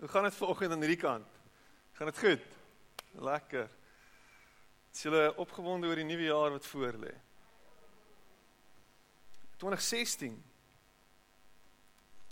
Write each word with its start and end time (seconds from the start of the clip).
Hoe 0.00 0.08
gaan 0.08 0.22
dit 0.22 0.34
vanoggend 0.34 0.72
aan 0.72 0.78
hierdie 0.78 1.00
kant? 1.00 1.26
Gaan 1.92 2.06
dit 2.06 2.18
goed? 2.18 2.44
Lekker. 3.20 3.68
Is 4.92 5.02
julle 5.02 5.26
opgewonde 5.36 5.90
oor 5.90 5.98
die 6.00 6.06
nuwe 6.08 6.24
jaar 6.24 6.54
wat 6.54 6.66
voor 6.66 6.96
lê? 7.02 7.10
2016. 9.60 10.38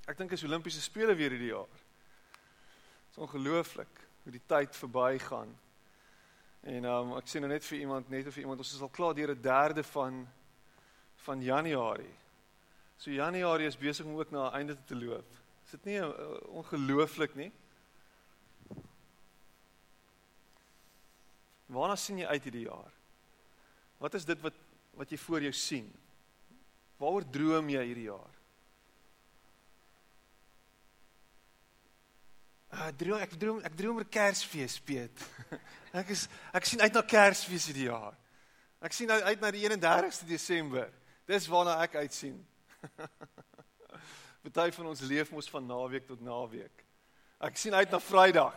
Ek 0.08 0.16
dink 0.16 0.32
is 0.32 0.44
Olimpiese 0.48 0.80
spele 0.80 1.12
weer 1.12 1.34
hierdie 1.36 1.50
jaar. 1.52 1.68
Dit 1.68 3.18
is 3.18 3.20
ongelooflik 3.26 4.00
hoe 4.22 4.32
die 4.32 4.46
tyd 4.48 4.76
verbygaan. 4.76 5.52
En 6.72 6.88
um, 6.88 7.12
ek 7.18 7.28
sê 7.28 7.42
nou 7.42 7.50
net 7.52 7.66
vir 7.68 7.82
iemand 7.82 8.08
net 8.08 8.30
of 8.30 8.38
vir 8.38 8.46
iemand 8.46 8.64
ons 8.64 8.72
is 8.78 8.86
al 8.86 8.94
klaar 8.96 9.12
deur 9.18 9.34
'n 9.34 9.42
derde 9.44 9.84
van 9.92 10.24
van 11.28 11.42
Januarie. 11.42 12.16
So 12.96 13.10
Januarie 13.10 13.68
is 13.68 13.76
besig 13.76 14.06
om 14.06 14.16
ook 14.16 14.30
na 14.30 14.48
'n 14.48 14.56
einde 14.56 14.78
te 14.88 14.96
loop. 14.96 15.28
Is 15.68 15.74
dit 15.76 15.84
nie 15.84 15.98
uh, 16.00 16.12
ongelooflik 16.56 17.34
nie? 17.36 17.50
Waarna 21.68 21.96
sien 22.00 22.22
jy 22.22 22.24
uit 22.24 22.46
hierdie 22.48 22.62
jaar? 22.64 22.94
Wat 24.00 24.14
is 24.16 24.24
dit 24.24 24.40
wat 24.40 24.56
wat 24.96 25.12
jy 25.12 25.18
voor 25.20 25.44
jou 25.44 25.52
sien? 25.52 25.90
Waaroor 26.96 27.26
droom 27.28 27.68
jy 27.68 27.82
hierdie 27.84 28.06
jaar? 28.06 28.38
Ah, 32.72 32.88
droom 32.96 33.20
ek 33.20 33.36
droom 33.36 33.60
ek 33.68 33.76
droom 33.76 34.00
oor 34.00 34.08
Kersfees, 34.08 34.78
Piet. 34.80 35.26
Ek 36.00 36.10
is 36.12 36.26
ek 36.52 36.66
sien 36.68 36.80
uit 36.84 36.96
na 36.96 37.02
Kersfees 37.12 37.68
hierdie 37.68 37.86
jaar. 37.88 38.16
Ek 38.84 38.96
sien 38.96 39.12
uit 39.12 39.40
na 39.40 39.52
die 39.52 39.68
31ste 39.68 40.28
Desember. 40.28 40.88
Dis 41.28 41.48
waarna 41.52 41.76
ek 41.84 42.00
uitsien. 42.00 42.40
Party 44.48 44.72
van 44.72 44.86
ons 44.86 45.00
leef 45.00 45.30
mos 45.30 45.50
van 45.50 45.66
naweek 45.66 46.06
tot 46.06 46.20
naweek. 46.24 46.84
Ek 47.44 47.56
sien 47.56 47.74
uit 47.74 47.90
na 47.90 48.00
Vrydag. 48.00 48.56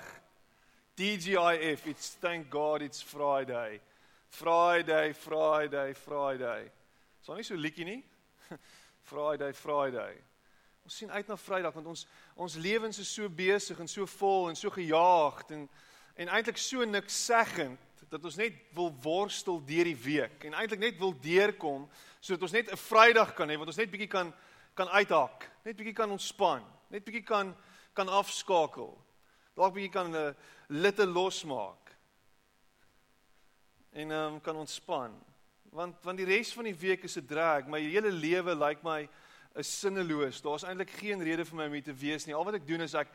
TGIF, 0.96 1.86
it's 1.86 2.16
thank 2.22 2.50
God 2.50 2.82
it's 2.82 3.02
Friday. 3.02 3.82
Friday, 4.30 5.14
Friday, 5.14 5.94
Friday. 5.94 6.72
Is 7.22 7.28
nie 7.36 7.44
so 7.44 7.56
liedjie 7.56 7.86
nie? 7.86 8.04
Friday, 9.12 9.52
Friday. 9.54 10.16
Ons 10.84 10.96
sien 11.02 11.12
uit 11.12 11.28
na 11.28 11.36
Vrydag 11.38 11.76
want 11.76 11.92
ons 11.92 12.06
ons 12.40 12.56
lewens 12.56 13.00
is 13.04 13.12
so 13.12 13.28
besig 13.30 13.80
en 13.80 13.92
so 13.92 14.08
vol 14.16 14.50
en 14.50 14.56
so 14.56 14.72
gejaagd 14.72 15.52
en 15.58 15.68
en 16.16 16.32
eintlik 16.32 16.60
so 16.60 16.86
niks 16.86 17.16
seggend 17.26 17.80
dat 18.12 18.24
ons 18.28 18.36
net 18.36 18.56
wil 18.76 18.90
worstel 19.04 19.62
deur 19.64 19.88
die 19.88 20.00
week 20.04 20.48
en 20.48 20.56
eintlik 20.56 20.82
net 20.82 20.98
wil 21.00 21.14
deurkom 21.24 21.86
sodat 22.20 22.48
ons 22.48 22.56
net 22.56 22.72
'n 22.72 22.80
Vrydag 22.88 23.36
kan 23.36 23.50
hê 23.50 23.60
wat 23.60 23.68
ons 23.68 23.80
net 23.80 23.92
bietjie 23.92 24.12
kan 24.12 24.34
kan 24.74 24.90
uithak, 24.90 25.50
net 25.66 25.76
bietjie 25.76 25.96
kan 25.96 26.12
ontspan, 26.12 26.64
net 26.90 27.06
bietjie 27.06 27.26
kan 27.26 27.56
kan 27.94 28.08
afskakel. 28.08 28.94
Dalk 29.56 29.74
bietjie 29.76 29.92
kan 29.92 30.16
'n 30.16 30.36
litte 30.68 31.06
losmaak. 31.06 31.92
En 33.92 34.12
ehm 34.12 34.34
um, 34.34 34.42
kan 34.42 34.56
ontspan. 34.56 35.12
Want 35.72 36.04
want 36.04 36.18
die 36.18 36.26
res 36.26 36.54
van 36.54 36.64
die 36.64 36.76
week 36.76 37.04
is 37.04 37.18
'n 37.18 37.26
drag. 37.26 37.68
My 37.68 37.80
hele 37.80 38.12
lewe 38.12 38.56
lyk 38.56 38.68
like 38.68 38.84
my 38.84 39.10
is 39.56 39.80
sinneloos. 39.80 40.42
Daar's 40.42 40.64
eintlik 40.64 40.90
geen 40.90 41.24
rede 41.24 41.46
vir 41.46 41.56
my 41.56 41.66
om 41.66 41.74
hier 41.74 41.84
te 41.84 41.94
wees 41.94 42.26
nie. 42.26 42.36
Al 42.36 42.46
wat 42.46 42.54
ek 42.54 42.68
doen 42.68 42.82
is 42.82 42.94
ek 42.94 43.08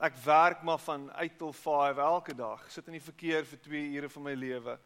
ek 0.00 0.14
werk 0.24 0.62
maar 0.62 0.78
van 0.78 1.10
8 1.12 1.38
tot 1.38 1.56
5 1.56 1.96
elke 1.96 2.34
dag. 2.34 2.70
Sit 2.70 2.86
in 2.86 2.92
die 2.92 3.02
verkeer 3.02 3.44
vir 3.44 3.58
2 3.58 3.96
ure 3.96 4.08
van 4.08 4.22
my 4.22 4.34
lewe. 4.34 4.78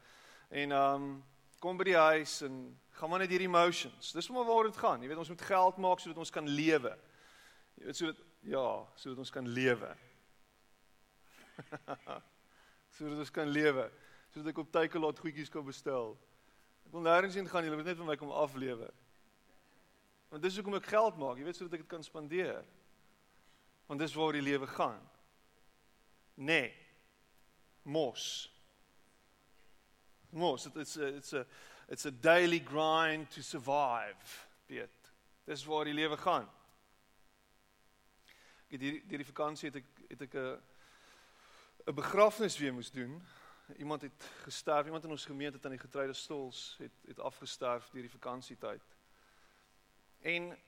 En 0.50 0.72
ehm 0.72 0.94
um, 0.94 1.24
kom 1.60 1.76
by 1.76 1.84
die 1.84 1.96
huis 1.96 2.40
en 2.42 2.80
gaan 3.02 3.10
maar 3.10 3.24
net 3.24 3.32
hierdie 3.34 3.48
emotions. 3.48 4.12
Dis 4.14 4.28
maar 4.30 4.44
waar 4.46 4.68
dit 4.68 4.76
gaan. 4.78 5.00
Jy 5.02 5.08
weet 5.10 5.18
ons 5.18 5.30
moet 5.32 5.40
geld 5.42 5.78
maak 5.82 5.98
sodat 5.98 6.18
ons 6.22 6.30
kan 6.30 6.46
lewe. 6.46 6.92
Jy 7.74 7.86
weet 7.88 7.98
sodat 7.98 8.20
ja, 8.46 8.66
sodat 8.94 9.18
ons 9.24 9.32
kan 9.34 9.48
lewe. 9.48 9.88
sodat 12.94 13.24
ons 13.24 13.32
kan 13.34 13.50
lewe. 13.50 13.88
Sodat 14.30 14.52
ek 14.52 14.60
op 14.62 14.70
Takealot 14.70 15.18
goedjies 15.18 15.50
kan 15.50 15.66
bestel. 15.66 16.14
Ek 16.86 16.94
wil 16.94 17.02
nêrens 17.02 17.34
heen 17.34 17.50
gaan, 17.50 17.66
jy 17.66 17.74
moet 17.74 17.90
net 17.90 17.98
vir 17.98 18.06
my 18.06 18.16
kom 18.20 18.30
aflewe. 18.38 18.86
Want 20.30 20.46
dis 20.46 20.60
hoekom 20.60 20.78
ek 20.78 20.86
geld 20.94 21.18
maak, 21.18 21.42
jy 21.42 21.48
weet 21.48 21.58
sodat 21.58 21.74
ek 21.80 21.82
dit 21.82 21.90
kan 21.90 22.06
spandeer. 22.06 22.62
Want 23.90 24.06
dis 24.06 24.14
waar 24.14 24.38
die 24.38 24.46
lewe 24.46 24.70
gaan. 24.76 25.02
Nee. 26.38 26.70
Mos. 27.82 28.46
Mos, 30.30 30.70
it's 30.70 30.96
a, 30.96 31.10
it's 31.18 31.34
a 31.34 31.42
it's 31.92 32.06
a 32.06 32.10
daily 32.10 32.58
grind 32.58 33.30
to 33.30 33.42
survive. 33.42 34.46
Piet. 34.66 35.12
Dis 35.44 35.64
waar 35.64 35.84
die 35.84 35.94
lewe 35.94 36.16
gaan. 36.16 36.48
Ek 38.64 38.78
het 38.78 38.80
hierdie 38.86 39.02
hierdie 39.10 39.28
vakansie 39.28 39.68
het 39.68 39.82
ek 39.82 39.90
het 40.08 40.22
ek 40.24 40.36
'n 40.40 40.62
'n 41.90 41.94
begrafnis 41.94 42.56
weer 42.58 42.72
moes 42.72 42.90
doen. 42.90 43.20
Iemand 43.76 44.02
het 44.02 44.24
gesterf, 44.44 44.86
iemand 44.86 45.04
in 45.04 45.10
ons 45.10 45.24
gemeente 45.24 45.56
het 45.56 45.64
aan 45.64 45.76
die 45.76 45.84
getreide 45.84 46.12
stols 46.12 46.76
het 46.78 46.96
het 47.06 47.20
afgesterf 47.20 47.90
deur 47.90 48.02
die 48.02 48.16
vakansietyd. 48.16 48.82
En 50.20 50.58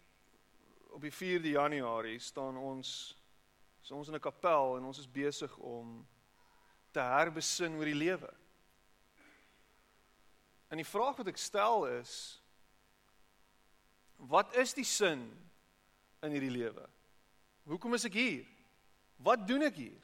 op 0.91 1.00
die 1.00 1.12
4de 1.12 1.48
Januarie 1.48 2.18
staan 2.18 2.56
ons 2.56 3.16
so 3.80 3.94
ons 3.94 4.08
in 4.08 4.14
'n 4.14 4.20
kapel 4.20 4.76
en 4.76 4.84
ons 4.84 4.98
is 4.98 5.10
besig 5.10 5.56
om 5.56 6.06
te 6.91 7.00
herbesin 7.00 7.76
oor 7.76 7.84
die 7.84 7.94
lewe. 7.94 8.44
En 10.74 10.80
die 10.82 10.90
vraag 10.90 11.20
wat 11.20 11.28
ek 11.30 11.38
stel 11.38 11.84
is 11.86 12.12
wat 14.26 14.56
is 14.58 14.72
die 14.74 14.86
sin 14.88 15.20
in 16.24 16.32
hierdie 16.34 16.50
lewe? 16.50 16.82
Hoekom 17.70 17.94
is 17.94 18.06
ek 18.08 18.16
hier? 18.18 18.48
Wat 19.22 19.44
doen 19.46 19.62
ek 19.68 19.78
hier? 19.78 20.00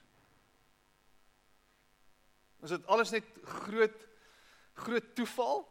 Is 2.63 2.71
dit 2.77 2.87
alles 2.87 3.11
net 3.11 3.27
groot 3.65 4.07
groot 4.79 5.11
toeval? 5.19 5.65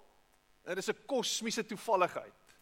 Dit 0.68 0.84
is 0.84 0.92
'n 0.92 1.06
kosmiese 1.08 1.64
toevalligheid. 1.64 2.56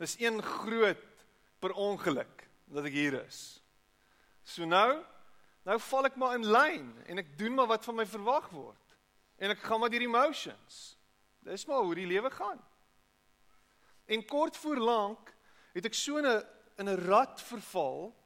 Dis 0.00 0.16
een 0.16 0.40
groot 0.40 1.26
per 1.60 1.76
ongeluk 1.76 2.48
dat 2.72 2.88
ek 2.88 2.96
hier 2.96 3.20
is. 3.20 3.60
So 4.44 4.64
nou, 4.64 5.04
nou 5.68 5.78
val 5.78 6.08
ek 6.08 6.16
maar 6.16 6.40
in 6.40 6.46
lyn 6.46 6.94
en 7.04 7.18
ek 7.18 7.36
doen 7.36 7.54
maar 7.54 7.68
wat 7.68 7.84
van 7.84 8.00
my 8.00 8.06
verwag 8.06 8.48
word 8.48 8.89
en 9.40 9.54
ek 9.54 9.62
gaan 9.64 9.80
maar 9.80 9.92
deur 9.92 10.04
emotions. 10.04 10.80
Dis 11.40 11.64
maar 11.66 11.84
hoe 11.86 11.96
die 11.96 12.08
lewe 12.08 12.30
gaan. 12.30 12.60
En 14.10 14.24
kort 14.28 14.56
voor 14.60 14.76
lank 14.76 15.32
het 15.72 15.86
ek 15.88 15.94
so 15.94 16.20
'n 16.20 16.44
in 16.76 16.88
'n 16.88 17.06
rat 17.08 17.40
verval 17.42 18.16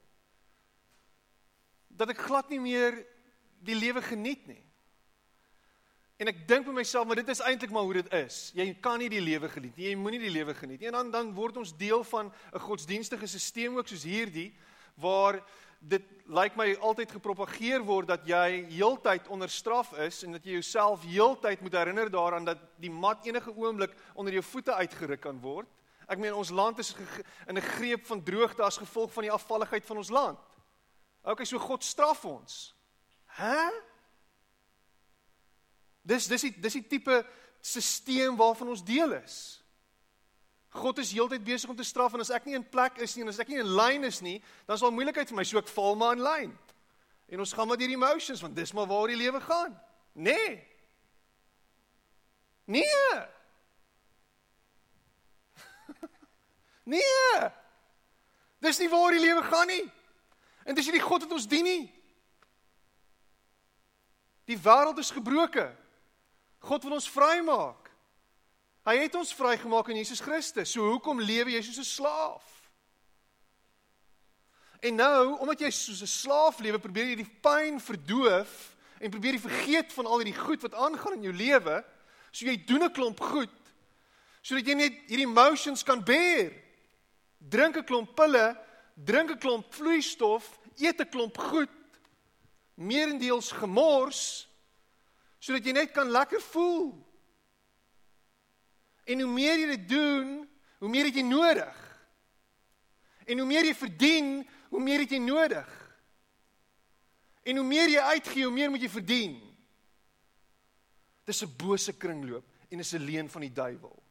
dat 1.89 2.11
ek 2.11 2.27
glad 2.27 2.49
nie 2.49 2.61
meer 2.61 3.07
die 3.63 3.75
lewe 3.75 4.03
geniet 4.03 4.47
nie. 4.47 4.65
En 6.17 6.31
ek 6.31 6.45
dink 6.49 6.65
vir 6.65 6.77
myself, 6.77 7.07
maar 7.07 7.19
dit 7.19 7.29
is 7.29 7.43
eintlik 7.43 7.71
maar 7.75 7.83
hoe 7.83 7.99
dit 7.99 8.13
is. 8.13 8.53
Jy 8.55 8.69
kan 8.81 8.99
nie 8.99 9.09
die 9.09 9.21
lewe 9.21 9.49
geniet 9.49 9.77
nie. 9.77 9.89
Jy 9.89 9.97
moenie 9.99 10.21
die 10.23 10.31
lewe 10.31 10.55
geniet 10.55 10.81
nie. 10.81 10.87
En 10.87 10.93
dan 10.93 11.11
dan 11.11 11.33
word 11.35 11.57
ons 11.57 11.77
deel 11.77 12.05
van 12.05 12.33
'n 12.53 12.59
godsdienstige 12.59 13.27
stelsel 13.27 13.79
ook 13.79 13.89
soos 13.89 14.03
hierdie 14.03 14.55
waar 14.95 15.43
dit 15.89 16.05
lyk 16.33 16.57
my 16.57 16.71
altyd 16.81 17.13
gepropageer 17.13 17.83
word 17.85 18.09
dat 18.09 18.25
jy 18.29 18.65
heeltyd 18.73 19.29
onder 19.29 19.51
straf 19.53 19.93
is 20.01 20.23
en 20.25 20.37
dat 20.37 20.45
jy 20.47 20.57
jouself 20.59 21.05
heeltyd 21.05 21.61
moet 21.61 21.77
herinner 21.77 22.11
daaraan 22.11 22.47
dat 22.49 22.61
die 22.81 22.91
mat 22.91 23.27
enige 23.27 23.53
oomblik 23.53 23.93
onder 24.15 24.33
jou 24.33 24.45
voete 24.45 24.75
uitgeruk 24.75 25.21
kan 25.21 25.41
word. 25.41 25.69
Ek 26.09 26.21
meen 26.21 26.37
ons 26.37 26.53
land 26.53 26.79
is 26.79 26.95
in 27.47 27.57
'n 27.57 27.69
greep 27.77 28.07
van 28.07 28.23
droogte 28.23 28.63
as 28.63 28.81
gevolg 28.81 29.13
van 29.13 29.23
die 29.23 29.33
afvalligheid 29.33 29.85
van 29.85 29.97
ons 29.97 30.11
land. 30.11 30.39
OK, 31.23 31.45
so 31.45 31.59
God 31.59 31.85
straf 31.85 32.25
ons. 32.25 32.75
Hæ? 33.27 33.71
Dis 36.03 36.27
dis 36.27 36.41
die 36.41 36.61
dis 36.61 36.73
die 36.73 36.87
tipe 36.87 37.25
stelsel 37.61 38.37
waarvan 38.37 38.69
ons 38.69 38.85
deel 38.85 39.13
is. 39.13 39.64
God 40.75 40.99
is 40.99 41.13
heeltyd 41.15 41.45
besig 41.47 41.71
om 41.71 41.77
te 41.79 41.87
straf 41.87 42.17
en 42.17 42.23
as 42.25 42.33
ek 42.35 42.49
nie 42.49 42.57
in 42.59 42.67
plek 42.67 42.99
is 43.05 43.15
nie 43.15 43.23
en 43.23 43.31
as 43.31 43.39
ek 43.39 43.51
nie 43.53 43.61
in 43.63 43.75
lyn 43.79 44.07
is 44.09 44.19
nie, 44.27 44.41
dan 44.67 44.75
is 44.75 44.83
daar 44.83 44.95
moeilikheid 44.95 45.31
vir 45.31 45.39
my, 45.39 45.45
so 45.47 45.61
ek 45.61 45.71
val 45.71 45.95
maar 45.99 46.17
in 46.17 46.25
lyn. 46.25 46.55
En 47.31 47.43
ons 47.45 47.53
gaan 47.55 47.69
maar 47.71 47.79
deur 47.79 47.95
emotions 47.95 48.43
want 48.43 48.57
dis 48.59 48.75
maar 48.75 48.89
waar 48.91 49.13
die 49.13 49.19
lewe 49.21 49.41
gaan. 49.45 49.77
Nee. 50.13 50.63
Nee. 52.65 53.13
Nee. 56.85 57.39
Dis 58.61 58.79
nie 58.79 58.91
waar 58.93 59.15
die 59.15 59.21
lewe 59.21 59.43
gaan 59.43 59.67
nie. 59.67 59.85
En 60.65 60.77
dis 60.77 60.85
nie 60.85 60.99
die 60.99 61.05
God 61.05 61.25
wat 61.25 61.33
ons 61.33 61.47
dien 61.49 61.65
nie. 61.65 61.87
Die 64.45 64.59
wêreld 64.61 65.01
is 65.01 65.13
gebroke. 65.13 65.65
God 66.65 66.85
wil 66.85 66.97
ons 66.99 67.09
vrymaak. 67.09 67.84
Hy 68.85 68.99
het 69.01 69.15
ons 69.17 69.33
vrygemaak 69.33 69.89
in 69.89 69.97
Jesus 70.03 70.21
Christus. 70.21 70.75
So 70.75 70.85
hoekom 70.93 71.23
lewe 71.25 71.55
jy 71.55 71.63
soos 71.65 71.81
'n 71.81 71.89
slaaf? 71.89 72.45
En 74.85 74.95
nou, 74.95 75.39
omdat 75.41 75.61
jy 75.61 75.71
soos 75.71 76.03
'n 76.03 76.07
slaaf 76.07 76.59
lewe, 76.59 76.79
probeer 76.79 77.07
jy 77.07 77.17
die 77.17 77.37
pyn 77.41 77.81
verdoof 77.81 78.77
en 79.01 79.11
probeer 79.11 79.33
jy 79.33 79.41
vergeet 79.41 79.93
van 79.93 80.07
al 80.07 80.19
hierdie 80.19 80.41
goed 80.41 80.61
wat 80.63 80.75
aangaan 80.75 81.15
in 81.15 81.23
jou 81.23 81.33
lewe. 81.33 81.85
So 82.31 82.45
jy 82.45 82.65
doen 82.65 82.85
'n 82.85 82.93
klomp 82.93 83.21
goed 83.21 83.51
sodat 84.43 84.67
jy 84.67 84.75
net 84.75 84.93
hierdie 85.09 85.25
emotions 85.25 85.83
kan 85.83 86.05
bear. 86.05 86.53
Drink 87.39 87.77
'n 87.77 87.85
klomp 87.85 88.15
pille, 88.15 88.57
drink 88.95 89.31
'n 89.31 89.39
klomp 89.39 89.75
vloeistof, 89.75 90.59
eet 90.77 91.01
'n 91.01 91.09
klomp 91.09 91.39
goed, 91.39 91.71
meerendeels 92.75 93.53
gemors 93.53 94.47
sodat 95.41 95.65
jy 95.65 95.73
net 95.73 95.93
kan 95.93 96.11
lekker 96.11 96.41
voel. 96.41 97.14
En 99.05 99.21
hoe 99.21 99.31
meer 99.31 99.59
jy 99.59 99.67
dit 99.77 99.89
doen, 99.89 100.51
hoe 100.79 100.89
meer 100.89 101.05
het 101.05 101.15
jy 101.15 101.25
nodig. 101.27 101.81
En 103.25 103.39
hoe 103.39 103.49
meer 103.49 103.65
jy 103.65 103.75
verdien, 103.75 104.49
hoe 104.69 104.81
meer 104.81 105.05
het 105.05 105.11
jy 105.11 105.21
nodig. 105.23 105.73
En 107.45 107.61
hoe 107.61 107.67
meer 107.67 107.89
jy 107.93 108.01
uitgee, 108.01 108.45
hoe 108.45 108.55
meer 108.55 108.71
moet 108.73 108.85
jy 108.85 108.89
verdien. 108.89 109.35
Dis 111.25 111.43
'n 111.45 111.57
bose 111.57 111.93
kringloop 111.97 112.45
en 112.69 112.79
is 112.79 112.93
'n 112.93 113.05
leuen 113.05 113.29
van 113.31 113.41
die 113.41 113.53
duiwel. 113.53 114.03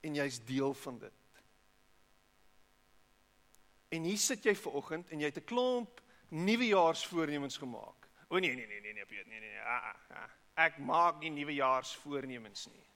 En 0.00 0.14
jy's 0.14 0.44
deel 0.44 0.74
van 0.74 0.98
dit. 0.98 1.12
En 3.88 4.02
hier 4.02 4.18
sit 4.18 4.42
jy 4.44 4.54
ver 4.54 4.72
oggend 4.72 5.08
en 5.08 5.18
jy 5.18 5.26
het 5.26 5.38
'n 5.38 5.44
klomp 5.44 6.02
nuwejaarsvoornemens 6.28 7.56
gemaak. 7.56 8.08
O 8.28 8.38
nee 8.38 8.54
nee 8.54 8.66
nee 8.66 8.80
nee 8.80 8.92
nee 8.92 9.06
Piet, 9.06 9.26
nee 9.26 9.40
nee 9.40 9.50
nee. 9.50 9.60
Ah, 9.60 9.94
ah, 9.94 10.16
ah. 10.22 10.30
Ek 10.56 10.78
maak 10.78 11.20
nie 11.20 11.30
nuwejaarsvoornemens 11.34 12.68
nie. 12.70 12.86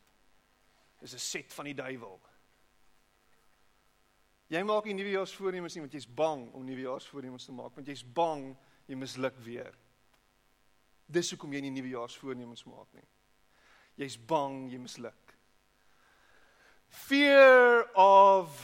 Dis 1.01 1.15
'n 1.15 1.19
set 1.19 1.53
van 1.53 1.65
die 1.65 1.75
duiwel. 1.75 2.21
Jy 4.49 4.63
maak 4.63 4.85
nie 4.85 4.95
nuwejaarsvoornemens 4.95 5.75
nie 5.75 5.81
want 5.81 5.93
jy's 5.93 6.07
bang 6.07 6.55
om 6.55 6.65
nuwejaarsvoornemens 6.65 7.45
te 7.45 7.53
maak 7.53 7.75
want 7.77 7.87
jy's 7.87 8.05
bang 8.05 8.57
jy 8.87 8.95
misluk 8.95 9.37
weer. 9.45 9.75
Dis 11.07 11.31
hoekom 11.31 11.53
jy 11.53 11.61
nie 11.61 11.71
nuwejaarsvoornemens 11.71 12.65
maak 12.65 12.93
nie. 12.93 13.07
Jy's 13.97 14.17
bang 14.17 14.71
jy 14.73 14.79
misluk. 14.79 15.35
Fear 16.89 17.91
of 17.95 18.57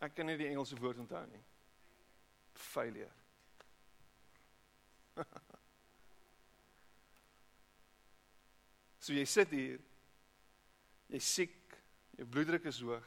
ek 0.00 0.14
kan 0.14 0.26
nie 0.26 0.36
die 0.38 0.46
Engelse 0.46 0.78
woord 0.78 0.98
onthou 1.02 1.24
nie. 1.26 1.42
Failure. 2.54 3.10
So 9.08 9.16
jy 9.16 9.24
sit 9.28 9.52
hier. 9.56 9.80
Jy's 11.08 11.28
siek, 11.38 11.78
jou 12.18 12.26
bloeddruk 12.28 12.66
is 12.68 12.82
hoog. 12.84 13.06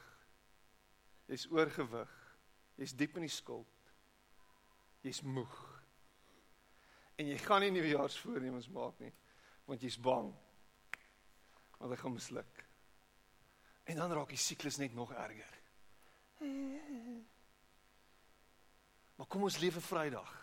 Jy's 1.30 1.46
oorgewig. 1.54 2.18
Jy's 2.80 2.96
diep 2.98 3.18
in 3.20 3.26
die 3.28 3.32
skuld. 3.32 3.90
Jy's 5.06 5.22
moeg. 5.22 5.54
En 7.20 7.28
jy 7.30 7.38
gaan 7.44 7.62
nie 7.62 7.70
nuwejaarsvoornemens 7.76 8.70
maak 8.74 8.98
nie 9.02 9.12
want 9.68 9.80
jy's 9.80 9.96
bang. 10.02 10.26
Want 11.78 11.92
hy 11.94 11.98
gaan 12.00 12.12
misluk. 12.16 12.62
En 13.88 14.00
dan 14.02 14.12
raak 14.12 14.32
die 14.34 14.40
siklus 14.40 14.76
net 14.82 14.94
nog 14.94 15.14
erger. 15.14 15.54
Maar 19.16 19.30
kom 19.30 19.46
ons 19.46 19.60
lewe 19.62 19.80
Vrydag. 19.80 20.34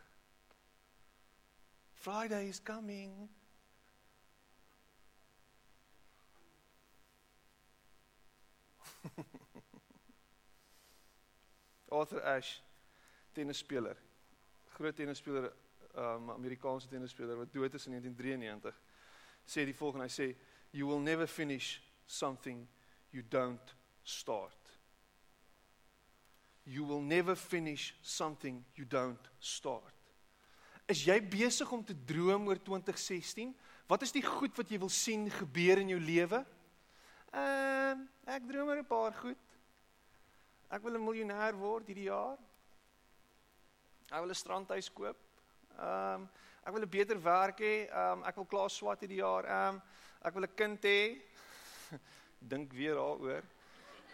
Friday 2.00 2.48
is 2.48 2.64
coming. 2.64 3.28
Arthur 12.00 12.22
Ashe, 12.24 12.62
tennisspeler. 13.34 13.98
Groot 14.76 14.96
tennisspeler, 14.96 15.52
um 15.96 16.30
Amerikaanse 16.30 16.88
tennisspeler 16.88 17.36
wat 17.38 17.54
dood 17.54 17.74
is 17.74 17.86
in 17.86 17.92
1993, 17.92 18.74
sê 19.46 19.66
die 19.66 19.76
volgende, 19.76 20.06
hy 20.06 20.14
sê 20.14 20.36
you 20.72 20.88
will 20.88 21.02
never 21.02 21.28
finish 21.28 21.82
something 22.06 22.68
you 23.12 23.24
don't 23.24 23.76
start. 24.04 24.56
You 26.66 26.86
will 26.86 27.02
never 27.02 27.36
finish 27.36 27.96
something 28.02 28.64
you 28.76 28.86
don't 28.86 29.30
start. 29.40 29.96
Is 30.90 31.04
jy 31.06 31.18
besig 31.22 31.70
om 31.74 31.84
te 31.86 31.96
droom 32.06 32.48
oor 32.50 32.58
2016? 32.62 33.56
Wat 33.90 34.02
is 34.06 34.14
die 34.14 34.24
goed 34.26 34.58
wat 34.58 34.70
jy 34.70 34.78
wil 34.82 34.92
sien 34.94 35.28
gebeur 35.34 35.82
in 35.82 35.94
jou 35.94 36.00
lewe? 36.02 36.44
Ehm, 37.30 38.08
uh, 38.26 38.34
ek 38.34 38.46
droom 38.50 38.70
oor 38.70 38.80
'n 38.82 38.86
paar 38.86 39.14
goed. 39.14 39.38
Ek 40.70 40.82
wil 40.82 40.98
'n 40.98 41.04
miljonair 41.04 41.56
word 41.58 41.88
hierdie 41.88 42.10
jaar. 42.10 42.38
Ek 44.10 44.20
wil 44.22 44.30
'n 44.30 44.42
strandhuis 44.42 44.90
koop. 44.90 45.18
Ehm 45.78 46.26
um, 46.26 46.30
ek 46.66 46.74
wil 46.74 46.82
'n 46.82 46.90
beter 46.90 47.22
werk 47.22 47.60
hê. 47.60 47.86
Ehm 47.90 48.20
um, 48.20 48.24
ek 48.24 48.36
wil 48.36 48.46
klaar 48.46 48.70
swat 48.70 49.00
hierdie 49.00 49.22
jaar. 49.22 49.46
Ehm 49.46 49.76
um, 49.76 49.82
ek 50.22 50.34
wil 50.34 50.44
'n 50.44 50.56
kind 50.56 50.84
hê. 50.84 51.22
Dink 52.52 52.74
weer 52.74 52.96
daaroor. 52.96 53.44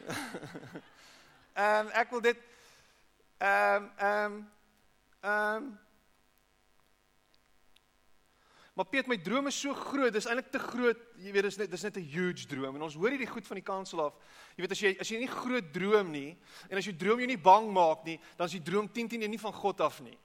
Ehm 1.55 1.87
um, 1.87 1.91
ek 1.95 2.11
wil 2.11 2.21
dit 2.21 2.39
ehm 3.39 3.83
um, 3.83 3.91
ehm 3.97 4.33
um, 4.33 4.51
ehm 5.21 5.63
um, 5.63 5.79
Maar 8.75 8.85
Piet, 8.91 9.07
my 9.07 9.15
droom 9.23 9.47
is 9.47 9.55
so 9.55 9.71
groot, 9.71 10.11
dis 10.11 10.25
eintlik 10.27 10.49
te 10.51 10.59
groot. 10.59 10.99
Jy 11.23 11.31
weet, 11.31 11.45
dis 11.47 11.57
net 11.61 11.71
dis 11.71 11.83
net 11.87 11.97
'n 11.97 12.09
huge 12.11 12.45
droom. 12.45 12.75
En 12.75 12.81
ons 12.81 12.95
hoor 12.95 13.09
hierdie 13.09 13.29
goed 13.31 13.47
van 13.47 13.55
die 13.55 13.63
kansel 13.63 14.01
af. 14.03 14.13
Jy 14.57 14.61
weet 14.61 14.71
as 14.71 14.79
jy 14.79 14.97
as 14.99 15.07
jy 15.09 15.19
nie 15.19 15.31
groot 15.31 15.73
droom 15.73 16.11
nie 16.11 16.37
en 16.69 16.77
as 16.77 16.85
jy 16.85 16.91
droom 16.91 17.19
jy 17.19 17.27
nie 17.27 17.37
bang 17.37 17.71
maak 17.71 18.03
nie, 18.03 18.19
dan 18.37 18.47
is 18.47 18.51
die 18.51 18.63
droom 18.71 18.91
10 18.91 19.07
10 19.07 19.29
nie 19.29 19.39
van 19.39 19.53
God 19.53 19.79
af 19.81 20.01
nie. 20.01 20.17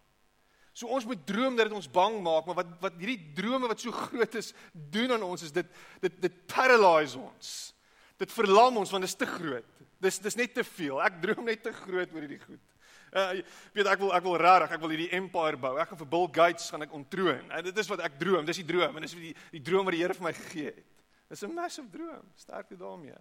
So 0.73 0.89
ons 0.89 1.05
moet 1.05 1.27
droom 1.27 1.57
dat 1.57 1.69
dit 1.69 1.77
ons 1.77 1.91
bang 1.91 2.21
maak, 2.23 2.47
maar 2.47 2.57
wat 2.57 2.81
wat 2.81 2.95
hierdie 2.99 3.33
drome 3.35 3.69
wat 3.69 3.81
so 3.81 3.93
groot 3.93 4.35
is 4.35 4.53
doen 4.73 5.13
aan 5.13 5.23
ons 5.23 5.43
is 5.43 5.53
dit 5.53 5.67
dit 6.01 6.21
dit 6.21 6.47
paralyse 6.47 7.19
ons. 7.19 7.75
Dit 8.19 8.33
verlam 8.33 8.77
ons 8.77 8.91
want 8.91 9.03
dit 9.03 9.11
is 9.11 9.15
te 9.15 9.27
groot. 9.27 9.67
Dis 10.01 10.19
dis 10.19 10.37
net 10.37 10.55
te 10.55 10.65
veel. 10.65 11.01
Ek 11.01 11.23
droom 11.23 11.45
net 11.45 11.63
te 11.63 11.73
groot 11.73 12.13
oor 12.13 12.21
hierdie 12.21 12.43
goed. 12.43 12.61
Uh, 13.11 13.41
weet 13.75 13.89
ek 13.91 13.99
wil 13.99 14.13
ek 14.15 14.23
wil 14.23 14.37
regtig 14.39 14.73
ek 14.77 14.83
wil 14.85 14.93
hierdie 14.95 15.11
empire 15.19 15.59
bou. 15.59 15.75
Ek 15.83 15.91
gaan 15.91 15.99
vir 15.99 16.11
Bill 16.13 16.29
Gates 16.31 16.71
gaan 16.71 16.87
ek 16.87 16.93
ontroon. 16.95 17.51
En 17.51 17.65
dit 17.67 17.79
is 17.83 17.91
wat 17.91 18.05
ek 18.07 18.19
droom. 18.21 18.47
Dis 18.47 18.61
die 18.63 18.69
droom 18.69 18.97
en 18.97 19.07
dis 19.07 19.17
die 19.19 19.35
die 19.51 19.63
droom 19.67 19.89
wat 19.89 19.97
die 19.97 20.03
Here 20.05 20.15
vir 20.15 20.29
my 20.29 20.33
gegee 20.37 20.71
het. 20.71 20.87
Dis 21.31 21.43
'n 21.43 21.55
massive 21.55 21.91
droom. 21.91 22.27
Sterk 22.37 22.71
jy 22.71 22.77
daarmee? 22.77 23.19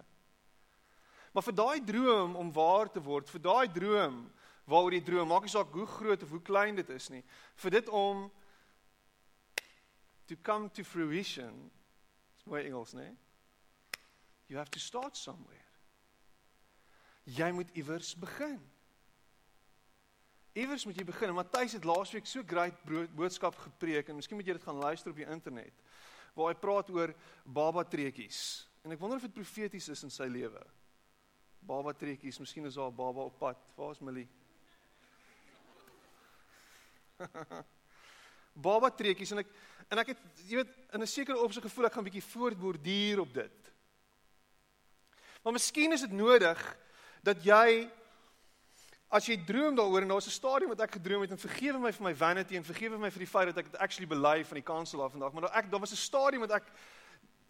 Maar 1.32 1.42
vir 1.42 1.54
daai 1.54 1.84
droom 1.84 2.36
om 2.36 2.52
waar 2.52 2.90
te 2.90 3.00
word, 3.02 3.30
vir 3.30 3.40
daai 3.40 3.68
droom 3.72 4.30
waaroor 4.70 4.92
jy 4.92 5.02
droom, 5.02 5.28
maak 5.28 5.42
nie 5.42 5.50
saak 5.50 5.72
hoe 5.72 5.86
groot 5.86 6.22
of 6.22 6.30
hoe 6.30 6.42
klein 6.42 6.74
dit 6.74 6.90
is 6.90 7.08
nie. 7.10 7.24
Vir 7.56 7.70
dit 7.70 7.88
om 7.88 8.30
to 10.26 10.36
come 10.42 10.70
to 10.70 10.84
fruition. 10.84 11.70
Dis 12.36 12.46
mooi 12.46 12.64
Engels, 12.64 12.94
né? 12.94 13.16
You 14.46 14.58
have 14.58 14.70
to 14.70 14.78
start 14.78 15.16
somewhere. 15.16 15.66
Jy 17.24 17.50
moet 17.52 17.70
iewers 17.74 18.14
begin. 18.14 18.69
Iewers 20.52 20.84
moet 20.84 20.98
jy 20.98 21.04
begin. 21.06 21.34
Matthys 21.34 21.76
het 21.78 21.86
laasweek 21.86 22.26
so 22.26 22.42
great 22.46 22.74
boodskap 23.14 23.54
gepreek 23.56 24.08
en 24.10 24.18
miskien 24.18 24.38
moet 24.38 24.48
jy 24.50 24.56
dit 24.58 24.66
gaan 24.66 24.82
luister 24.82 25.12
op 25.12 25.20
die 25.20 25.28
internet 25.30 25.74
waar 26.34 26.52
hy 26.52 26.58
praat 26.62 26.90
oor 26.94 27.10
baba 27.44 27.82
treetjies. 27.84 28.66
En 28.86 28.94
ek 28.94 29.00
wonder 29.00 29.18
of 29.18 29.26
dit 29.26 29.34
profeties 29.34 29.88
is 29.92 30.04
in 30.06 30.12
sy 30.14 30.28
lewe. 30.30 30.62
Baba 31.66 31.92
treetjies, 31.92 32.38
miskien 32.40 32.66
is 32.66 32.78
daar 32.78 32.90
'n 32.90 32.96
baba 32.96 33.26
op 33.26 33.38
pad. 33.38 33.58
Waar 33.76 33.90
is 33.90 34.00
Millie? 34.00 34.28
baba 38.66 38.90
treetjies 38.90 39.30
en 39.34 39.38
ek 39.38 39.50
en 39.90 39.98
ek 39.98 40.14
het 40.14 40.20
jy 40.46 40.56
weet 40.62 40.72
in 40.94 41.02
'n 41.02 41.06
sekere 41.06 41.42
opsig 41.42 41.62
gevoel 41.62 41.86
ek 41.86 41.92
gaan 41.92 42.04
'n 42.06 42.10
bietjie 42.10 42.30
voortborduur 42.30 43.20
op 43.20 43.34
dit. 43.34 43.72
Maar 45.42 45.52
miskien 45.52 45.92
is 45.92 46.00
dit 46.00 46.12
nodig 46.12 46.76
dat 47.22 47.44
jy 47.44 47.90
As 49.10 49.26
jy 49.26 49.34
droom 49.42 49.74
daaroor 49.74 50.04
en 50.04 50.12
daar's 50.12 50.26
'n 50.26 50.30
stadium 50.30 50.70
wat 50.70 50.80
ek 50.80 50.92
gedroom 50.92 51.22
het 51.22 51.30
en 51.30 51.38
vergewe 51.38 51.78
my 51.78 51.92
vir 51.92 52.04
my 52.04 52.14
vanity 52.14 52.56
en 52.56 52.64
vergewe 52.64 52.98
my 52.98 53.10
vir 53.10 53.18
die 53.18 53.26
feit 53.26 53.46
dat 53.46 53.58
ek 53.58 53.72
dit 53.72 53.80
actually 53.80 54.06
bely 54.06 54.44
van 54.44 54.54
die 54.54 54.62
kansel 54.62 55.02
af 55.02 55.10
vandag, 55.10 55.32
maar 55.32 55.42
daar 55.42 55.56
ek 55.58 55.70
daar 55.70 55.80
was 55.80 55.92
'n 55.92 55.96
stadium 55.96 56.40
wat 56.40 56.50
ek 56.50 56.64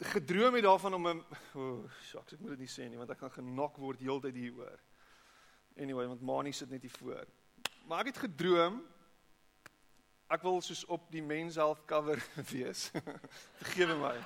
gedroom 0.01 0.55
het 0.55 0.65
daarvan 0.65 0.95
om 0.95 1.09
'n 1.09 1.25
o, 1.55 1.61
oh, 1.61 1.91
shucks, 2.03 2.33
ek 2.33 2.41
moet 2.41 2.51
dit 2.51 2.59
nie 2.59 2.67
sê 2.67 2.89
nie 2.89 2.97
want 2.97 3.11
ek 3.11 3.19
gaan 3.19 3.31
genok 3.31 3.77
word 3.77 4.01
heeltyd 4.01 4.35
hieroor. 4.35 4.79
Anyway, 5.77 6.07
want 6.07 6.23
Mani 6.23 6.53
sit 6.53 6.71
net 6.71 6.83
hier 6.83 6.97
voor. 6.99 7.27
Maar 7.87 8.01
ek 8.01 8.07
het 8.07 8.19
gedroom 8.19 8.83
ek 10.31 10.43
wil 10.43 10.61
soos 10.61 10.85
op 10.85 11.11
die 11.11 11.23
Men's 11.23 11.57
Health 11.57 11.85
cover 11.87 12.23
wees. 12.53 12.91
vergewe 13.59 13.97
my. 13.97 14.17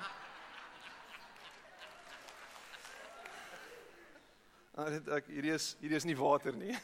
Ah, 4.75 4.89
dit 4.89 5.07
ek 5.07 5.27
hierdie 5.31 5.53
is 5.55 5.75
hierdie 5.79 5.95
is 5.95 6.05
nie 6.05 6.17
water 6.19 6.55
nie. 6.55 6.75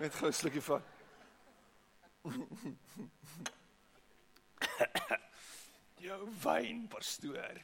Net 0.00 0.14
gou 0.14 0.28
'n 0.28 0.32
slukkie 0.32 0.62
van. 0.64 0.82
Jou 6.06 6.28
wyn, 6.42 6.88
pastoor. 6.88 7.60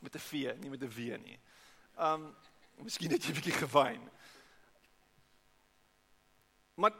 Met 0.00 0.14
'n 0.14 0.18
V, 0.18 0.32
nie 0.32 0.70
met 0.70 0.82
'n 0.82 0.88
W 0.88 1.16
nie. 1.18 1.38
Um 1.98 2.36
miskien 2.76 3.10
het 3.10 3.22
jy 3.24 3.30
'n 3.30 3.34
bietjie 3.34 3.52
gewyn. 3.52 4.10
Maar 6.74 6.92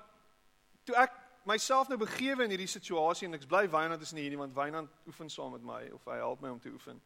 toe 0.85 0.97
ek 0.97 1.13
myself 1.45 1.89
nou 1.89 1.99
begewe 1.99 2.45
in 2.45 2.51
hierdie 2.51 2.67
situasie 2.67 3.27
en 3.27 3.35
ek 3.35 3.47
bly 3.49 3.69
Wynand 3.71 4.03
is 4.03 4.13
nie 4.13 4.23
hier 4.23 4.31
nie 4.31 4.39
want 4.39 4.55
Wynand 4.55 4.91
oefen 5.07 5.31
saam 5.31 5.53
met 5.53 5.63
my 5.63 5.91
of 5.91 6.05
hy 6.05 6.17
help 6.17 6.41
my 6.41 6.49
om 6.49 6.61
te 6.61 6.69
oefen 6.69 7.03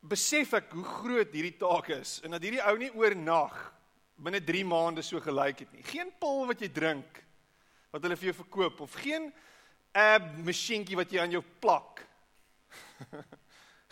besef 0.00 0.54
ek 0.56 0.72
hoe 0.72 0.84
groot 0.84 1.32
hierdie 1.32 1.56
taak 1.60 1.88
is 1.88 2.20
en 2.24 2.30
dat 2.30 2.42
hierdie 2.42 2.62
ou 2.64 2.76
nie 2.78 2.92
oornag 2.96 3.58
binne 4.20 4.40
3 4.44 4.64
maande 4.68 5.02
so 5.02 5.20
gelyk 5.20 5.64
het 5.64 5.72
nie. 5.72 5.84
Geen 5.86 6.12
pil 6.20 6.46
wat 6.50 6.60
jy 6.60 6.68
drink 6.72 7.22
wat 7.90 8.04
hulle 8.04 8.18
vir 8.18 8.30
jou 8.30 8.36
verkoop 8.44 8.84
of 8.84 8.94
geen 9.02 9.30
ab 9.96 10.28
masjienkie 10.46 10.98
wat 10.98 11.10
jy 11.10 11.22
aan 11.22 11.32
jou 11.34 11.42
plak 11.62 12.04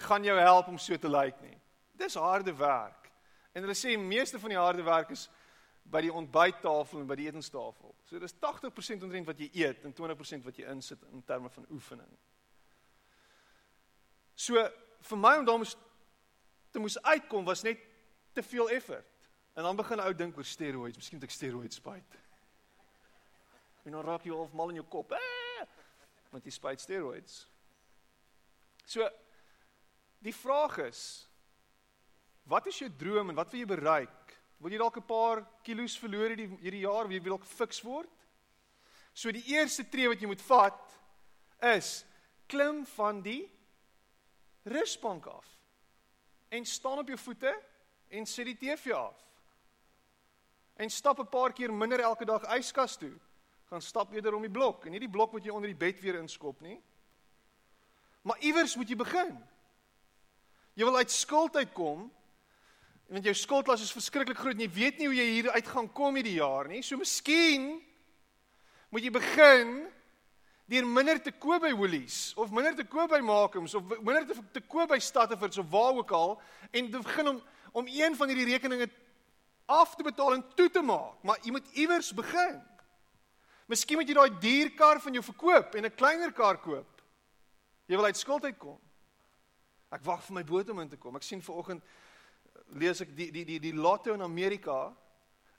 gaan 0.06 0.24
jou 0.24 0.36
help 0.38 0.68
om 0.70 0.78
so 0.78 0.96
te 0.96 1.10
lyk 1.10 1.40
nie. 1.42 1.56
Dis 1.98 2.14
harde 2.14 2.54
werk. 2.54 3.08
En 3.52 3.64
hulle 3.64 3.74
sê 3.74 3.96
meeste 3.98 4.38
van 4.38 4.54
die 4.54 4.60
harde 4.60 4.84
werk 4.86 5.10
is 5.10 5.26
by 5.88 6.02
die 6.04 6.12
ontbyttafel 6.12 7.00
en 7.00 7.08
by 7.08 7.16
die 7.18 7.26
etenstafel. 7.26 7.94
So 8.06 8.20
dis 8.20 8.36
80% 8.36 9.04
omtrent 9.06 9.26
wat 9.26 9.40
jy 9.40 9.48
eet 9.64 9.86
en 9.88 9.94
20% 9.96 10.46
wat 10.46 10.58
jy 10.60 10.68
insit 10.70 11.02
in 11.10 11.24
terme 11.26 11.50
van 11.50 11.66
oefening. 11.74 12.10
So 14.38 14.62
vir 15.08 15.18
my 15.18 15.38
om 15.40 15.48
daarmee 15.48 15.74
te 16.70 16.82
moes 16.82 16.98
uitkom 17.02 17.46
was 17.48 17.64
net 17.66 17.80
te 18.36 18.44
veel 18.44 18.70
effort. 18.76 19.06
En 19.58 19.64
dan 19.64 19.76
begin 19.76 20.00
ou 20.00 20.14
dink 20.14 20.36
oor 20.38 20.46
steroids, 20.46 20.96
miskien 21.00 21.18
moet 21.18 21.26
ek 21.26 21.32
steroids 21.34 21.80
spuit. 21.80 22.12
En 23.82 23.96
dan 23.96 24.04
raak 24.06 24.22
jy 24.22 24.30
half 24.30 24.52
mal 24.54 24.70
in 24.70 24.78
jou 24.78 24.84
kop. 24.86 25.16
Ah! 25.16 25.64
Want 26.30 26.46
jy 26.46 26.52
spuit 26.54 26.78
steroids. 26.78 27.40
So 28.86 29.02
die 30.22 30.34
vraag 30.36 30.78
is 30.86 31.02
wat 32.46 32.70
is 32.70 32.78
jou 32.84 32.88
droom 33.02 33.32
en 33.32 33.40
wat 33.40 33.50
wil 33.50 33.64
jy 33.64 33.68
bereik? 33.74 34.38
Wil 34.62 34.76
jy 34.76 34.78
dalk 34.78 35.02
'n 35.02 35.10
paar 35.10 35.42
kilos 35.66 35.98
verloor 35.98 36.30
hierdie 36.30 36.48
hierdie 36.62 36.86
jaar, 36.86 37.08
wil 37.10 37.18
jy 37.18 37.24
dalk 37.26 37.44
fiks 37.44 37.82
word? 37.82 38.10
So 39.12 39.32
die 39.34 39.46
eerste 39.58 39.82
tree 39.90 40.06
wat 40.06 40.20
jy 40.22 40.30
moet 40.30 40.42
vat 40.54 40.98
is 41.74 42.04
klim 42.46 42.86
van 42.86 43.22
die 43.22 43.50
rusbank 44.62 45.26
af 45.26 45.46
en 46.48 46.64
staan 46.64 46.98
op 47.02 47.08
jou 47.08 47.18
voete 47.18 47.62
en 48.08 48.26
sit 48.26 48.46
die 48.46 48.54
TV 48.54 48.94
af. 48.94 49.27
En 50.78 50.90
stap 50.90 51.18
'n 51.18 51.28
paar 51.28 51.52
keer 51.52 51.72
minder 51.74 52.00
elke 52.00 52.24
dag 52.24 52.44
yskas 52.56 52.96
toe. 52.96 53.12
Gaan 53.68 53.82
stap 53.82 54.12
eerder 54.12 54.34
om 54.34 54.42
die 54.42 54.50
blok 54.50 54.84
en 54.84 54.90
nie 54.94 55.02
die 55.02 55.10
blok 55.10 55.32
wat 55.32 55.44
jy 55.44 55.50
onder 55.50 55.68
die 55.68 55.76
bed 55.76 56.00
weer 56.00 56.14
inskop 56.14 56.60
nie. 56.60 56.78
Maar 58.22 58.38
iewers 58.38 58.76
moet 58.76 58.88
jy 58.88 58.96
begin. 58.96 59.32
Jy 60.74 60.84
wil 60.84 60.96
uit 60.96 61.10
skuld 61.10 61.56
uitkom 61.56 62.12
want 63.08 63.24
jou 63.24 63.34
skuldlas 63.34 63.80
is 63.80 63.92
verskriklik 63.92 64.36
groot 64.36 64.52
en 64.52 64.60
jy 64.60 64.72
weet 64.72 64.98
nie 64.98 65.06
hoe 65.06 65.16
jy 65.16 65.28
hier 65.32 65.50
uit 65.50 65.68
gaan 65.68 65.86
kom 65.92 66.14
hierdie 66.14 66.36
jaar 66.36 66.68
nie. 66.68 66.82
So 66.82 66.96
miskien 67.00 67.80
moet 68.92 69.02
jy 69.02 69.10
begin 69.10 69.88
deur 70.68 70.86
minder 70.86 71.22
te 71.22 71.32
koop 71.32 71.62
by 71.64 71.72
Woolies 71.72 72.34
of 72.36 72.52
minder 72.52 72.76
te 72.76 72.84
koop 72.84 73.10
by 73.10 73.20
Makums 73.24 73.74
of 73.74 73.82
minder 74.04 74.26
te, 74.28 74.36
te 74.52 74.60
koop 74.60 74.92
by 74.92 74.98
Stadeford 75.00 75.56
of 75.58 75.70
waar 75.72 75.96
ook 75.96 76.12
al 76.12 76.40
en 76.70 76.90
begin 76.90 77.28
om 77.28 77.42
om 77.72 77.86
een 77.86 78.16
van 78.16 78.28
hierdie 78.28 78.48
rekeninge 78.48 78.88
af 79.68 79.94
te 79.96 80.06
betaal 80.06 80.38
en 80.38 80.44
toe 80.56 80.68
te 80.72 80.82
maak, 80.82 81.20
maar 81.22 81.38
jy 81.44 81.52
moet 81.54 81.68
iewers 81.76 82.10
begin. 82.16 82.56
Miskien 83.68 84.00
moet 84.00 84.08
jy 84.08 84.16
daai 84.16 84.40
duur 84.40 84.72
kar 84.76 85.00
van 85.04 85.18
jou 85.18 85.24
verkoop 85.24 85.74
en 85.76 85.84
'n 85.84 85.94
kleiner 85.94 86.32
kar 86.32 86.58
koop. 86.60 87.02
Jy 87.86 87.96
wil 87.96 88.04
uit 88.04 88.16
skuld 88.16 88.44
uitkom. 88.44 88.80
Ek 89.90 90.04
wag 90.04 90.24
vir 90.24 90.34
my 90.34 90.44
boot 90.44 90.70
om 90.70 90.80
in 90.80 90.88
te 90.88 90.96
kom. 90.96 91.16
Ek 91.16 91.22
sien 91.22 91.42
vanoggend 91.42 91.82
lees 92.72 93.00
ek 93.00 93.16
die 93.16 93.30
die 93.30 93.44
die 93.44 93.60
die 93.60 93.74
lotto 93.74 94.14
in 94.14 94.22
Amerika 94.22 94.96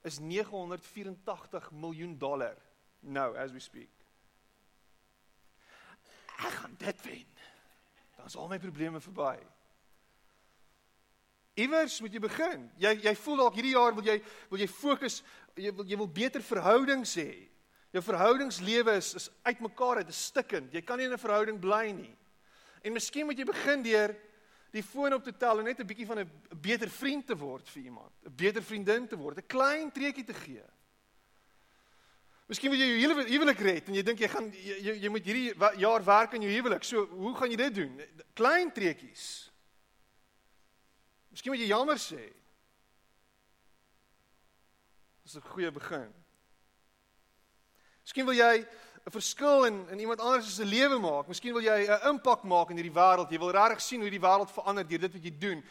is 0.03 0.19
984 0.19 1.71
miljoen 1.71 2.17
dollar 2.17 2.57
nou 2.99 3.37
as 3.37 3.51
we 3.51 3.59
speak 3.59 3.99
ek 6.39 6.55
gaan 6.61 6.75
dit 6.77 7.01
wen. 7.03 7.25
Dan 8.15 8.25
is 8.25 8.35
al 8.35 8.47
my 8.47 8.59
probleme 8.59 9.01
verby. 9.01 9.37
Iewers 11.59 11.99
moet 12.01 12.13
jy 12.15 12.21
begin. 12.23 12.65
Jy 12.79 12.95
jy 13.03 13.13
voel 13.23 13.43
dalk 13.43 13.57
hierdie 13.59 13.75
jaar 13.75 13.95
wil 13.97 14.05
jy 14.05 14.17
wil 14.51 14.61
jy 14.61 14.67
fokus, 14.71 15.21
jy 15.59 15.73
wil 15.75 15.87
jy 15.89 15.99
wil 15.99 16.11
beter 16.19 16.43
verhoudings 16.45 17.15
hê. 17.19 17.49
Jou 17.91 18.03
verhoudingslewe 18.05 18.95
is 19.01 19.13
is 19.17 19.29
uitmekaar, 19.43 20.03
dit 20.03 20.13
is 20.13 20.25
stikkend. 20.29 20.73
Jy 20.73 20.81
kan 20.85 20.97
nie 20.97 21.05
in 21.05 21.13
'n 21.13 21.17
verhouding 21.17 21.59
bly 21.59 21.91
nie. 21.91 22.15
En 22.83 22.93
miskien 22.93 23.25
moet 23.25 23.37
jy 23.37 23.45
begin 23.45 23.83
deur 23.83 24.15
die 24.71 24.83
foon 24.83 25.13
op 25.13 25.23
te 25.23 25.33
tel 25.33 25.59
en 25.59 25.65
net 25.65 25.79
'n 25.79 25.87
bietjie 25.87 26.05
van 26.05 26.19
'n 26.19 26.31
beter 26.61 26.89
vriend 26.89 27.27
te 27.27 27.35
word 27.35 27.67
vir 27.67 27.83
iemand, 27.83 28.11
'n 28.25 28.35
beter 28.35 28.63
vriendin 28.63 29.07
te 29.07 29.17
word, 29.17 29.37
'n 29.37 29.47
klein 29.47 29.91
treukie 29.91 30.23
te 30.23 30.33
gee. 30.33 30.63
Miskien 32.47 32.71
wil 32.71 32.79
jy 32.79 32.87
jou 32.87 32.99
hele 32.99 33.25
huwelik 33.29 33.59
red 33.59 33.87
en 33.87 33.93
jy 33.93 34.01
dink 34.01 34.19
jy 34.19 34.27
gaan 34.27 34.51
jy, 34.51 34.93
jy, 35.01 35.09
moet 35.09 35.25
hierdie 35.25 35.53
jaar 35.77 36.03
werk 36.03 36.33
aan 36.33 36.41
jou 36.41 36.51
huwelik. 36.51 36.83
So, 36.83 37.05
hoe 37.05 37.35
gaan 37.35 37.49
jy 37.49 37.55
dit 37.55 37.75
doen? 37.75 38.01
Klein 38.33 38.71
treetjies. 38.71 39.48
Miskien 41.39 41.53
moet 41.55 41.61
jy 41.63 41.69
jammer 41.71 41.95
sê. 41.95 42.23
Dis 45.23 45.37
'n 45.37 45.47
goeie 45.53 45.71
begin. 45.71 46.11
Miskien 48.03 48.25
wil 48.25 48.35
jy 48.35 48.67
'n 49.07 49.11
verskil 49.11 49.63
in 49.65 49.87
in 49.89 49.99
iemand 49.99 50.19
anders 50.19 50.55
se 50.55 50.65
lewe 50.65 50.99
maak. 50.99 51.27
Miskien 51.27 51.53
wil 51.53 51.63
jy 51.63 51.87
'n 51.87 52.09
impak 52.09 52.43
maak 52.43 52.71
in 52.71 52.75
hierdie 52.75 52.91
wêreld. 52.91 53.31
Jy 53.31 53.39
wil 53.39 53.51
regtig 53.51 53.81
sien 53.81 54.01
hoe 54.01 54.09
die 54.09 54.19
wêreld 54.19 54.51
verander 54.51 54.83
deur 54.87 54.99
dit 54.99 55.13
wat 55.13 55.23
jy 55.23 55.37
doen. 55.37 55.63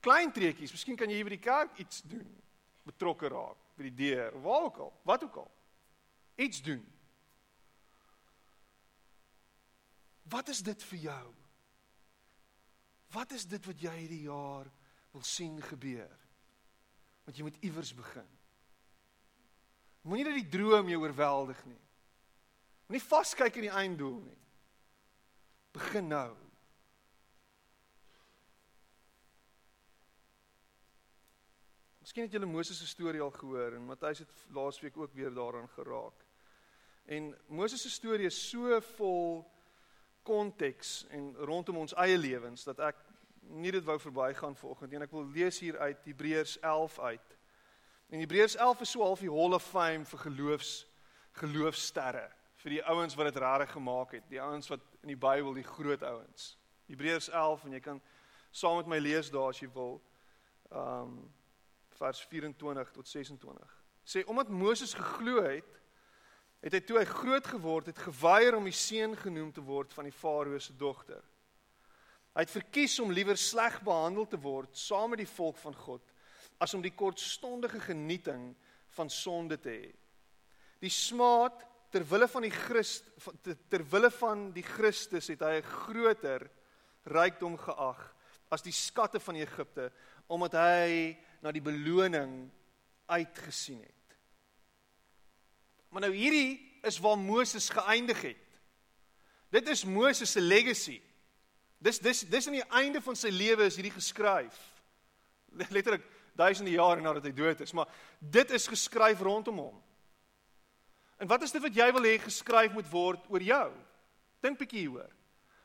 Klein 0.00 0.32
treetjies. 0.32 0.72
Miskien 0.72 0.96
kan 0.96 1.10
jy 1.10 1.16
hier 1.16 1.24
by 1.24 1.36
die 1.36 1.44
kerk 1.50 1.78
iets 1.78 2.00
doen. 2.02 2.42
Betrokke 2.84 3.28
raak 3.28 3.56
by 3.76 3.82
die 3.82 3.94
deur 3.94 4.34
of 4.34 4.42
waar 4.42 4.62
ook 4.62 4.78
al. 4.78 5.00
Wat 5.02 5.24
ook 5.24 5.36
al 5.36 5.50
iets 6.36 6.62
doen. 6.62 6.80
Wat 10.22 10.48
is 10.48 10.62
dit 10.62 10.82
vir 10.82 10.98
jou? 10.98 11.34
Wat 13.12 13.32
is 13.32 13.44
dit 13.44 13.66
wat 13.66 13.80
jy 13.80 13.96
hierdie 13.96 14.22
jaar 14.22 14.72
wil 15.16 15.24
sien 15.24 15.56
gebeur? 15.64 16.12
Want 17.24 17.38
jy 17.38 17.46
moet 17.46 17.62
iewers 17.64 17.94
begin. 17.96 18.26
Moenie 20.06 20.26
dat 20.28 20.36
die 20.36 20.50
droom 20.52 20.90
jou 20.92 21.00
oorweldig 21.02 21.62
nie. 21.66 21.80
Moenie 22.86 23.02
vaskyk 23.02 23.56
in 23.58 23.66
die 23.66 23.72
einddoel 23.74 24.20
nie. 24.22 24.36
Begin 25.74 26.12
nou. 26.12 26.28
Miskien 32.04 32.28
het 32.28 32.36
julle 32.36 32.46
Moses 32.46 32.78
se 32.78 32.86
storie 32.86 33.24
al 33.24 33.34
gehoor 33.34 33.74
en 33.74 33.88
Matthys 33.88 34.22
het 34.22 34.38
laasweek 34.54 34.96
ook 35.00 35.16
weer 35.16 35.34
daaraan 35.34 35.68
geraak. 35.74 36.22
En 37.10 37.32
Moses 37.48 37.82
se 37.82 37.90
storie 37.90 38.28
is 38.30 38.38
so 38.50 38.78
vol 38.94 39.42
konteks 40.22 41.00
en 41.10 41.32
rondom 41.48 41.82
ons 41.82 41.96
eie 41.98 42.18
lewens 42.18 42.62
dat 42.66 42.78
ek 42.92 43.05
nie 43.48 43.72
dit 43.72 43.84
wou 43.84 43.98
verbygaan 44.00 44.56
vanoggend 44.56 44.90
nie 44.90 44.98
en 45.00 45.06
ek 45.06 45.14
wil 45.14 45.28
lees 45.34 45.58
hier 45.62 45.78
uit 45.78 46.04
Hebreërs 46.04 46.58
11 46.60 46.98
uit. 46.98 47.36
En 48.10 48.18
Hebreërs 48.18 48.56
11 48.56 48.80
is 48.80 48.90
so 48.90 49.02
half 49.02 49.22
die 49.22 49.32
Hall 49.32 49.54
of 49.56 49.64
Fame 49.64 50.04
vir 50.04 50.18
geloofs 50.18 50.74
geloofsterre 51.36 52.28
vir 52.62 52.78
die 52.78 52.84
ouens 52.88 53.14
wat 53.14 53.28
dit 53.28 53.42
regtig 53.42 53.74
gemaak 53.76 54.14
het, 54.16 54.24
die 54.30 54.40
ouens 54.40 54.68
wat 54.72 54.84
in 55.04 55.12
die 55.12 55.20
Bybel 55.20 55.52
die 55.54 55.66
groot 55.66 56.02
ouens. 56.02 56.54
Hebreërs 56.88 57.28
11 57.28 57.66
en 57.66 57.74
jy 57.76 57.80
kan 57.84 58.00
saam 58.50 58.80
met 58.80 58.88
my 58.90 58.98
lees 59.02 59.30
daar 59.30 59.52
as 59.52 59.60
jy 59.60 59.68
wil. 59.74 59.98
Um 60.70 61.18
vers 61.96 62.20
24 62.28 62.90
tot 62.92 63.08
26. 63.08 63.76
Sê 64.04 64.22
omdat 64.28 64.50
Moses 64.52 64.92
geglo 64.94 65.40
het 65.42 65.76
het 66.60 66.74
hy 66.74 66.80
toe 66.84 66.98
hy 66.98 67.04
groot 67.08 67.46
geword 67.46 67.88
het 67.88 68.00
geweier 68.04 68.56
om 68.56 68.66
die 68.66 68.74
seun 68.74 69.14
genoem 69.16 69.52
te 69.54 69.62
word 69.64 69.92
van 69.94 70.08
die 70.08 70.14
farao 70.14 70.58
se 70.60 70.74
dogter. 70.76 71.22
Hy 72.36 72.44
het 72.44 72.52
verkies 72.52 72.98
om 73.00 73.14
liewer 73.16 73.38
sleg 73.40 73.78
behandel 73.80 74.26
te 74.28 74.36
word 74.36 74.76
saam 74.76 75.14
met 75.14 75.22
die 75.22 75.30
volk 75.30 75.56
van 75.62 75.76
God 75.86 76.12
as 76.60 76.74
om 76.76 76.82
die 76.84 76.92
kortstondige 76.92 77.80
genieting 77.80 78.50
van 78.96 79.10
sonde 79.12 79.56
te 79.60 79.72
hê. 79.72 79.88
Die 80.80 80.92
smaad 80.92 81.64
ter 81.92 82.04
wille 82.04 82.28
van 82.28 82.44
die 82.44 82.52
Christ 82.52 83.08
ter 83.72 83.84
wille 83.88 84.10
van 84.18 84.50
die 84.52 84.64
Christus 84.64 85.30
het 85.32 85.40
hy 85.40 85.60
'n 85.60 85.72
groter 85.86 86.44
rykdom 87.08 87.56
geag 87.56 88.02
as 88.50 88.62
die 88.62 88.72
skatte 88.72 89.20
van 89.20 89.36
Egipte 89.36 89.90
omdat 90.28 90.52
hy 90.52 91.16
na 91.40 91.52
die 91.52 91.62
beloning 91.62 92.50
uitgesien 93.06 93.80
het. 93.80 94.16
Maar 95.88 96.00
nou 96.00 96.12
hierdie 96.12 96.60
is 96.82 96.98
waar 96.98 97.18
Moses 97.18 97.70
geëindig 97.70 98.22
het. 98.22 98.46
Dit 99.50 99.68
is 99.68 99.84
Moses 99.84 100.32
se 100.32 100.40
legacy. 100.40 101.00
Dis 101.78 101.98
dis 101.98 102.20
dis 102.20 102.46
aan 102.46 102.58
die 102.58 102.70
einde 102.70 103.00
van 103.00 103.16
sy 103.16 103.28
lewe 103.28 103.66
is 103.68 103.76
hierdie 103.76 103.94
geskryf. 103.94 104.56
letterlik 105.76 106.04
duisende 106.36 106.70
jare 106.70 107.00
nadat 107.00 107.24
hy 107.24 107.32
dood 107.32 107.60
is, 107.64 107.72
maar 107.72 107.88
dit 108.20 108.50
is 108.50 108.68
geskryf 108.68 109.20
rondom 109.24 109.60
hom. 109.60 109.76
En 111.16 111.28
wat 111.30 111.42
is 111.46 111.54
dit 111.54 111.62
wat 111.64 111.76
jy 111.76 111.86
wil 111.96 112.04
hê 112.04 112.16
geskryf 112.20 112.74
moet 112.76 112.88
word 112.92 113.30
oor 113.32 113.44
jou? 113.44 113.68
Dink 114.44 114.60
bietjie 114.60 114.84
hieroor. 114.84 115.12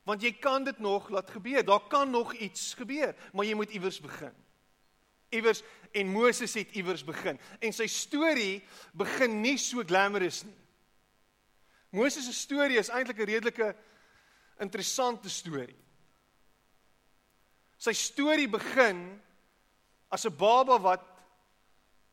Want 0.08 0.24
jy 0.24 0.32
kan 0.42 0.64
dit 0.66 0.80
nog 0.82 1.10
laat 1.14 1.30
gebeur. 1.30 1.66
Daar 1.68 1.84
kan 1.92 2.10
nog 2.10 2.32
iets 2.34 2.72
gebeur, 2.80 3.12
maar 3.36 3.46
jy 3.46 3.58
moet 3.60 3.76
iewers 3.76 4.00
begin. 4.02 4.34
Iewers 5.32 5.62
en 5.96 6.08
Moses 6.12 6.56
het 6.56 6.72
iewers 6.76 7.04
begin. 7.08 7.40
En 7.60 7.76
sy 7.76 7.88
storie 7.92 8.64
begin 8.98 9.42
nie 9.44 9.58
so 9.62 9.84
glamorous 9.88 10.42
nie. 10.48 10.58
Moses 11.92 12.26
se 12.26 12.34
storie 12.34 12.80
is 12.80 12.90
eintlik 12.90 13.20
'n 13.20 13.28
redelike 13.28 13.76
interessante 14.64 15.30
storie. 15.30 15.76
Sy 17.82 17.94
storie 17.98 18.50
begin 18.50 19.00
as 20.14 20.26
'n 20.26 20.38
baba 20.38 20.78
wat 20.78 21.06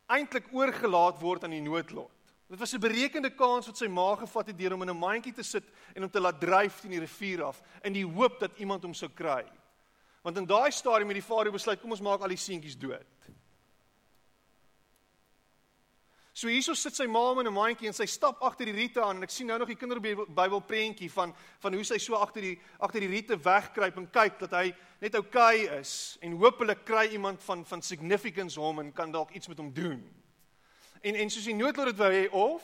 eintlik 0.09 0.49
oorgelaat 0.51 1.21
word 1.21 1.43
aan 1.43 1.53
die 1.53 1.61
noodlot. 1.61 2.11
Dit 2.49 2.59
was 2.59 2.73
'n 2.73 2.81
berekende 2.81 3.29
kans 3.29 3.67
wat 3.67 3.77
sy 3.77 3.87
ma 3.87 4.15
gevat 4.15 4.47
het 4.47 4.57
deur 4.57 4.73
om 4.73 4.81
in 4.81 4.89
'n 4.89 4.97
mandjie 4.97 5.33
te 5.33 5.43
sit 5.43 5.63
en 5.95 6.03
om 6.03 6.09
te 6.09 6.19
laat 6.19 6.41
dryf 6.41 6.81
teen 6.81 6.91
die 6.91 6.99
rivier 6.99 7.43
af 7.43 7.61
in 7.83 7.93
die 7.93 8.05
hoop 8.05 8.39
dat 8.39 8.57
iemand 8.57 8.83
hom 8.83 8.93
sou 8.93 9.09
kry. 9.09 9.45
Want 10.23 10.37
in 10.37 10.45
daai 10.45 10.71
stadium 10.71 11.07
het 11.07 11.21
die 11.21 11.33
farao 11.33 11.51
besluit 11.51 11.81
kom 11.81 11.91
ons 11.91 12.01
maak 12.01 12.21
al 12.21 12.27
die 12.27 12.37
seentjies 12.37 12.77
dood. 12.77 13.05
So 16.39 16.47
hierso 16.47 16.71
sit 16.71 16.95
sy 16.95 17.03
ma 17.11 17.33
in 17.41 17.47
'n 17.47 17.53
mandjie 17.53 17.87
en 17.89 17.93
sy 17.93 18.05
stap 18.05 18.41
agter 18.41 18.65
die 18.65 18.71
riete 18.73 19.01
aan 19.03 19.17
en 19.17 19.23
ek 19.23 19.29
sien 19.29 19.47
nou 19.47 19.57
nog 19.59 19.67
die 19.67 19.75
kinderbybel 19.75 20.61
prentjie 20.61 21.11
van 21.11 21.35
van 21.59 21.73
hoe 21.73 21.83
sy 21.83 21.97
so 21.99 22.15
agter 22.15 22.41
die 22.41 22.61
agter 22.79 23.01
die 23.01 23.09
riete 23.11 23.35
wegkruip 23.35 23.97
en 23.97 24.07
kyk 24.07 24.39
dat 24.39 24.51
hy 24.51 24.73
net 25.01 25.15
oukei 25.15 25.65
okay 25.65 25.79
is 25.81 26.17
en 26.21 26.37
hopelik 26.39 26.85
kry 26.85 27.09
iemand 27.11 27.43
van 27.43 27.65
van 27.65 27.81
significance 27.81 28.57
hom 28.57 28.79
en 28.79 28.93
kan 28.93 29.11
dalk 29.11 29.35
iets 29.35 29.47
met 29.47 29.57
hom 29.57 29.73
doen. 29.73 29.99
En 31.03 31.15
en 31.15 31.29
soos 31.29 31.43
die 31.43 31.59
noodlot 31.59 31.91
dit 31.91 31.97
wou 31.97 32.11
hê 32.11 32.29
of 32.31 32.63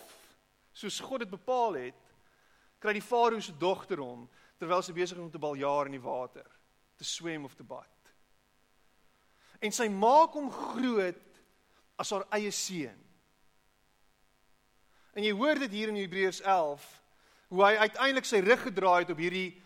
soos 0.71 0.99
God 0.99 1.19
dit 1.19 1.29
bepaal 1.29 1.73
het, 1.73 2.01
kry 2.79 2.93
die 2.93 3.03
farao 3.03 3.41
se 3.41 3.51
dogter 3.51 3.99
hom 3.99 4.29
terwyl 4.57 4.83
sy 4.83 4.93
besig 4.93 5.17
is 5.17 5.23
om 5.23 5.31
te 5.31 5.39
baljaar 5.39 5.87
in 5.87 5.99
die 5.99 6.07
water, 6.07 6.47
te 6.95 7.03
swem 7.03 7.43
of 7.43 7.55
te 7.55 7.63
bad. 7.63 7.91
En 9.59 9.71
sy 9.71 9.89
maak 9.89 10.31
hom 10.31 10.47
groot 10.49 11.43
as 11.99 12.11
haar 12.11 12.23
eie 12.31 12.51
seun. 12.51 13.04
En 15.15 15.23
jy 15.23 15.31
hoor 15.31 15.59
dit 15.63 15.71
hier 15.71 15.87
in 15.87 15.95
Hebreërs 15.95 16.41
11 16.43 16.85
hoe 17.53 17.61
hy 17.63 17.75
uiteindelik 17.85 18.25
sy 18.27 18.41
rug 18.43 18.65
gedraai 18.67 19.05
het 19.05 19.11
op 19.13 19.21
hierdie 19.21 19.61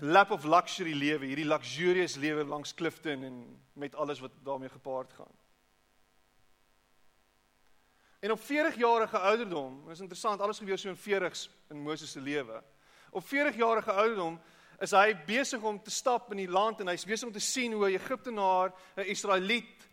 lap 0.00 0.30
of 0.32 0.46
luxury 0.48 0.94
lewe, 0.96 1.26
hierdie 1.28 1.48
luxurious 1.48 2.14
lewe 2.16 2.44
langs 2.48 2.72
Clifton 2.74 3.26
en 3.26 3.34
met 3.76 3.94
alles 3.94 4.22
wat 4.24 4.32
daarmee 4.46 4.72
gepaard 4.72 5.12
gaan. 5.12 5.34
En 8.24 8.32
op 8.32 8.40
40 8.40 8.78
jarige 8.80 9.18
ouderdom, 9.18 9.90
is 9.90 10.00
interessant, 10.00 10.40
alles 10.40 10.58
gebeur 10.58 10.78
so 10.78 10.88
in 10.88 10.96
40s 10.96 11.44
in 11.68 11.82
Moses 11.84 12.16
se 12.16 12.20
lewe. 12.20 12.62
Op 13.10 13.26
40 13.26 13.56
jarige 13.56 13.92
ouderdom 13.92 14.40
is 14.80 14.96
hy 14.96 15.12
besig 15.26 15.62
om 15.62 15.82
te 15.82 15.92
stap 15.92 16.32
in 16.32 16.40
die 16.40 16.50
land 16.50 16.80
en 16.80 16.88
hy's 16.88 17.04
besig 17.04 17.28
om 17.28 17.34
te 17.34 17.44
sien 17.44 17.76
hoe 17.76 17.90
'n 17.90 18.00
Egiptenaar 18.00 18.72
'n 18.96 19.04
Israeliet 19.04 19.88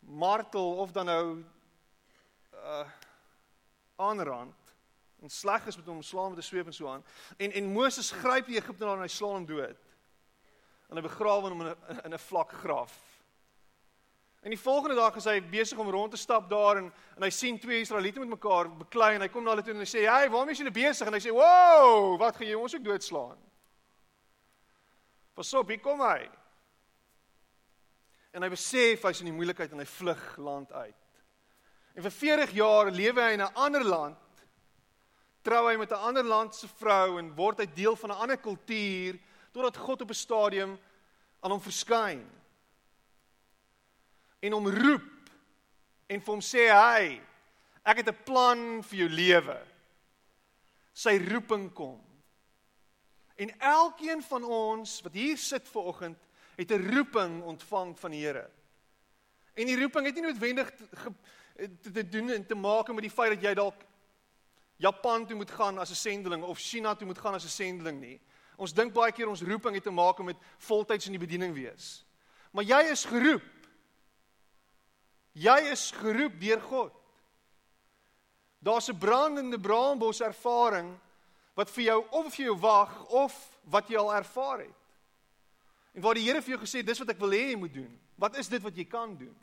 martel 0.00 0.76
of 0.76 0.92
dan 0.92 1.06
nou 1.06 1.44
uh 2.52 2.86
aanrand 3.96 4.54
en 5.22 5.30
sleg 5.30 5.66
is 5.66 5.76
met 5.76 5.86
hom 5.86 6.02
slaan 6.02 6.30
met 6.30 6.38
'n 6.38 6.42
sweep 6.42 6.66
en 6.66 6.72
so 6.72 6.88
aan. 6.88 7.04
En 7.36 7.52
en 7.52 7.72
Moses 7.72 8.10
gryp 8.10 8.46
die 8.46 8.56
Egiptenaar 8.56 8.96
en 8.96 9.02
hy 9.02 9.08
slaan 9.08 9.34
hom 9.34 9.46
dood. 9.46 9.78
En 10.88 10.96
hy 10.96 11.02
begrawe 11.02 11.48
hom 11.48 11.60
in 11.60 11.66
'n 11.66 12.00
in 12.04 12.14
'n 12.14 12.18
vlak 12.18 12.52
graf. 12.52 12.94
En 14.40 14.50
die 14.50 14.60
volgende 14.60 14.94
dag 14.94 15.16
is 15.16 15.24
hy 15.24 15.40
besig 15.42 15.78
om 15.78 15.90
rond 15.90 16.10
te 16.10 16.16
stap 16.16 16.50
daar 16.50 16.76
en 16.76 16.92
en 17.16 17.22
hy 17.22 17.30
sien 17.30 17.58
twee 17.58 17.80
Israeliete 17.80 18.20
met 18.20 18.28
mekaar 18.28 18.76
beklei 18.76 19.14
en 19.14 19.20
hy 19.20 19.28
kom 19.28 19.44
na 19.44 19.50
hulle 19.50 19.62
toe 19.62 19.72
en 19.72 19.80
hy 19.80 19.86
sê: 19.86 20.04
"Hey, 20.06 20.30
waarmee 20.30 20.52
is 20.52 20.58
julle 20.58 20.70
besig?" 20.70 21.06
En 21.06 21.12
hy 21.12 21.20
sê: 21.20 21.32
"Wow, 21.32 22.18
wat 22.18 22.36
gaan 22.36 22.46
jy 22.46 22.54
ons 22.54 22.74
ook 22.74 22.84
doodslaan?" 22.84 23.38
Pasop, 25.34 25.68
hier 25.68 25.80
kom 25.80 26.00
hy. 26.00 26.30
En 28.32 28.42
hy 28.42 28.48
besef 28.48 29.02
hy's 29.02 29.20
in 29.20 29.26
die 29.26 29.36
moeilikheid 29.36 29.72
en 29.72 29.78
hy 29.78 29.84
vlug 29.84 30.36
land 30.36 30.72
uit. 30.72 31.05
En 31.96 32.04
vir 32.04 32.12
40 32.12 32.50
jaar 32.52 32.90
lewe 32.92 33.22
hy 33.22 33.32
in 33.32 33.42
'n 33.42 33.54
ander 33.54 33.84
land. 33.84 34.18
Trou 35.42 35.68
hy 35.70 35.76
met 35.76 35.90
'n 35.90 36.04
ander 36.08 36.24
land 36.24 36.54
se 36.54 36.68
vrou 36.68 37.18
en 37.18 37.34
word 37.34 37.58
hy 37.58 37.66
deel 37.66 37.96
van 37.96 38.10
'n 38.10 38.20
ander 38.20 38.36
kultuur 38.36 39.18
totdat 39.52 39.76
God 39.76 40.02
op 40.02 40.10
'n 40.10 40.14
stadium 40.14 40.78
aan 41.40 41.50
hom 41.50 41.60
verskyn 41.60 42.26
en 44.40 44.52
hom 44.52 44.68
roep 44.68 45.30
en 46.06 46.20
vir 46.20 46.32
hom 46.32 46.42
sê 46.44 46.68
hy 46.70 47.20
ek 47.84 47.96
het 47.96 48.08
'n 48.08 48.22
plan 48.24 48.82
vir 48.82 48.98
jou 48.98 49.08
lewe. 49.08 49.58
Sy 50.92 51.18
roeping 51.18 51.72
kom. 51.72 52.00
En 53.36 53.58
elkeen 53.58 54.22
van 54.22 54.44
ons 54.44 55.00
wat 55.02 55.12
hier 55.12 55.36
sit 55.36 55.68
ver 55.68 55.82
oggend 55.82 56.18
het 56.56 56.70
'n 56.70 56.94
roeping 56.94 57.42
ontvang 57.42 57.98
van 57.98 58.10
die 58.10 58.24
Here. 58.24 58.50
En 59.54 59.66
die 59.66 59.80
roeping 59.80 60.06
het 60.06 60.14
nie 60.14 60.22
noodwendig 60.22 60.72
te, 61.56 61.90
te 61.90 62.08
doen 62.08 62.30
en 62.30 62.46
te 62.46 62.54
maak 62.54 62.88
met 62.88 63.06
die 63.06 63.10
feit 63.10 63.34
dat 63.34 63.42
jy 63.42 63.54
dalk 63.54 63.84
Japan 64.76 65.26
toe 65.26 65.36
moet 65.36 65.50
gaan 65.50 65.78
as 65.78 65.90
'n 65.90 65.94
sendeling 65.94 66.42
of 66.42 66.58
China 66.58 66.94
toe 66.94 67.06
moet 67.06 67.18
gaan 67.18 67.34
as 67.34 67.44
'n 67.44 67.48
sendeling 67.48 68.00
nie. 68.00 68.20
Ons 68.56 68.72
dink 68.72 68.92
baie 68.92 69.12
keer 69.12 69.28
ons 69.28 69.42
roeping 69.42 69.74
het 69.74 69.82
te 69.82 69.90
maak 69.90 70.18
met 70.24 70.36
voltyds 70.58 71.06
in 71.06 71.12
die 71.12 71.26
bediening 71.26 71.54
wees. 71.54 72.04
Maar 72.52 72.64
jy 72.64 72.82
is 72.90 73.04
geroep 73.04 73.56
Jy 75.36 75.56
is 75.68 75.90
geroep 75.92 76.38
deur 76.40 76.60
God. 76.64 76.92
Daar's 78.58 78.88
'n 78.88 78.98
brandende 78.98 79.60
braambos 79.60 80.20
ervaring 80.20 80.98
wat 81.54 81.70
vir 81.70 81.84
jou 81.84 82.06
of 82.10 82.34
vir 82.34 82.44
jou 82.44 82.56
wag 82.58 83.06
of 83.06 83.60
wat 83.64 83.88
jy 83.88 83.96
al 83.96 84.14
ervaar 84.14 84.58
het. 84.58 84.80
En 85.92 86.02
waar 86.02 86.14
die 86.14 86.24
Here 86.24 86.42
vir 86.42 86.56
jou 86.56 86.60
gesê 86.60 86.84
dis 86.84 86.98
wat 86.98 87.08
ek 87.08 87.18
wil 87.18 87.30
hê 87.30 87.50
jy 87.50 87.56
moet 87.56 87.74
doen. 87.74 88.00
Wat 88.14 88.36
is 88.36 88.48
dit 88.48 88.62
wat 88.62 88.76
jy 88.76 88.84
kan 88.84 89.16
doen? 89.16 89.36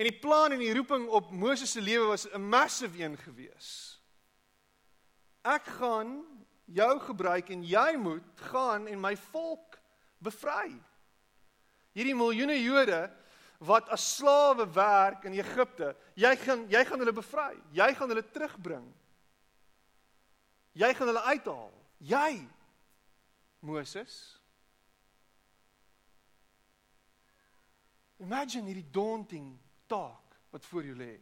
En 0.00 0.06
die 0.08 0.16
plan 0.16 0.54
en 0.54 0.62
die 0.62 0.72
roeping 0.72 1.10
op 1.12 1.28
Moses 1.30 1.74
se 1.74 1.80
lewe 1.80 2.06
was 2.14 2.24
'n 2.32 2.40
massive 2.40 3.02
een 3.02 3.18
gewees. 3.18 4.00
Ek 5.44 5.64
gaan 5.64 6.24
jou 6.64 7.00
gebruik 7.00 7.50
en 7.50 7.62
jy 7.64 7.96
moet 7.96 8.24
gaan 8.34 8.86
en 8.86 9.00
my 9.00 9.16
volk 9.16 9.78
bevry. 10.18 10.82
Hierdie 11.92 12.14
miljoene 12.14 12.62
Jode 12.62 13.10
wat 13.58 13.88
as 13.88 14.16
slawe 14.16 14.72
werk 14.72 15.24
in 15.24 15.32
Egipte. 15.32 15.96
Jy 16.14 16.36
gaan 16.36 16.68
jy 16.68 16.84
gaan 16.84 16.98
hulle 16.98 17.12
bevry. 17.12 17.62
Jy 17.70 17.94
gaan 17.94 18.08
hulle 18.08 18.30
terugbring. 18.30 18.94
Jy 20.72 20.94
gaan 20.94 21.06
hulle 21.06 21.22
uithaal. 21.22 21.72
Jy 21.98 22.48
Moses. 23.58 24.40
Imagine 28.16 28.64
hierdie 28.64 28.90
daunting 28.90 29.60
taak 29.90 30.38
wat 30.54 30.66
voor 30.66 30.86
jou 30.86 30.96
lê. 30.96 31.18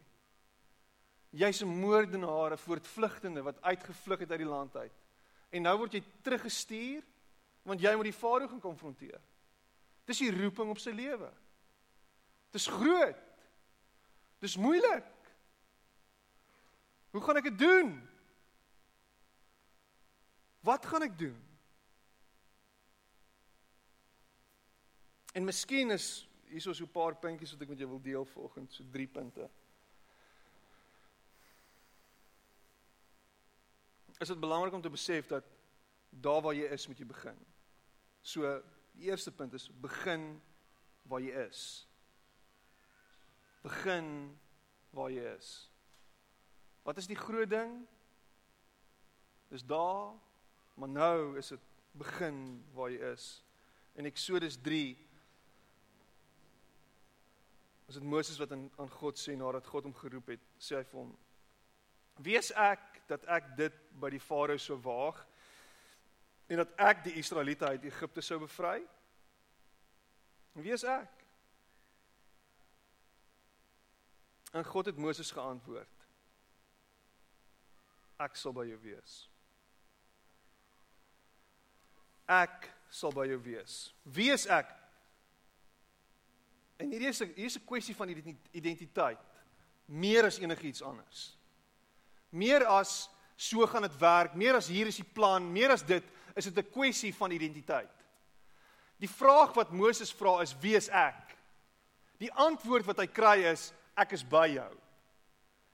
Jy's 1.31 1.62
'n 1.62 1.81
moordenaar, 1.81 2.52
'n 2.52 2.64
voortvlugtende 2.64 3.42
wat 3.42 3.62
uitgevlug 3.62 4.18
het 4.18 4.31
uit 4.31 4.38
die 4.38 4.48
land 4.48 4.76
uit. 4.76 4.92
En 5.50 5.62
nou 5.62 5.78
word 5.78 5.92
jy 5.92 6.02
teruggestuur 6.22 7.02
want 7.62 7.81
jy 7.81 7.94
moet 7.94 8.09
die 8.09 8.12
farao 8.12 8.48
gaan 8.48 8.61
konfronteer. 8.61 9.20
Dis 10.04 10.18
die 10.18 10.33
roeping 10.33 10.70
op 10.70 10.78
sy 10.78 10.90
lewe. 10.90 11.33
Dis 12.50 12.66
groot. 12.66 13.16
Dis 14.40 14.57
moeilik. 14.57 15.04
Hoe 17.11 17.20
gaan 17.20 17.37
ek 17.37 17.42
dit 17.42 17.59
doen? 17.59 18.09
Wat 20.61 20.87
gaan 20.87 21.02
ek 21.02 21.18
doen? 21.18 21.37
En 25.33 25.44
miskien 25.44 25.90
is 25.90 26.28
hierso 26.49 26.73
so 26.73 26.85
'n 26.85 26.93
paar 26.93 27.15
puntjies 27.17 27.53
wat 27.53 27.63
ek 27.63 27.69
met 27.69 27.79
jou 27.79 27.89
wil 27.89 28.01
deel 28.01 28.25
vanoggend, 28.25 28.73
so 28.73 28.85
3 28.91 29.07
punte. 29.07 29.51
Is 34.19 34.29
dit 34.29 34.41
belangrik 34.41 34.73
om 34.73 34.83
te 34.83 34.91
besef 34.91 35.27
dat 35.27 35.45
daar 36.11 36.43
waar 36.43 36.55
jy 36.55 36.67
is, 36.67 36.87
moet 36.87 36.99
jy 36.99 37.07
begin. 37.07 37.47
So, 38.23 38.63
die 38.93 39.05
eerste 39.05 39.33
punt 39.33 39.53
is 39.53 39.71
begin 39.81 40.43
waar 41.03 41.21
jy 41.21 41.47
is 41.49 41.89
begin 43.69 44.39
waar 44.91 45.11
jy 45.13 45.25
is. 45.37 45.49
Wat 46.87 46.99
is 47.01 47.09
die 47.11 47.19
groot 47.19 47.51
ding? 47.51 47.83
Dis 49.53 49.65
daar, 49.65 50.15
maar 50.79 50.89
nou 50.89 51.37
is 51.41 51.53
dit 51.53 51.67
begin 51.99 52.39
waar 52.77 52.93
jy 52.93 53.13
is. 53.13 53.29
In 53.99 54.09
Eksodus 54.09 54.59
3 54.63 54.95
is 57.88 57.94
dit 57.94 58.05
Moses 58.05 58.38
wat 58.38 58.53
aan 58.53 58.70
aan 58.77 58.90
God 58.90 59.18
sê 59.18 59.37
nadat 59.37 59.66
God 59.66 59.88
hom 59.88 59.96
geroep 59.96 60.35
het, 60.35 60.44
sê 60.61 60.77
hy 60.77 60.85
vir 60.85 61.01
hom: 61.01 61.16
"Wees 62.20 62.53
ek 62.53 63.03
dat 63.09 63.24
ek 63.24 63.57
dit 63.57 63.74
by 64.01 64.11
die 64.12 64.20
farao 64.20 64.59
so 64.61 64.77
waag 64.85 65.24
en 66.48 66.61
dat 66.62 66.72
ek 66.77 67.05
die 67.05 67.16
Israeliete 67.20 67.66
uit 67.66 67.85
Egipte 67.85 68.22
sou 68.22 68.38
bevry?" 68.44 68.83
Wie 70.59 70.72
is 70.72 70.85
ek? 70.85 71.24
En 74.53 74.64
God 74.64 74.87
het 74.87 74.96
Moses 74.96 75.31
geantwoord: 75.31 76.07
Ek 78.18 78.37
sal 78.37 78.53
by 78.57 78.64
jou 78.66 78.79
wees. 78.83 79.18
Ek 82.27 82.66
sal 82.90 83.14
by 83.14 83.29
jou 83.31 83.38
wees. 83.44 83.77
Wie 84.03 84.33
is 84.35 84.48
ek? 84.51 84.72
En 86.79 86.91
hierdie 86.91 87.09
is 87.09 87.21
'n 87.21 87.33
hier 87.35 87.51
is 87.51 87.59
'n 87.59 87.67
kwessie 87.67 87.95
van 87.95 88.09
identiteit 88.53 89.19
meer 89.88 90.25
as 90.29 90.38
enigiets 90.38 90.83
anders. 90.83 91.37
Meer 92.29 92.67
as 92.69 93.09
so 93.37 93.67
gaan 93.67 93.87
dit 93.87 93.99
werk, 94.01 94.35
meer 94.35 94.59
as 94.59 94.69
hier 94.69 94.87
is 94.91 94.99
die 95.01 95.07
plan, 95.14 95.47
meer 95.53 95.73
as 95.73 95.85
dit 95.87 96.05
is 96.37 96.45
dit 96.45 96.59
'n 96.59 96.71
kwessie 96.71 97.14
van 97.14 97.31
identiteit. 97.31 97.95
Die 98.99 99.09
vraag 99.09 99.55
wat 99.55 99.73
Moses 99.73 100.12
vra 100.12 100.41
is 100.43 100.55
wie 100.61 100.77
is 100.77 100.88
ek? 100.88 101.37
Die 102.19 102.33
antwoord 102.33 102.85
wat 102.85 102.99
hy 102.99 103.07
kry 103.07 103.45
is 103.47 103.73
ek 103.97 104.12
is 104.12 104.25
by 104.25 104.49
jou. 104.49 104.77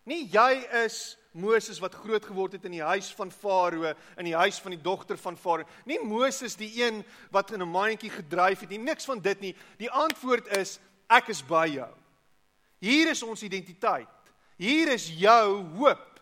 Nie 0.04 0.28
jy 0.28 0.66
is 0.84 1.16
Moses 1.32 1.80
wat 1.80 1.94
groot 1.94 2.24
geword 2.24 2.52
het 2.52 2.64
in 2.64 2.76
die 2.76 2.82
huis 2.82 3.08
van 3.16 3.30
Farao, 3.30 3.94
in 4.18 4.24
die 4.24 4.36
huis 4.36 4.60
van 4.60 4.70
die 4.70 4.82
dogter 4.82 5.16
van 5.18 5.36
Farao. 5.36 5.66
Nie 5.84 5.98
Moses 5.98 6.54
die 6.56 6.84
een 6.84 7.04
wat 7.30 7.50
in 7.50 7.62
'n 7.62 7.68
mandjie 7.68 8.10
gedryf 8.10 8.60
het 8.60 8.68
nie, 8.68 8.78
niks 8.78 9.04
van 9.04 9.20
dit 9.20 9.40
nie. 9.40 9.56
Die 9.78 9.90
antwoord 9.90 10.46
is 10.46 10.78
ek 11.08 11.30
is 11.34 11.42
by 11.46 11.66
jou. 11.72 11.92
Hier 12.84 13.10
is 13.10 13.22
ons 13.24 13.42
identiteit. 13.42 14.10
Hier 14.60 14.92
is 14.92 15.08
jou 15.18 15.62
hoop. 15.78 16.20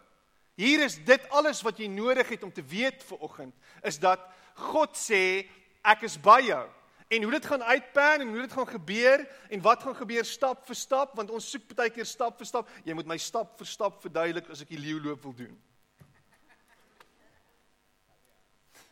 Hier 0.57 0.85
is 0.85 0.99
dit 1.05 1.25
alles 1.33 1.63
wat 1.65 1.81
jy 1.81 1.89
nodig 1.89 2.29
het 2.35 2.43
om 2.45 2.53
te 2.53 2.63
weet 2.65 3.03
vir 3.09 3.19
oggend 3.25 3.55
is 3.89 3.99
dat 3.99 4.21
God 4.69 4.97
sê 4.99 5.49
ek 5.83 6.05
is 6.07 6.19
by 6.21 6.41
jou. 6.45 6.69
En 7.13 7.23
hoe 7.27 7.33
dit 7.35 7.47
gaan 7.47 7.63
uitpan 7.63 8.21
en 8.21 8.29
hoe 8.29 8.41
dit 8.45 8.53
gaan 8.53 8.69
gebeur 8.69 9.25
en 9.49 9.65
wat 9.65 9.83
gaan 9.83 9.97
gebeur 9.97 10.25
stap 10.25 10.67
vir 10.69 10.77
stap 10.77 11.17
want 11.17 11.31
ons 11.33 11.51
soek 11.51 11.75
baie 11.77 11.91
keer 11.93 12.09
stap 12.09 12.39
vir 12.41 12.47
stap. 12.49 12.69
Jy 12.85 12.95
moet 12.97 13.09
my 13.09 13.19
stap 13.21 13.59
vir 13.59 13.69
stap 13.69 14.01
verduidelik 14.05 14.49
as 14.53 14.63
ek 14.65 14.73
die 14.73 14.81
leeu 14.81 15.01
loop 15.03 15.23
wil 15.25 15.37
doen. 15.43 15.57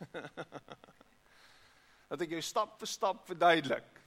Dat 2.10 2.20
ek 2.24 2.34
jou 2.34 2.42
stap 2.44 2.80
vir 2.80 2.90
stap 2.90 3.26
verduidelik. 3.28 3.99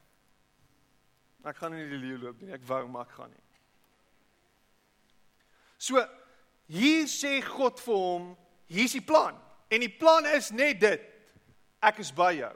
Ek 1.44 1.58
gaan 1.60 1.74
nie 1.76 1.88
die 1.92 2.00
leeu 2.00 2.20
loop 2.22 2.42
nie. 2.42 2.54
Ek 2.56 2.64
wou 2.68 2.86
maar 2.88 3.08
ek 3.08 3.16
gaan 3.18 3.32
nie. 3.32 3.42
So 5.84 6.00
hier 6.72 7.10
sê 7.12 7.42
God 7.44 7.82
vir 7.84 8.00
hom, 8.00 8.30
hier's 8.72 8.96
die 8.96 9.04
plan. 9.04 9.36
En 9.74 9.84
die 9.84 9.92
plan 9.92 10.26
is 10.32 10.52
net 10.56 10.80
dit. 10.80 11.04
Ek 11.84 12.00
is 12.00 12.14
by 12.16 12.32
jou. 12.38 12.54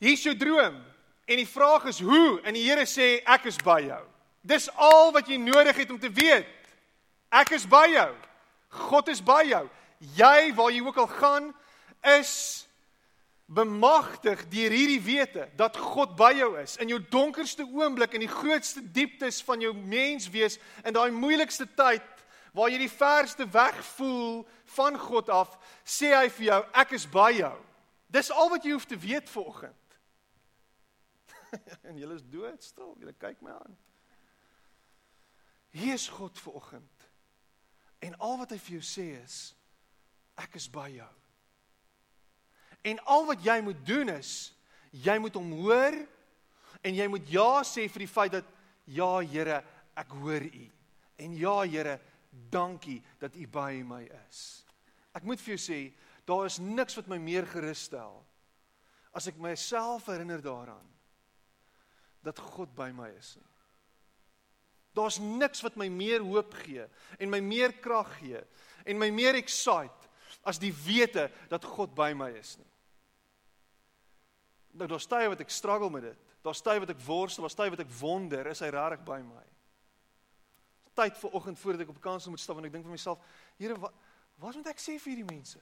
Hier's 0.00 0.24
jou 0.24 0.32
droom. 0.38 0.80
En 1.28 1.40
die 1.40 1.48
vraag 1.48 1.84
is 1.92 2.00
hoe? 2.04 2.40
En 2.44 2.56
die 2.56 2.64
Here 2.64 2.84
sê 2.88 3.18
ek 3.24 3.48
is 3.48 3.60
by 3.64 3.80
jou. 3.84 4.02
Dis 4.44 4.68
al 4.76 5.12
wat 5.12 5.28
jy 5.28 5.38
nodig 5.40 5.76
het 5.76 5.92
om 5.92 6.00
te 6.00 6.12
weet. 6.12 6.48
Ek 7.32 7.54
is 7.56 7.64
by 7.68 7.86
jou. 7.92 8.10
God 8.88 9.08
is 9.12 9.22
by 9.24 9.42
jou. 9.48 9.64
Jy 10.16 10.52
waar 10.56 10.72
jy 10.72 10.82
ook 10.84 11.00
al 11.00 11.08
gaan 11.08 11.52
is 12.18 12.32
bemagtig 13.46 14.48
deur 14.48 14.72
hierdie 14.72 15.02
wete 15.04 15.48
dat 15.56 15.76
God 15.76 16.16
by 16.16 16.32
jou 16.38 16.54
is 16.62 16.78
in 16.80 16.88
jou 16.88 17.00
donkerste 17.12 17.66
oomblik 17.66 18.16
in 18.16 18.24
die 18.24 18.30
grootste 18.30 18.80
dieptes 18.80 19.42
van 19.44 19.60
jou 19.60 19.74
menswees 19.76 20.56
in 20.84 20.96
daai 20.96 21.10
moeilikste 21.12 21.66
tyd 21.76 22.06
waar 22.56 22.70
jy 22.72 22.78
die 22.84 22.92
verste 22.92 23.44
weg 23.52 23.80
voel 23.96 24.44
van 24.76 24.96
God 24.98 25.28
af 25.28 25.58
sê 25.84 26.14
hy 26.14 26.28
vir 26.32 26.46
jou 26.46 26.60
ek 26.80 26.94
is 26.96 27.06
by 27.10 27.30
jou. 27.36 27.56
Dis 28.14 28.30
al 28.32 28.52
wat 28.52 28.64
jy 28.64 28.76
hoef 28.76 28.86
te 28.88 28.98
weet 28.98 29.30
vanoggend. 29.30 29.80
En 31.88 31.98
jy 31.98 32.08
is 32.14 32.22
doodstil 32.30 32.94
jy 33.02 33.12
kyk 33.18 33.42
my 33.44 33.52
aan. 33.58 33.76
Hier 35.74 35.98
is 35.98 36.08
God 36.08 36.38
vanoggend. 36.38 37.08
En 38.00 38.16
al 38.22 38.40
wat 38.40 38.54
hy 38.54 38.58
vir 38.62 38.78
jou 38.78 38.86
sê 38.86 39.10
is 39.18 39.36
ek 40.40 40.56
is 40.58 40.70
by 40.70 40.88
jou 40.94 41.12
En 42.84 43.00
al 43.08 43.24
wat 43.30 43.44
jy 43.44 43.58
moet 43.64 43.80
doen 43.86 44.12
is 44.14 44.52
jy 44.94 45.16
moet 45.18 45.34
hom 45.34 45.50
hoor 45.64 45.96
en 46.84 46.94
jy 46.94 47.06
moet 47.10 47.30
ja 47.32 47.62
sê 47.66 47.88
vir 47.90 48.04
die 48.04 48.10
feit 48.10 48.34
dat 48.36 48.50
ja 48.84 49.18
Here, 49.24 49.62
ek 49.96 50.12
hoor 50.20 50.44
u. 50.44 50.66
En 51.18 51.36
ja 51.38 51.56
Here, 51.64 51.98
dankie 52.52 53.00
dat 53.22 53.36
u 53.36 53.46
by 53.48 53.80
my 53.86 54.02
is. 54.26 54.64
Ek 55.14 55.24
moet 55.24 55.40
vir 55.40 55.54
jou 55.54 55.62
sê, 55.62 55.80
daar 56.26 56.46
is 56.48 56.60
niks 56.60 56.96
wat 56.98 57.08
my 57.10 57.18
meer 57.22 57.46
gerus 57.48 57.86
stel 57.88 58.20
as 59.14 59.28
ek 59.30 59.38
myself 59.38 60.08
herinner 60.10 60.40
daaraan 60.42 60.86
dat 62.24 62.40
God 62.40 62.72
by 62.74 62.88
my 62.96 63.10
is 63.14 63.34
nie. 63.38 63.50
Daar's 64.94 65.18
niks 65.22 65.62
wat 65.62 65.76
my 65.78 65.88
meer 65.90 66.22
hoop 66.24 66.54
gee 66.64 66.86
en 67.18 67.30
my 67.30 67.40
meer 67.44 67.76
krag 67.82 68.10
gee 68.20 68.40
en 68.86 68.98
my 68.98 69.10
meer 69.14 69.38
excite 69.38 70.10
as 70.46 70.60
die 70.60 70.72
wete 70.84 71.28
dat 71.50 71.66
God 71.76 71.94
by 71.96 72.12
my 72.16 72.30
is 72.34 72.56
nie. 72.58 72.73
Nou 74.74 74.88
daar's 74.90 75.06
tye 75.06 75.28
wat 75.30 75.42
ek 75.44 75.52
struggle 75.54 75.90
met 75.92 76.08
dit. 76.08 76.30
Daar's 76.44 76.62
tye 76.64 76.80
wat 76.82 76.92
ek 76.92 77.02
worstel, 77.06 77.46
daar's 77.46 77.58
tye 77.58 77.72
wat 77.72 77.82
ek 77.84 77.92
wonder, 78.00 78.48
is 78.50 78.62
hy 78.64 78.70
regtig 78.74 79.04
by 79.06 79.20
my? 79.24 79.44
Tyd 80.98 81.18
vir 81.18 81.36
oggend 81.38 81.58
voordat 81.58 81.84
ek 81.84 81.92
op 81.94 82.00
kansel 82.02 82.34
moet 82.34 82.42
stap 82.42 82.58
en 82.58 82.66
ek 82.68 82.74
dink 82.74 82.86
vir 82.86 82.94
myself, 82.94 83.22
Here, 83.58 83.78
wat 83.80 83.94
wat 84.42 84.56
moet 84.58 84.72
ek 84.72 84.82
sê 84.82 84.96
vir 84.98 85.12
hierdie 85.12 85.28
mense? 85.30 85.60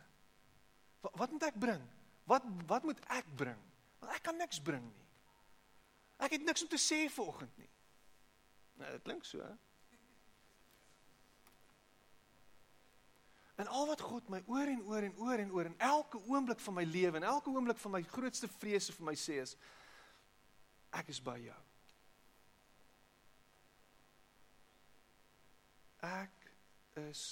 Wat 1.04 1.18
wat 1.20 1.34
moet 1.34 1.44
ek 1.50 1.58
bring? 1.60 1.82
Wat 2.30 2.46
wat 2.70 2.86
moet 2.88 3.00
ek 3.12 3.28
bring? 3.36 3.58
Want 4.00 4.14
ek 4.16 4.24
kan 4.24 4.38
niks 4.40 4.60
bring 4.64 4.84
nie. 4.86 5.08
Ek 6.22 6.36
het 6.38 6.46
niks 6.46 6.64
om 6.64 6.70
te 6.72 6.80
sê 6.80 7.04
vir 7.10 7.28
oggend 7.28 7.52
nie. 7.60 7.68
Nou, 8.80 8.90
dit 8.94 9.04
klink 9.04 9.26
so, 9.28 9.42
hè? 9.44 9.52
En 13.62 13.68
al 13.70 13.86
wat 13.86 14.00
God 14.02 14.28
my 14.32 14.40
oor 14.50 14.66
en 14.66 14.80
oor 14.90 15.04
en 15.06 15.12
oor 15.22 15.38
en 15.38 15.52
oor 15.54 15.68
en 15.68 15.78
elke 15.78 16.18
oomblik 16.26 16.58
van 16.58 16.74
my 16.74 16.82
lewe 16.84 17.20
en 17.20 17.28
elke 17.30 17.50
oomblik 17.50 17.78
van 17.78 17.94
my 17.94 18.00
grootste 18.02 18.48
vrese 18.50 18.94
vir 18.96 19.06
my 19.06 19.14
sê 19.14 19.36
is 19.38 19.52
ek 20.98 21.12
is 21.14 21.20
by 21.22 21.36
jou. 21.38 21.60
Ek 26.10 26.50
is 27.04 27.22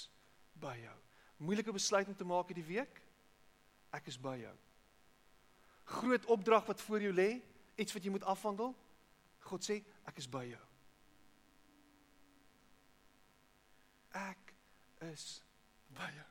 by 0.63 0.77
jou. 0.79 0.95
Moeilike 1.43 1.75
besluit 1.75 2.07
om 2.07 2.15
te 2.15 2.29
maak 2.31 2.47
hierdie 2.53 2.69
week? 2.69 3.03
Ek 3.91 4.07
is 4.07 4.15
by 4.15 4.37
jou. 4.39 4.55
Groot 5.99 6.31
opdrag 6.31 6.71
wat 6.71 6.87
voor 6.87 7.03
jou 7.09 7.11
lê, 7.11 7.29
iets 7.75 7.91
wat 7.91 8.07
jy 8.07 8.15
moet 8.15 8.31
afhandel? 8.37 8.71
God 9.51 9.67
sê 9.67 9.81
ek 10.07 10.23
is 10.23 10.31
by 10.31 10.47
jou. 10.47 10.63
Ek 14.15 14.55
is 15.11 15.41
jou. 16.11 16.27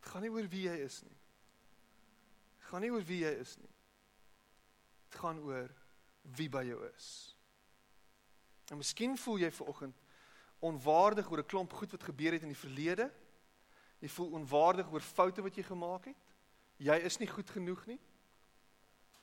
Dit 0.00 0.08
gaan 0.12 0.22
nie 0.22 0.30
oor 0.30 0.48
wie 0.48 0.64
jy 0.68 0.76
is 0.84 1.02
nie. 1.02 1.18
Dit 2.58 2.66
gaan 2.70 2.82
nie 2.82 2.90
oor 2.90 3.04
wie 3.06 3.20
jy 3.24 3.34
is 3.40 3.56
nie. 3.60 3.74
Dit 5.08 5.18
gaan 5.20 5.38
oor 5.38 5.70
wie 6.36 6.48
by 6.48 6.64
jou 6.66 6.80
is. 6.90 7.36
En 8.70 8.78
miskien 8.78 9.16
voel 9.18 9.38
jy 9.44 9.50
ver 9.50 9.66
oggend 9.66 9.96
onwaardig 10.60 11.30
oor 11.30 11.40
'n 11.40 11.46
klomp 11.46 11.72
goed 11.72 11.90
wat 11.90 12.02
gebeur 12.02 12.32
het 12.32 12.42
in 12.42 12.52
die 12.52 12.64
verlede. 12.64 13.10
Jy 13.98 14.08
voel 14.08 14.30
onwaardig 14.30 14.92
oor 14.92 15.00
foute 15.00 15.42
wat 15.42 15.54
jy 15.56 15.62
gemaak 15.62 16.04
het. 16.04 16.16
Jy 16.76 16.96
is 17.04 17.18
nie 17.18 17.28
goed 17.28 17.50
genoeg 17.50 17.86
nie. 17.86 18.00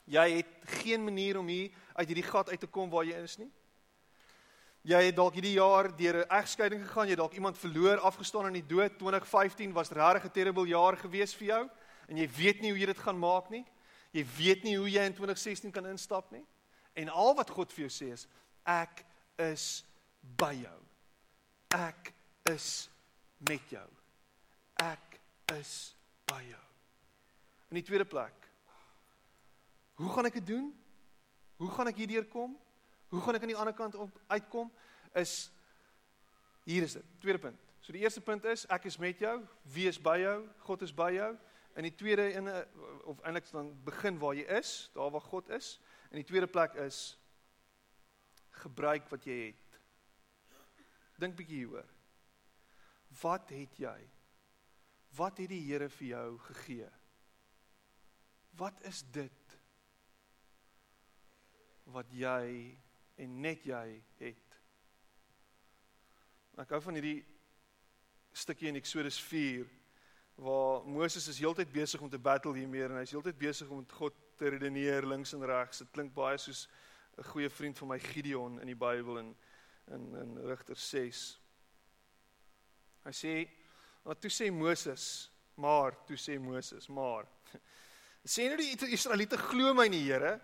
Jy 0.04 0.30
het 0.30 0.46
geen 0.82 1.04
manier 1.04 1.38
om 1.38 1.46
hier 1.46 1.74
uit 1.92 2.08
hierdie 2.08 2.30
gat 2.30 2.48
uit 2.48 2.60
te 2.60 2.66
kom 2.66 2.90
waar 2.90 3.04
jy 3.04 3.22
is 3.22 3.36
nie. 3.36 3.50
Jy 4.82 5.00
het 5.08 5.16
dalk 5.16 5.34
hierdie 5.34 5.56
jaar 5.58 5.90
deur 5.96 6.22
'n 6.24 6.28
egskeiding 6.28 6.82
gegaan, 6.86 7.08
jy 7.08 7.14
dalk 7.14 7.32
iemand 7.32 7.58
verloor, 7.58 7.98
afgestaan 7.98 8.44
aan 8.44 8.52
die 8.52 8.66
dood. 8.66 8.98
2015 8.98 9.72
was 9.72 9.90
regtig 9.90 10.24
'n 10.24 10.30
terrible 10.30 10.66
jaar 10.66 10.96
gewees 10.96 11.34
vir 11.34 11.46
jou 11.46 11.70
en 12.08 12.16
jy 12.16 12.28
weet 12.28 12.60
nie 12.60 12.70
hoe 12.70 12.78
jy 12.78 12.86
dit 12.86 12.98
gaan 12.98 13.18
maak 13.18 13.50
nie. 13.50 13.64
Jy 14.12 14.24
weet 14.36 14.62
nie 14.62 14.76
hoe 14.76 14.90
jy 14.90 15.04
in 15.04 15.14
2016 15.14 15.70
kan 15.70 15.86
instap 15.86 16.30
nie. 16.30 16.44
En 16.94 17.08
al 17.08 17.34
wat 17.34 17.50
God 17.50 17.72
vir 17.72 17.88
jou 17.88 17.92
sê 17.92 18.12
is 18.12 18.26
ek 18.64 19.04
is 19.36 19.84
by 20.20 20.54
jou. 20.54 20.78
Ek 21.76 22.12
is 22.50 22.88
met 23.38 23.70
jou. 23.70 23.86
Ek 24.82 25.20
is 25.58 25.94
by 26.26 26.40
jou. 26.48 26.64
In 27.70 27.74
die 27.74 27.84
tweede 27.84 28.04
plek. 28.04 28.34
Hoe 29.98 30.10
gaan 30.14 30.26
ek 30.26 30.38
dit 30.40 30.46
doen? 30.46 30.70
Hoe 31.56 31.70
gaan 31.74 31.90
ek 31.90 31.96
hierdeur 31.96 32.26
kom? 32.30 32.56
Hoe 33.08 33.20
gaan 33.20 33.38
ek 33.38 33.44
aan 33.46 33.54
die 33.54 33.56
ander 33.56 33.74
kant 33.74 33.94
op 33.94 34.20
uitkom? 34.26 34.72
Is 35.16 35.50
hier 36.68 36.82
is 36.84 36.98
dit. 36.98 37.04
Tweede 37.20 37.38
punt. 37.38 37.60
So 37.80 37.92
die 37.92 38.02
eerste 38.04 38.20
punt 38.20 38.44
is 38.44 38.66
ek 38.68 38.84
is 38.90 38.98
met 39.00 39.20
jou, 39.22 39.38
wie 39.72 39.86
is 39.88 39.96
by 40.00 40.18
jou? 40.20 40.42
God 40.66 40.82
is 40.84 40.92
by 40.92 41.12
jou. 41.16 41.30
In 41.78 41.86
die 41.86 41.94
tweede 41.94 42.26
in 42.36 42.50
of 43.08 43.22
eintlik 43.22 43.48
dan 43.52 43.70
begin 43.86 44.18
waar 44.20 44.34
jy 44.36 44.44
is, 44.58 44.90
daar 44.92 45.12
waar 45.14 45.24
God 45.24 45.48
is. 45.56 45.78
In 46.10 46.20
die 46.20 46.26
tweede 46.28 46.50
plek 46.50 46.76
is 46.84 47.16
gebruik 48.60 49.08
wat 49.08 49.24
jy 49.24 49.38
het. 49.46 49.78
Dink 51.18 51.36
bietjie 51.38 51.62
hieroor. 51.62 51.88
Wat 53.22 53.50
het 53.54 53.80
jy? 53.80 53.96
Wat 55.16 55.38
het 55.40 55.48
die 55.50 55.62
Here 55.64 55.88
vir 55.88 56.08
jou 56.10 56.26
gegee? 56.50 56.90
Wat 58.58 58.84
is 58.90 59.00
dit 59.14 59.56
wat 61.88 62.10
jy 62.12 62.76
en 63.18 63.40
net 63.42 63.64
jy 63.66 63.86
het? 64.20 64.56
Ek 66.58 66.72
hou 66.74 66.80
van 66.82 66.98
hierdie 66.98 67.20
stukkie 68.34 68.70
in 68.70 68.78
Eksodus 68.78 69.18
4 69.28 69.66
waar 70.38 70.84
Moses 70.86 71.26
is 71.30 71.40
heeltyd 71.42 71.70
besig 71.74 72.02
om 72.02 72.10
te 72.10 72.18
battle 72.22 72.54
hiermee 72.54 72.84
en 72.86 73.00
hy's 73.00 73.14
heeltyd 73.14 73.38
besig 73.38 73.70
om 73.70 73.82
met 73.82 73.94
God 73.98 74.14
te 74.38 74.50
redeneer 74.54 75.06
links 75.06 75.34
en 75.34 75.42
regs. 75.46 75.82
Dit 75.82 75.90
klink 75.94 76.14
baie 76.14 76.38
soos 76.38 76.68
'n 77.18 77.26
goeie 77.32 77.50
vriend 77.50 77.78
van 77.78 77.88
my 77.88 77.98
Gideon 77.98 78.60
in 78.60 78.66
die 78.66 78.78
Bybel 78.78 79.18
in 79.18 79.36
in 79.90 80.14
in 80.14 80.38
Rigters 80.46 80.88
6. 80.90 81.38
Hy 83.04 83.12
sê, 83.12 83.48
"Wat 84.04 84.20
toe 84.20 84.30
sê 84.30 84.52
Moses, 84.52 85.30
maar 85.56 86.04
toe 86.06 86.16
sê 86.16 86.38
Moses, 86.38 86.88
maar 86.88 87.26
sê 88.24 88.46
nou 88.48 88.56
die 88.56 88.92
Israeliete 88.92 89.38
glo 89.38 89.74
my 89.74 89.88
nie, 89.88 90.04
Here. 90.04 90.40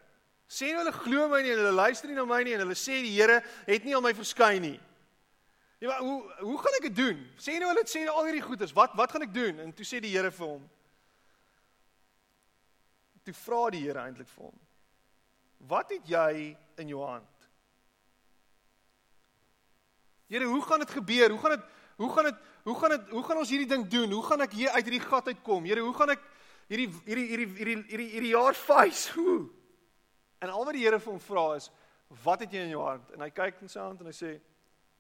Sê 0.54 0.70
nou 0.70 0.84
hulle 0.84 0.94
glo 0.94 1.28
my 1.32 1.40
nie 1.42 1.54
en 1.54 1.62
hulle 1.64 1.74
luister 1.74 2.10
nie 2.10 2.18
na 2.18 2.26
my 2.28 2.42
nie 2.46 2.54
en 2.54 2.62
hulle 2.62 2.76
sê 2.78 3.00
die 3.02 3.14
Here 3.16 3.40
het 3.66 3.86
nie 3.86 3.94
aan 3.96 4.04
my 4.04 4.12
verskyn 4.14 4.62
nie. 4.62 4.76
Ja, 5.82 5.88
maar 5.88 6.04
hoe 6.06 6.20
hoe 6.44 6.58
gaan 6.62 6.76
ek 6.78 6.86
dit 6.88 6.96
doen? 7.00 7.24
Sê 7.42 7.56
nou 7.58 7.72
hulle 7.72 7.82
sê 7.90 8.04
al 8.06 8.28
hierdie 8.28 8.44
goeders. 8.44 8.74
Wat 8.76 8.94
wat 8.98 9.10
gaan 9.12 9.26
ek 9.26 9.34
doen? 9.34 9.58
En 9.64 9.72
toe 9.74 9.86
sê 9.88 9.98
die 10.04 10.12
Here 10.14 10.30
vir 10.30 10.52
hom. 10.52 10.62
Toe 13.26 13.34
vra 13.40 13.64
die 13.74 13.82
Here 13.82 14.04
eintlik 14.04 14.30
vir 14.30 14.46
hom. 14.46 14.60
Wat 15.74 15.90
het 15.90 16.06
jy 16.08 16.54
in 16.78 16.92
jou 16.92 17.02
hand? 17.02 17.48
Here, 20.28 20.46
hoe 20.48 20.62
gaan 20.62 20.84
dit 20.84 20.90
gebeur? 20.90 21.30
Hoe 21.34 21.40
gaan 21.40 21.56
dit 21.56 21.66
hoe 21.96 22.12
gaan 22.14 22.24
dit 22.30 22.38
hoe 22.64 22.78
gaan 22.78 22.90
dit 22.90 23.10
hoe 23.10 23.24
gaan 23.24 23.42
ons 23.42 23.50
hierdie 23.50 23.68
ding 23.74 23.84
doen? 23.90 24.12
Hoe 24.12 24.22
gaan 24.24 24.46
ek 24.46 24.54
hier 24.56 24.70
uit 24.70 24.86
hierdie 24.86 25.02
gat 25.02 25.28
uitkom? 25.34 25.66
Here, 25.68 25.82
hoe 25.84 25.94
gaan 25.94 26.14
ek 26.14 26.24
hierdie 26.70 26.88
hierdie 27.04 27.26
hierdie 27.28 27.50
hierdie 27.58 27.76
hierdie 27.90 28.08
hierdie 28.14 28.32
jaar 28.32 28.54
face? 28.68 29.12
Hoe? 29.18 29.63
En 30.44 30.52
al 30.52 30.64
wat 30.66 30.76
die 30.76 30.84
Here 30.84 31.00
vir 31.00 31.14
hom 31.14 31.22
vra 31.24 31.44
is, 31.56 31.70
wat 32.24 32.44
het 32.44 32.52
jy 32.52 32.66
in 32.66 32.74
jou 32.74 32.82
hand? 32.84 33.08
En 33.16 33.24
hy 33.24 33.30
kyk 33.32 33.62
in 33.64 33.70
sy 33.72 33.80
hand 33.80 34.02
en 34.02 34.10
hy 34.10 34.16
sê 34.16 34.34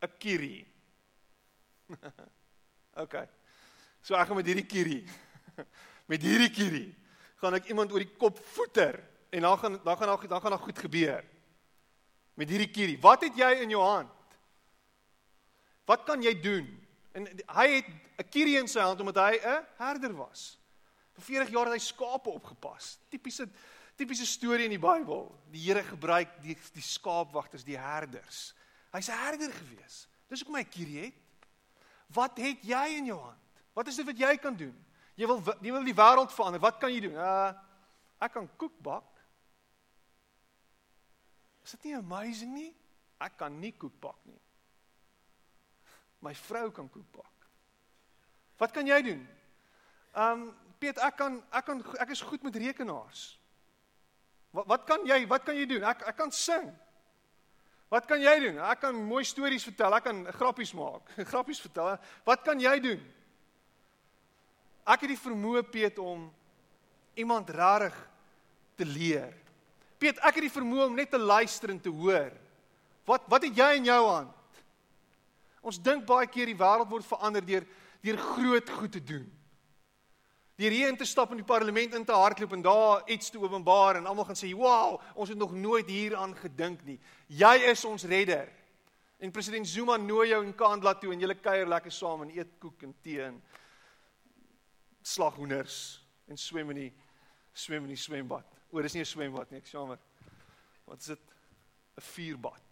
'n 0.00 0.12
kierie. 0.18 0.64
OK. 3.04 3.16
So 4.00 4.16
ek 4.16 4.28
gaan 4.28 4.40
met 4.40 4.48
hierdie 4.48 4.68
kierie 4.68 5.04
met 6.10 6.22
hierdie 6.24 6.52
kierie 6.52 6.90
gaan 7.40 7.56
ek 7.58 7.68
iemand 7.68 7.92
oor 7.92 8.00
die 8.00 8.16
kop 8.16 8.40
voeter 8.56 8.96
en 9.32 9.44
dan 9.44 9.58
gaan 9.60 9.76
dan 9.84 9.96
gaan 10.00 10.28
dan 10.28 10.40
gaan 10.40 10.56
daar 10.56 10.64
goed 10.64 10.78
gebeur. 10.78 11.24
Met 12.34 12.48
hierdie 12.48 12.72
kierie. 12.72 12.98
Wat 13.00 13.22
het 13.22 13.36
jy 13.36 13.52
in 13.62 13.70
jou 13.70 13.82
hand? 13.84 14.10
Wat 15.84 16.04
kan 16.08 16.22
jy 16.24 16.32
doen? 16.40 16.66
En 17.12 17.28
hy 17.28 17.68
het 17.76 17.88
'n 18.18 18.28
kierie 18.30 18.58
in 18.58 18.68
sy 18.68 18.80
hand 18.80 19.00
omdat 19.00 19.20
hy 19.20 19.38
'n 19.38 19.66
herder 19.76 20.16
was. 20.16 20.58
Vir 21.14 21.22
40 21.22 21.50
jaar 21.52 21.66
het 21.70 21.74
hy 21.74 21.84
skape 21.84 22.30
opgepas. 22.30 22.98
Tipiese 23.08 23.46
tipiese 23.96 24.26
storie 24.26 24.66
in 24.68 24.74
die 24.74 24.82
Bybel. 24.82 25.28
Die 25.52 25.62
Here 25.66 25.82
gebruik 25.86 26.40
die 26.42 26.56
die 26.74 26.84
skaapwagters, 26.84 27.64
die 27.66 27.78
herders. 27.78 28.54
Hy's 28.92 29.08
'n 29.08 29.18
herder 29.18 29.52
gewees. 29.52 30.06
Dis 30.28 30.40
hoekom 30.40 30.56
hy 30.56 30.64
kierie 30.64 31.00
het. 31.04 31.14
Wat 32.14 32.38
het 32.38 32.62
jy 32.62 32.98
in 32.98 33.06
jou 33.06 33.18
hand? 33.18 33.62
Wat 33.74 33.88
is 33.88 33.96
dit 33.96 34.06
wat 34.06 34.18
jy 34.18 34.36
kan 34.36 34.56
doen? 34.56 34.74
Jy 35.14 35.26
wil 35.26 35.42
jy 35.60 35.72
wil 35.72 35.84
die 35.84 35.94
wêreld 35.94 36.32
verander. 36.32 36.60
Wat 36.60 36.78
kan 36.78 36.92
jy 36.92 37.00
doen? 37.00 37.18
Uh 37.18 37.52
ek 38.24 38.32
kan 38.32 38.48
koek 38.56 38.76
bak. 38.80 39.10
Is 41.64 41.74
dit 41.76 41.84
nie 41.84 41.96
amazing 41.96 42.54
nie? 42.54 42.74
Ek 43.20 43.36
kan 43.36 43.52
nie 43.60 43.72
koek 43.72 44.00
bak 44.00 44.18
nie. 44.24 44.40
My 46.20 46.34
vrou 46.34 46.70
kan 46.70 46.88
koek 46.88 47.10
bak. 47.12 47.48
Wat 48.58 48.72
kan 48.72 48.86
jy 48.86 49.02
doen? 49.02 49.24
Um 50.14 50.52
Piet, 50.78 50.98
ek 50.98 51.16
kan 51.16 51.38
ek 51.52 51.64
kan 51.64 51.82
ek 52.00 52.10
is 52.10 52.20
goed 52.20 52.42
met 52.42 52.56
rekenaars. 52.56 53.38
Wat 54.54 54.66
wat 54.70 54.86
kan 54.86 55.02
jy 55.06 55.24
wat 55.26 55.44
kan 55.46 55.56
jy 55.58 55.66
doen? 55.66 55.84
Ek 55.90 56.04
ek 56.12 56.16
kan 56.18 56.30
sing. 56.32 56.68
Wat 57.90 58.06
kan 58.10 58.22
jy 58.22 58.34
doen? 58.46 58.60
Ek 58.62 58.80
kan 58.86 58.96
mooi 58.96 59.24
stories 59.26 59.66
vertel, 59.66 59.94
ek 59.98 60.06
kan 60.08 60.22
grappies 60.38 60.72
maak. 60.74 61.10
Grappies 61.30 61.60
vertel. 61.62 61.94
Wat 62.26 62.42
kan 62.46 62.60
jy 62.62 62.74
doen? 62.82 63.02
Ek 64.84 65.04
het 65.04 65.14
die 65.14 65.20
vermoë 65.20 65.64
Piet 65.72 65.98
om 66.02 66.26
iemand 67.18 67.50
rarig 67.54 67.96
te 68.78 68.86
leer. 68.86 69.32
Piet, 69.98 70.18
ek 70.18 70.38
het 70.38 70.46
die 70.48 70.54
vermoë 70.54 70.88
om 70.88 70.96
net 70.98 71.12
te 71.14 71.20
luister 71.20 71.72
en 71.72 71.80
te 71.80 71.92
hoor. 71.92 72.32
Wat 73.08 73.26
wat 73.30 73.46
het 73.46 73.58
jy 73.58 73.70
in 73.78 73.88
jou 73.90 74.00
hand? 74.08 74.34
Ons 75.64 75.80
dink 75.80 76.04
baie 76.06 76.28
keer 76.28 76.50
die 76.50 76.58
wêreld 76.58 76.90
word 76.90 77.06
verander 77.08 77.44
deur 77.44 77.66
deur 78.04 78.18
groot 78.20 78.70
goed 78.76 78.92
te 78.92 79.00
doen. 79.00 79.24
Deur 80.56 80.70
hier 80.70 80.88
in 80.88 80.96
te 80.96 81.04
stap 81.04 81.30
in 81.30 81.40
die 81.40 81.46
parlement 81.46 81.94
in 81.94 82.04
te 82.04 82.12
hardloop 82.14 82.52
en 82.52 82.62
daar 82.62 83.02
iets 83.10 83.30
te 83.30 83.40
openbaar 83.40 83.96
en 83.96 84.06
almal 84.06 84.24
gaan 84.24 84.38
sê, 84.38 84.52
"Wow, 84.54 85.00
ons 85.14 85.28
het 85.28 85.38
nog 85.38 85.52
nooit 85.52 85.86
hieraan 85.86 86.36
gedink 86.36 86.84
nie. 86.84 87.00
Jy 87.26 87.54
is 87.70 87.84
ons 87.84 88.04
redder." 88.04 88.48
En 89.18 89.30
president 89.30 89.68
Zuma 89.68 89.96
nooi 89.96 90.28
jou 90.28 90.44
in 90.44 90.54
Kandla 90.54 90.94
toe 90.94 91.12
en 91.12 91.20
julle 91.20 91.34
kuier 91.34 91.66
lekker 91.66 91.92
saam 91.92 92.22
en 92.22 92.30
eet 92.36 92.58
koek 92.58 92.82
en 92.82 92.94
tee 93.02 93.22
en 93.22 93.42
slag 95.02 95.34
hoenders 95.34 95.78
en 96.26 96.36
swem 96.36 96.70
in 96.70 96.76
die 96.76 96.92
swem 97.52 97.84
in 97.86 97.94
die 97.94 98.00
swembad. 98.00 98.46
O, 98.70 98.82
dis 98.82 98.94
nie 98.94 99.02
'n 99.02 99.06
swembad 99.06 99.50
nie, 99.50 99.58
ek 99.58 99.66
jammer. 99.66 99.98
Wat 100.84 100.98
is 100.98 101.06
dit? 101.06 101.20
'n 101.96 102.00
Vuurbad. 102.00 102.63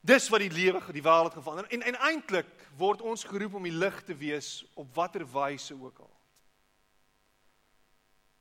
Dis 0.00 0.28
wat 0.30 0.40
die 0.40 0.52
lewe 0.52 0.80
die 0.92 1.02
wêreld 1.02 1.34
verander. 1.34 1.66
En 1.74 1.82
en 1.82 1.98
eintlik 2.08 2.50
word 2.78 3.02
ons 3.02 3.24
geroep 3.24 3.54
om 3.58 3.66
die 3.66 3.74
lig 3.74 4.02
te 4.06 4.14
wees 4.14 4.62
op 4.74 4.94
watter 4.94 5.26
wyse 5.26 5.74
ook 5.74 5.98
al. 5.98 6.14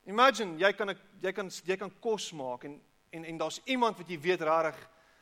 Imagine 0.07 0.59
jy 0.59 0.71
kan 0.73 0.95
jy 1.21 1.31
kan 1.33 1.49
jy 1.65 1.77
kan 1.77 1.91
kos 1.99 2.31
maak 2.31 2.63
en 2.63 2.77
en 3.11 3.25
en 3.25 3.37
daar's 3.37 3.61
iemand 3.65 3.97
wat 3.97 4.09
jy 4.09 4.19
weet 4.19 4.41
rarig 4.41 4.77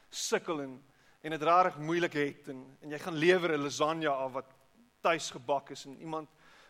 sukkel 0.10 0.62
en 0.62 0.76
en 1.22 1.32
dit 1.32 1.42
rarig 1.42 1.78
moeilik 1.78 2.14
het 2.14 2.50
en 2.54 2.78
en 2.82 2.92
jy 2.92 3.00
gaan 3.00 3.18
lewer 3.18 3.58
'n 3.58 3.64
lasagne 3.64 4.10
af 4.10 4.32
wat 4.32 4.52
tuis 5.02 5.32
gebak 5.32 5.70
is 5.72 5.86
en 5.86 5.98
iemand 6.02 6.30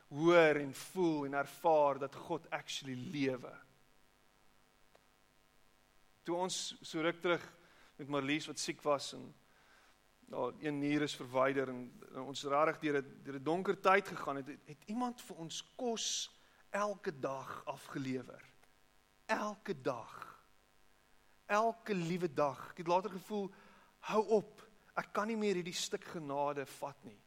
hoor 0.10 0.56
en 0.56 0.74
voel 0.74 1.26
en 1.26 1.34
ervaar 1.34 2.00
dat 2.00 2.16
God 2.16 2.50
actually 2.50 2.96
lewe. 2.96 3.52
Toe 6.24 6.36
ons 6.36 6.76
so 6.82 7.02
ruk 7.02 7.22
terug 7.22 7.44
met 7.96 8.08
Marlies 8.08 8.48
wat 8.48 8.60
siek 8.60 8.82
was 8.82 9.14
en 9.14 9.34
daar 10.26 10.54
een 10.60 10.80
nier 10.80 11.02
is 11.02 11.16
verwyder 11.16 11.70
en, 11.70 12.02
en 12.14 12.22
ons 12.22 12.44
rarig 12.44 12.80
deur 12.80 13.02
'n 13.02 13.22
deur 13.24 13.40
'n 13.40 13.44
donker 13.44 13.80
tyd 13.80 14.08
gegaan 14.08 14.36
het, 14.36 14.48
het 14.66 14.84
iemand 14.86 15.22
vir 15.22 15.36
ons 15.36 15.64
kos 15.76 16.32
elke 16.70 17.20
dag 17.20 17.62
afgelewer. 17.66 18.44
Elke 19.26 19.82
dag. 19.82 20.44
Elke 21.46 21.94
liewe 21.94 22.34
dag. 22.34 22.70
Ek 22.72 22.78
het 22.78 22.88
later 22.88 23.12
gevoel 23.12 23.54
hou 24.00 24.24
op. 24.28 24.62
Ek 24.96 25.14
kan 25.14 25.28
nie 25.28 25.38
meer 25.38 25.56
hierdie 25.56 25.74
stuk 25.74 26.04
genade 26.04 26.66
vat 26.66 27.04
nie. 27.04 27.20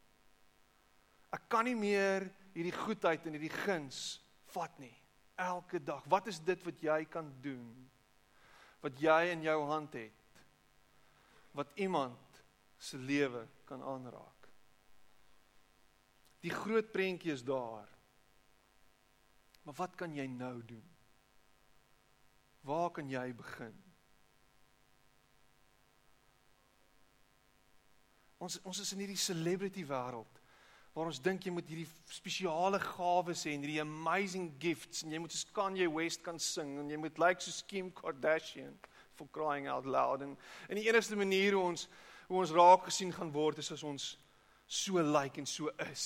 Ek 1.31 1.49
kan 1.49 1.65
nie 1.65 1.77
meer 1.77 2.31
hierdie 2.55 2.75
goedheid 2.75 3.27
en 3.27 3.37
hierdie 3.37 3.57
guns 3.65 4.21
vat 4.55 4.79
nie. 4.79 4.95
Elke 5.37 5.81
dag. 5.85 6.05
Wat 6.09 6.27
is 6.27 6.41
dit 6.41 6.63
wat 6.65 6.81
jy 6.83 7.05
kan 7.05 7.29
doen? 7.43 7.91
Wat 8.81 9.01
jy 9.01 9.33
in 9.33 9.43
jou 9.43 9.59
hand 9.69 9.95
het? 9.99 10.15
Wat 11.53 11.71
iemand 11.75 12.28
se 12.79 12.99
lewe 12.99 13.43
kan 13.69 13.83
aanraak. 13.83 14.49
Die 16.41 16.55
groot 16.55 16.93
prentjie 16.95 17.33
is 17.33 17.43
daar. 17.45 17.89
Maar 19.67 19.75
wat 19.75 19.95
kan 19.99 20.15
jy 20.15 20.27
nou 20.31 20.65
doen? 20.65 20.85
Waar 22.61 22.91
kan 22.91 23.11
jy 23.11 23.27
begin? 23.35 23.75
Ons 28.39 28.61
ons 28.63 28.79
is 28.79 28.93
in 28.95 29.03
hierdie 29.03 29.19
celebrity 29.19 29.83
wêreld 29.87 30.39
waar 30.99 31.11
ons 31.13 31.21
dink 31.23 31.45
jy 31.47 31.53
moet 31.55 31.69
hierdie 31.71 31.87
spesiale 32.11 32.79
gawes 32.83 33.45
hê 33.47 33.53
en 33.55 33.63
hierdie 33.63 33.83
amazing 33.83 34.49
gifts 34.59 35.05
en 35.05 35.13
jy 35.15 35.21
moet 35.23 35.35
soos 35.35 35.47
Kanye 35.55 35.87
West 35.95 36.25
kan 36.27 36.41
sing 36.43 36.73
en 36.81 36.91
jy 36.91 36.99
moet 36.99 37.21
lyk 37.23 37.37
like 37.37 37.45
soos 37.45 37.61
Kim 37.71 37.93
Kardashian 37.95 38.75
for 39.15 39.31
crying 39.35 39.69
out 39.71 39.87
loud 39.87 40.25
en 40.27 40.35
en 40.67 40.81
die 40.81 40.89
enigste 40.89 41.19
manier 41.19 41.55
hoe 41.55 41.69
ons 41.69 41.87
hoe 42.29 42.41
ons 42.43 42.53
raak 42.53 42.85
gesien 42.89 43.13
gaan 43.13 43.33
word 43.33 43.59
is 43.59 43.73
as 43.73 43.83
ons 43.83 44.11
so 44.69 45.01
lyk 45.01 45.13
like 45.15 45.41
en 45.41 45.47
so 45.49 45.73
is. 45.89 46.05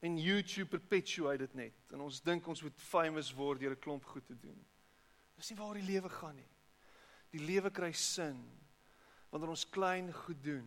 En 0.00 0.16
YouTube 0.18 0.70
perpetuate 0.72 1.44
dit 1.44 1.54
net 1.54 1.92
en 1.92 2.06
ons 2.06 2.22
dink 2.24 2.48
ons 2.48 2.62
moet 2.64 2.80
famous 2.88 3.32
word 3.36 3.60
deur 3.60 3.76
'n 3.76 3.84
klomp 3.84 4.04
goed 4.04 4.26
te 4.26 4.38
doen. 4.38 4.58
Dis 5.36 5.50
nie 5.50 5.58
waar 5.58 5.74
die 5.74 5.84
lewe 5.92 6.08
gaan 6.08 6.36
nie. 6.36 6.48
Die 7.30 7.44
lewe 7.44 7.70
kry 7.70 7.92
sin 7.92 8.40
wanneer 9.30 9.52
ons 9.52 9.68
klein 9.68 10.12
goed 10.12 10.42
doen 10.42 10.66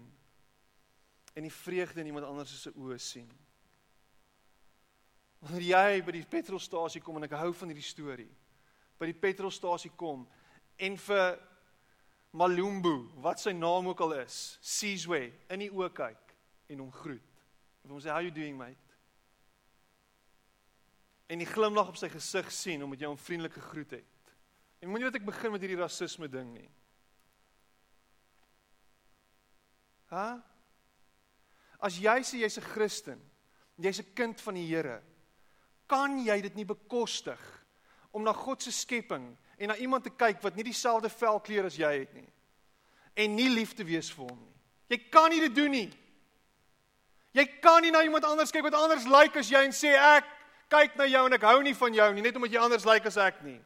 en 1.34 1.44
die 1.44 1.54
vreugde 1.54 2.00
in 2.00 2.06
iemand 2.06 2.26
anders 2.26 2.62
se 2.62 2.72
oë 2.72 2.98
sien. 2.98 3.30
Wanneer 5.40 5.62
jy 5.62 6.02
by 6.04 6.12
die 6.12 6.26
petrolstasie 6.26 7.02
kom 7.02 7.18
en 7.18 7.24
ek 7.24 7.38
hou 7.40 7.54
van 7.54 7.72
hierdie 7.72 7.90
storie. 7.90 8.30
By 9.00 9.06
die 9.06 9.20
petrolstasie 9.20 9.92
kom 9.96 10.28
en 10.80 10.98
vir 10.98 11.40
Malumbu, 12.32 13.10
wat 13.24 13.42
sy 13.42 13.52
naam 13.58 13.90
ook 13.90 14.04
al 14.06 14.20
is, 14.22 14.60
Sizwe 14.62 15.32
in 15.50 15.64
die 15.64 15.72
oë 15.74 15.90
kyk 15.98 16.36
en 16.70 16.84
hom 16.84 16.92
groet. 16.94 17.42
En 17.84 17.96
hom 17.96 18.02
sê 18.04 18.12
how 18.14 18.22
you 18.22 18.34
doing 18.34 18.58
mate? 18.58 18.98
En 21.30 21.42
die 21.42 21.50
glimlag 21.50 21.90
op 21.92 21.98
sy 21.98 22.10
gesig 22.14 22.52
sien 22.54 22.84
omdat 22.86 23.02
jy 23.02 23.10
hom 23.10 23.18
vriendelik 23.22 23.58
gegroet 23.58 23.98
het. 23.98 24.36
En 24.80 24.92
moenie 24.92 25.10
dat 25.10 25.20
ek 25.20 25.28
begin 25.28 25.54
met 25.54 25.66
hierdie 25.66 25.82
rasisme 25.82 26.30
ding 26.32 26.54
nie. 26.54 26.70
Ha? 30.14 30.40
As 31.86 32.00
jy 32.02 32.16
sê 32.26 32.42
jy's 32.42 32.58
'n 32.58 32.70
Christen, 32.74 33.20
jy's 33.78 34.00
'n 34.00 34.14
kind 34.16 34.42
van 34.42 34.56
die 34.56 34.68
Here, 34.68 35.02
kan 35.88 36.20
jy 36.20 36.42
dit 36.42 36.56
nie 36.56 36.66
bekostig 36.66 37.40
om 38.12 38.24
na 38.24 38.34
God 38.34 38.62
se 38.62 38.72
skepping 38.72 39.38
en 39.60 39.72
na 39.72 39.76
iemand 39.76 40.04
te 40.04 40.12
kyk 40.14 40.42
wat 40.42 40.56
nie 40.56 40.64
dieselfde 40.64 41.12
velkleur 41.12 41.68
as 41.68 41.78
jy 41.78 41.92
het 42.00 42.14
nie 42.16 42.28
en 43.20 43.34
nie 43.36 43.50
lief 43.52 43.74
te 43.76 43.84
wees 43.84 44.08
vir 44.16 44.30
hom 44.30 44.38
nie. 44.40 44.56
Jy 44.94 45.00
kan 45.12 45.28
nie 45.34 45.42
dit 45.44 45.56
doen 45.56 45.74
nie. 45.74 45.90
Jy 47.36 47.46
kan 47.62 47.84
nie 47.84 47.92
na 47.92 48.02
iemand 48.06 48.26
anders 48.26 48.54
kyk 48.56 48.64
wat 48.70 48.78
anders 48.78 49.08
lyk 49.10 49.34
like 49.34 49.42
as 49.42 49.50
jy 49.52 49.60
en 49.68 49.76
sê 49.76 49.92
ek 49.98 50.30
kyk 50.72 50.96
na 50.98 51.08
jou 51.10 51.26
en 51.28 51.36
ek 51.36 51.44
hou 51.50 51.58
nie 51.66 51.76
van 51.76 51.98
jou 51.98 52.08
nie 52.16 52.24
net 52.24 52.40
omdat 52.40 52.56
jy 52.56 52.62
anders 52.64 52.88
lyk 52.88 53.04
like 53.04 53.12
as 53.12 53.20
ek 53.20 53.44
nie. 53.44 53.60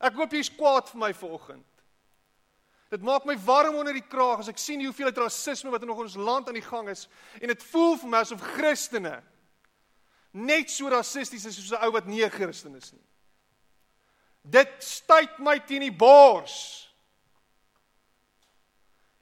Ek 0.00 0.14
hoop 0.16 0.32
jy's 0.32 0.52
kwaad 0.54 0.88
vir 0.88 1.02
my 1.02 1.10
vanoggend. 1.16 1.66
Dit 2.90 3.02
maak 3.06 3.26
my 3.26 3.36
warm 3.46 3.76
onder 3.82 3.94
die 3.94 4.06
kraag 4.06 4.42
as 4.42 4.48
ek 4.50 4.58
sien 4.58 4.80
hoeveel 4.82 5.12
rasisme 5.14 5.70
wat 5.70 5.82
in 5.84 5.92
ons 5.94 6.16
land 6.18 6.48
aan 6.48 6.58
die 6.58 6.64
gang 6.64 6.88
is 6.90 7.06
en 7.40 7.52
dit 7.52 7.68
voel 7.70 7.98
vir 8.00 8.14
my 8.14 8.22
asof 8.24 8.42
Christene 8.56 9.18
net 10.32 10.70
so 10.70 10.90
rassisties 10.90 11.46
is 11.46 11.58
soos 11.58 11.72
'n 11.74 11.84
ou 11.84 11.92
wat 11.92 12.06
nie 12.06 12.24
'n 12.24 12.30
Christen 12.30 12.74
is 12.76 12.92
nie. 12.92 13.09
Dit 14.42 14.68
stuit 14.78 15.38
my 15.38 15.58
teen 15.66 15.84
die 15.84 15.94
bors. 15.94 16.88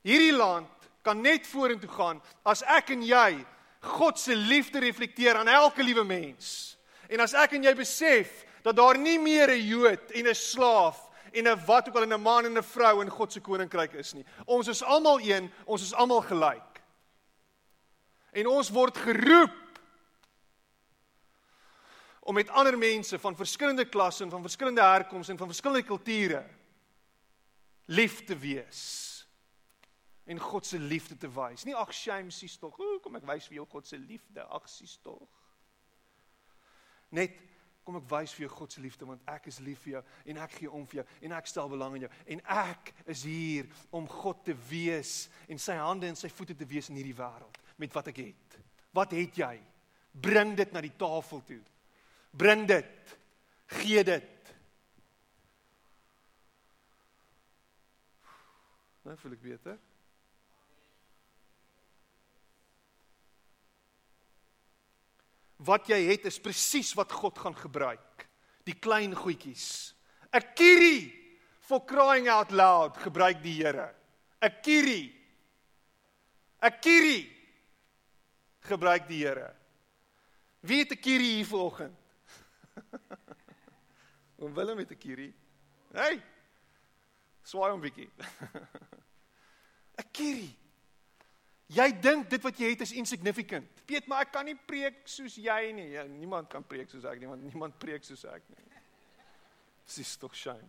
Hierdie 0.07 0.33
land 0.33 0.71
kan 1.03 1.21
net 1.21 1.47
vorentoe 1.47 1.91
gaan 1.91 2.21
as 2.47 2.63
ek 2.63 2.93
en 2.95 3.03
jy 3.03 3.45
God 3.81 4.19
se 4.19 4.35
liefde 4.35 4.81
reflekteer 4.83 5.39
aan 5.39 5.49
elke 5.49 5.83
liewe 5.83 6.05
mens. 6.05 6.77
En 7.09 7.21
as 7.21 7.35
ek 7.39 7.57
en 7.57 7.67
jy 7.69 7.75
besef 7.79 8.45
dat 8.65 8.77
daar 8.77 8.99
nie 8.99 9.19
meer 9.19 9.51
'n 9.51 9.67
Jood 9.67 10.11
en 10.11 10.27
'n 10.29 10.35
slaaf 10.35 11.09
en 11.33 11.49
'n 11.49 11.65
wat 11.67 11.89
ook 11.89 11.97
al 11.97 12.07
'n 12.07 12.21
man 12.21 12.47
en 12.47 12.59
'n 12.59 12.63
vrou 12.63 13.01
in 13.03 13.11
God 13.11 13.33
se 13.33 13.41
koninkryk 13.41 13.95
is 13.95 14.15
nie. 14.15 14.25
Ons 14.47 14.69
is 14.69 14.83
almal 14.83 15.21
een, 15.21 15.53
ons 15.67 15.83
is 15.83 15.95
almal 15.95 16.23
gelyk. 16.23 16.83
En 18.33 18.47
ons 18.47 18.71
word 18.71 18.97
geroep 18.97 19.68
om 22.29 22.37
met 22.37 22.51
ander 22.53 22.77
mense 22.79 23.19
van 23.19 23.37
verskillende 23.37 23.87
klasse 23.88 24.25
en 24.25 24.31
van 24.31 24.45
verskillende 24.45 24.83
herkomste 24.85 25.33
en 25.33 25.38
van 25.41 25.49
verskillende 25.49 25.87
kulture 25.88 26.43
lief 27.88 28.25
te 28.25 28.37
wees 28.37 28.83
en 30.29 30.38
God 30.38 30.67
se 30.67 30.79
liefde 30.79 31.17
te 31.17 31.31
wys. 31.33 31.64
Nie 31.64 31.77
ag 31.77 31.88
shame 31.97 32.29
sies 32.31 32.59
tog. 32.61 32.77
O, 32.77 32.99
kom 33.01 33.17
ek 33.17 33.25
wys 33.31 33.47
vir 33.49 33.62
jou 33.62 33.64
God 33.73 33.88
se 33.88 33.97
liefde. 33.97 34.45
Ag 34.45 34.67
sies 34.69 34.99
tog. 35.01 35.25
Net 37.17 37.38
kom 37.87 37.97
ek 37.97 38.11
wys 38.11 38.35
vir 38.37 38.45
jou 38.45 38.51
God 38.59 38.77
se 38.77 38.85
liefde 38.85 39.09
want 39.09 39.25
ek 39.33 39.49
is 39.49 39.62
lief 39.64 39.81
vir 39.87 39.95
jou 39.95 40.05
en 40.29 40.43
ek 40.45 40.59
gee 40.59 40.69
om 40.69 40.85
vir 40.91 41.01
jou 41.01 41.07
en 41.25 41.37
ek 41.38 41.49
stel 41.49 41.73
belang 41.73 41.97
in 41.97 42.05
jou 42.05 42.12
en 42.37 42.45
ek 42.59 42.93
is 43.09 43.25
hier 43.25 43.73
om 43.88 44.05
God 44.19 44.45
te 44.45 44.59
wees 44.69 45.14
en 45.49 45.57
sy 45.64 45.79
hande 45.81 46.11
en 46.11 46.21
sy 46.21 46.29
voete 46.29 46.59
te 46.61 46.69
wees 46.69 46.93
in 46.93 47.01
hierdie 47.01 47.17
wêreld 47.17 47.57
met 47.81 47.97
wat 47.97 48.12
ek 48.12 48.21
het. 48.21 48.61
Wat 48.93 49.17
het 49.17 49.41
jy? 49.41 49.55
Bring 50.12 50.53
dit 50.61 50.77
na 50.77 50.85
die 50.85 50.93
tafel 51.01 51.41
toe. 51.49 51.62
Bring 52.31 52.67
dit. 52.67 53.19
Gee 53.67 54.05
dit. 54.05 54.35
Nou 59.09 59.17
voel 59.17 59.37
ek 59.38 59.45
beter. 59.45 59.77
Wat 65.69 65.88
jy 65.91 65.99
het 66.11 66.29
is 66.29 66.38
presies 66.41 66.93
wat 66.95 67.12
God 67.17 67.41
gaan 67.41 67.57
gebruik. 67.57 68.27
Die 68.69 68.77
klein 68.77 69.17
goedjies. 69.17 69.95
'n 70.29 70.45
Kierie 70.55 71.09
for 71.64 71.85
crying 71.85 72.29
out 72.29 72.51
loud 72.53 72.97
gebruik 73.01 73.43
die 73.43 73.57
Here. 73.62 73.95
'n 74.45 74.61
Kierie. 74.62 75.09
'n 76.62 76.79
Kierie 76.81 77.25
gebruik 78.61 79.09
die 79.09 79.25
Here. 79.25 79.55
Wie 80.61 80.79
het 80.85 80.93
'n 80.93 81.01
kierie 81.01 81.35
hier 81.37 81.47
vanoggend? 81.47 81.98
Oom 84.41 84.55
Willem 84.55 84.79
het 84.79 84.91
'n 84.91 84.99
kierie. 84.99 85.35
Hey. 85.93 86.23
Swaai 87.43 87.71
hom 87.73 87.81
bietjie. 87.81 88.11
'n 89.99 90.11
Kierie. 90.12 90.55
Jy 91.69 91.88
dink 92.01 92.31
dit 92.33 92.43
wat 92.43 92.59
jy 92.59 92.71
het 92.73 92.81
is 92.81 92.95
insignificant. 92.97 93.69
Piet, 93.85 94.07
maar 94.09 94.25
ek 94.25 94.33
kan 94.33 94.47
nie 94.49 94.57
preek 94.57 95.03
soos 95.05 95.37
jy 95.37 95.73
nie. 95.77 95.91
Ja, 95.93 96.07
niemand 96.09 96.49
kan 96.49 96.64
preek 96.64 96.88
soos 96.88 97.05
ek 97.05 97.21
nie, 97.21 97.29
want 97.29 97.45
niemand 97.45 97.77
preek 97.79 98.05
soos 98.05 98.25
ek 98.25 98.47
nie. 98.55 98.81
Dis 99.85 100.17
tog 100.17 100.37
shame. 100.37 100.69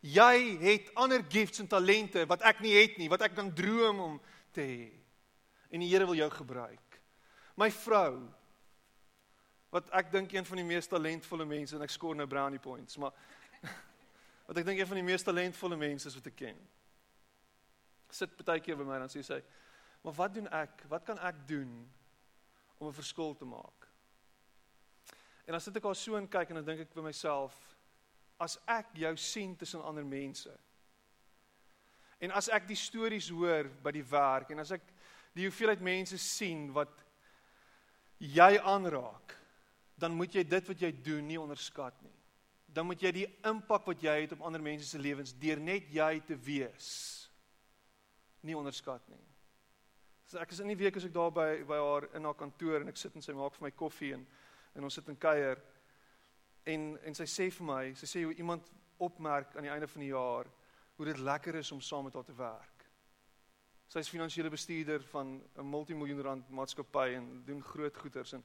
Jy 0.00 0.56
het 0.62 0.90
ander 0.94 1.24
gifts 1.28 1.60
en 1.60 1.68
talente 1.68 2.24
wat 2.28 2.44
ek 2.46 2.62
nie 2.64 2.72
het 2.76 2.96
nie, 3.00 3.08
wat 3.12 3.24
ek 3.26 3.34
kan 3.36 3.52
droom 3.56 4.00
om 4.00 4.16
te 4.54 4.64
hê. 4.64 4.88
En 5.72 5.82
die 5.82 5.88
Here 5.90 6.06
wil 6.08 6.16
jou 6.16 6.30
gebruik. 6.30 7.00
My 7.56 7.68
vrou 7.72 8.28
wat 9.70 9.90
ek 9.90 10.12
dink 10.12 10.32
een 10.32 10.46
van 10.46 10.56
die 10.56 10.64
mees 10.64 10.86
talentvolle 10.86 11.44
mense 11.44 11.76
en 11.76 11.82
ek 11.82 11.90
skoor 11.90 12.16
nou 12.16 12.26
brownie 12.26 12.62
points, 12.62 12.96
maar 12.96 13.12
wat 14.46 14.56
ek 14.56 14.64
dink 14.64 14.78
een 14.78 14.88
van 14.88 15.00
die 15.00 15.06
mees 15.06 15.26
talentvolle 15.26 15.76
mense 15.76 16.08
is 16.08 16.14
wat 16.14 16.26
ek 16.32 16.36
ken 16.44 16.66
sit 18.16 18.36
baie 18.46 18.62
keer 18.62 18.78
by 18.78 18.86
my 18.86 18.98
dan 19.02 19.12
sê 19.12 19.22
sy, 19.24 19.40
"Maar 20.02 20.12
wat 20.12 20.34
doen 20.34 20.48
ek? 20.48 20.84
Wat 20.88 21.04
kan 21.04 21.18
ek 21.18 21.48
doen 21.48 21.90
om 22.78 22.88
'n 22.88 22.92
verskil 22.92 23.34
te 23.34 23.44
maak?" 23.44 23.88
En 25.46 25.52
dan 25.52 25.60
sit 25.60 25.76
ek 25.76 25.84
haar 25.84 25.94
so 25.94 26.16
en 26.16 26.28
kyk 26.28 26.48
en 26.48 26.54
dan 26.54 26.64
dink 26.64 26.80
ek 26.80 26.92
vir 26.92 27.02
myself, 27.02 27.76
as 28.38 28.58
ek 28.66 28.86
jou 28.94 29.16
sien 29.16 29.56
tussen 29.56 29.82
ander 29.82 30.04
mense 30.04 30.58
en 32.18 32.30
as 32.30 32.48
ek 32.48 32.66
die 32.66 32.76
stories 32.76 33.28
hoor 33.28 33.68
by 33.82 33.92
die 33.92 34.04
werk 34.04 34.50
en 34.50 34.58
as 34.58 34.70
ek 34.72 34.82
die 35.34 35.44
hoeveelheid 35.44 35.80
mense 35.80 36.18
sien 36.18 36.72
wat 36.72 37.04
jy 38.18 38.58
aanraak, 38.58 39.36
dan 39.96 40.12
moet 40.12 40.34
jy 40.34 40.44
dit 40.44 40.68
wat 40.68 40.80
jy 40.80 40.92
doen 41.02 41.26
nie 41.26 41.40
onderskat 41.40 41.96
nie. 42.04 42.14
Dan 42.66 42.86
moet 42.86 43.02
jy 43.02 43.12
die 43.12 43.28
impak 43.48 43.86
wat 43.88 44.02
jy 44.04 44.16
het 44.22 44.34
op 44.36 44.42
ander 44.44 44.60
mense 44.62 44.88
se 44.88 45.00
lewens 45.00 45.32
deur 45.40 45.60
net 45.60 45.88
jy 45.92 46.10
te 46.26 46.36
wees 46.36 46.90
nie 48.44 48.56
onderskat 48.56 49.02
nie. 49.08 49.22
So 50.26 50.38
ek 50.42 50.52
is 50.52 50.60
in 50.60 50.72
die 50.72 50.78
week 50.78 50.98
as 50.98 51.06
ek 51.06 51.14
daar 51.14 51.32
by 51.32 51.48
by 51.66 51.78
haar 51.80 52.08
in 52.18 52.26
haar 52.26 52.36
kantoor 52.38 52.82
en 52.82 52.90
ek 52.92 53.00
sit 53.00 53.14
en 53.16 53.24
sy 53.24 53.34
maak 53.36 53.54
vir 53.56 53.68
my 53.68 53.72
koffie 53.78 54.12
en 54.16 54.26
en 54.76 54.84
ons 54.84 54.98
sit 54.98 55.08
en 55.08 55.16
kuier 55.16 55.62
en 56.68 56.86
en 57.08 57.16
sy 57.16 57.26
sê 57.30 57.46
vir 57.58 57.66
my, 57.66 57.82
sy 57.96 58.08
sê 58.10 58.24
hoe 58.26 58.34
iemand 58.36 58.68
opmerk 58.98 59.54
aan 59.56 59.64
die 59.68 59.72
einde 59.72 59.88
van 59.88 60.02
die 60.02 60.12
jaar 60.12 60.50
hoe 60.96 61.06
dit 61.06 61.20
lekker 61.20 61.60
is 61.60 61.72
om 61.72 61.80
saam 61.80 62.08
met 62.08 62.14
haar 62.16 62.26
te 62.26 62.36
werk. 62.36 62.84
Sy 63.86 64.02
is 64.02 64.10
finansiële 64.10 64.50
bestuurder 64.50 65.02
van 65.12 65.40
'n 65.56 65.70
multimiljoen 65.70 66.22
rand 66.22 66.50
maatskappy 66.50 67.14
en 67.14 67.44
doen 67.46 67.62
groot 67.62 67.96
goederes 67.96 68.32
en 68.32 68.44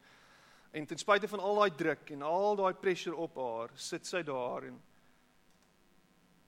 en 0.71 0.85
ten 0.87 0.97
spyte 0.97 1.27
van 1.27 1.39
al 1.39 1.59
daai 1.59 1.75
druk 1.77 2.11
en 2.15 2.21
al 2.27 2.55
daai 2.55 2.73
pressure 2.73 3.15
op 3.15 3.35
haar, 3.35 3.73
sit 3.75 4.07
sy 4.07 4.23
daar 4.23 4.69
en 4.69 4.79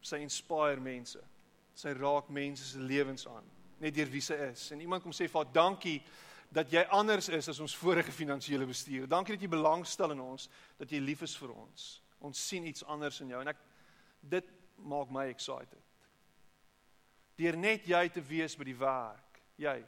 sy 0.03 0.19
inspireer 0.23 0.79
mense 0.83 1.19
sy 1.73 1.93
raak 1.97 2.29
mense 2.29 2.65
se 2.69 2.79
lewens 2.79 3.27
aan 3.27 3.47
net 3.83 3.95
deur 3.97 4.11
wie 4.11 4.23
sy 4.23 4.37
is. 4.49 4.69
En 4.71 4.81
iemand 4.83 5.03
kom 5.03 5.13
sê 5.15 5.27
vir 5.27 5.41
haar 5.41 5.53
dankie 5.55 5.97
dat 6.53 6.71
jy 6.71 6.83
anders 6.93 7.29
is 7.33 7.49
as 7.49 7.59
ons 7.63 7.75
vorige 7.75 8.13
finansiële 8.13 8.67
bestuurder. 8.69 9.09
Dankie 9.09 9.35
dat 9.35 9.43
jy 9.43 9.49
belangstel 9.51 10.13
in 10.13 10.21
ons, 10.23 10.47
dat 10.79 10.91
jy 10.91 11.01
lief 11.01 11.23
is 11.25 11.35
vir 11.39 11.51
ons. 11.55 11.87
Ons 12.23 12.39
sien 12.39 12.65
iets 12.69 12.85
anders 12.87 13.19
in 13.23 13.33
jou 13.33 13.41
en 13.41 13.51
ek 13.51 13.63
dit 14.35 14.51
maak 14.87 15.11
my 15.11 15.25
excited. 15.31 15.81
Deur 17.39 17.57
net 17.57 17.87
jy 17.89 18.03
te 18.13 18.21
wees 18.23 18.55
by 18.55 18.67
die 18.69 18.77
werk, 18.77 19.41
jy 19.59 19.79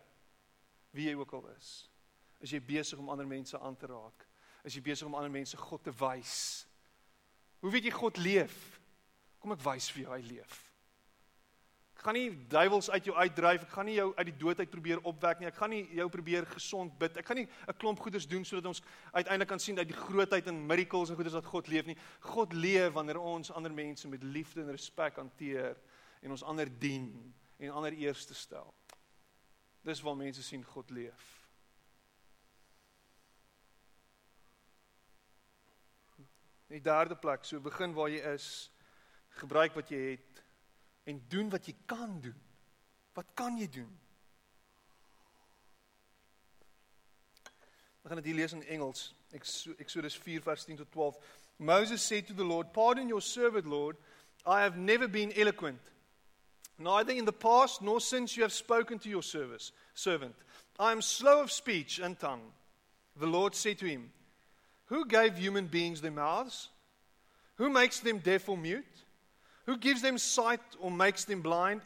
wie 0.96 1.10
jy 1.10 1.16
ook 1.20 1.34
al 1.38 1.50
is, 1.54 1.70
is 2.40 2.52
jy 2.52 2.60
besig 2.60 3.00
om 3.00 3.10
ander 3.10 3.28
mense 3.28 3.60
aan 3.60 3.76
te 3.76 3.88
raak. 3.88 4.28
Is 4.64 4.76
jy 4.76 4.82
besig 4.82 5.08
om 5.08 5.16
ander 5.16 5.32
mense 5.32 5.58
God 5.58 5.84
te 5.84 5.92
wys. 5.92 6.66
Hoe 7.62 7.72
weet 7.72 7.84
jy 7.84 7.92
God 7.92 8.18
leef? 8.18 8.80
Kom 9.40 9.52
ek 9.52 9.66
wys 9.66 9.90
vir 9.94 10.06
jou 10.06 10.14
hy 10.14 10.22
leef 10.26 10.66
gaan 12.06 12.18
nie 12.18 12.48
duiwels 12.50 12.90
uit 12.94 13.08
jou 13.10 13.16
uitdryf. 13.18 13.64
Ek 13.66 13.74
gaan 13.74 13.88
nie 13.90 13.98
jou 13.98 14.10
uit 14.14 14.28
die 14.30 14.38
dood 14.38 14.60
uit 14.62 14.70
probeer 14.70 15.02
opwek 15.10 15.42
nie. 15.42 15.50
Ek 15.50 15.58
gaan 15.58 15.72
nie 15.74 15.84
jou 15.98 16.06
probeer 16.14 16.46
gesond 16.54 16.94
bid. 17.02 17.18
Ek 17.18 17.26
gaan 17.26 17.40
nie 17.42 17.48
'n 17.68 17.78
klomp 17.82 18.00
goeders 18.00 18.28
doen 18.28 18.46
sodat 18.46 18.66
ons 18.66 18.82
uiteindelik 19.14 19.48
kan 19.50 19.60
sien 19.60 19.78
uit 19.78 19.88
die 19.88 19.98
grootheid 19.98 20.48
en 20.48 20.68
miracles 20.68 21.10
en 21.10 21.16
goeders 21.16 21.34
dat 21.34 21.46
God 21.46 21.68
leef 21.68 21.86
nie. 21.86 21.98
God 22.20 22.54
leef 22.54 22.94
wanneer 22.94 23.20
ons 23.20 23.52
ander 23.52 23.74
mense 23.74 24.08
met 24.08 24.24
liefde 24.24 24.62
en 24.62 24.72
respek 24.72 25.16
hanteer 25.16 25.78
en 26.22 26.32
ons 26.32 26.44
ander 26.44 26.70
dien 26.80 27.34
en 27.58 27.70
ander 27.70 27.94
eerste 27.94 28.34
stel. 28.34 28.74
Dis 29.84 30.02
waar 30.02 30.16
mense 30.16 30.44
sien 30.44 30.64
God 30.64 30.90
leef. 30.90 31.45
Die 36.68 36.82
derde 36.82 37.16
plek, 37.16 37.46
so 37.46 37.60
begin 37.60 37.94
waar 37.94 38.10
jy 38.10 38.22
is. 38.34 38.72
Gebruik 39.42 39.76
wat 39.76 39.92
jy 39.92 40.02
het 40.16 40.42
en 41.06 41.20
doen 41.30 41.50
wat 41.54 41.68
jy 41.68 41.76
kan 41.86 42.18
doen. 42.22 42.38
Wat 43.14 43.28
kan 43.38 43.58
jy 43.60 43.68
doen? 43.70 43.92
Ek 48.02 48.12
gaan 48.12 48.22
dit 48.22 48.32
hier 48.32 48.40
lees 48.40 48.54
in 48.54 48.64
Engels. 48.70 49.08
Exodus 49.34 50.18
4 50.18 50.42
vers 50.46 50.66
10 50.66 50.78
tot 50.82 50.92
12. 50.94 51.18
Moses 51.58 52.02
said 52.06 52.28
to 52.28 52.34
the 52.34 52.44
Lord, 52.44 52.72
"Pardon 52.74 53.08
your 53.08 53.22
servant, 53.22 53.66
Lord. 53.66 53.98
I 54.46 54.62
have 54.62 54.78
never 54.78 55.08
been 55.08 55.32
eloquent, 55.34 55.82
neither 56.78 57.14
in 57.14 57.26
the 57.26 57.34
past 57.34 57.82
nor 57.82 58.00
since 58.02 58.36
you 58.36 58.44
have 58.44 58.54
spoken 58.54 59.00
to 59.00 59.10
your 59.10 59.24
service, 59.24 59.72
servant. 59.94 60.36
I 60.78 60.92
am 60.92 61.02
slow 61.02 61.42
of 61.42 61.52
speech 61.52 62.00
and 62.00 62.20
tongue." 62.20 62.54
The 63.16 63.26
Lord 63.26 63.56
said 63.56 63.80
to 63.80 63.86
him, 63.86 64.12
"Who 64.86 65.06
gave 65.06 65.38
human 65.38 65.68
beings 65.68 66.02
their 66.02 66.12
mouths? 66.12 66.70
Who 67.58 67.70
makes 67.70 68.00
them 68.00 68.20
deaf 68.20 68.50
or 68.50 68.58
mute? 68.58 69.06
Who 69.66 69.78
gives 69.78 70.02
them 70.02 70.18
sight 70.18 70.62
or 70.80 70.92
makes 70.92 71.26
them 71.26 71.42
blind? 71.42 71.82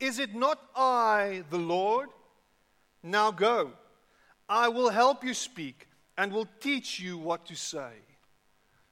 Is 0.00 0.18
it 0.18 0.34
not 0.34 0.58
I, 0.74 1.44
the 1.50 1.58
Lord? 1.58 2.08
Now 3.02 3.30
go. 3.30 3.72
I 4.48 4.68
will 4.68 4.90
help 4.90 5.24
you 5.24 5.34
speak 5.34 5.88
and 6.16 6.32
will 6.32 6.48
teach 6.60 6.98
you 6.98 7.18
what 7.18 7.46
to 7.46 7.54
say. 7.54 7.92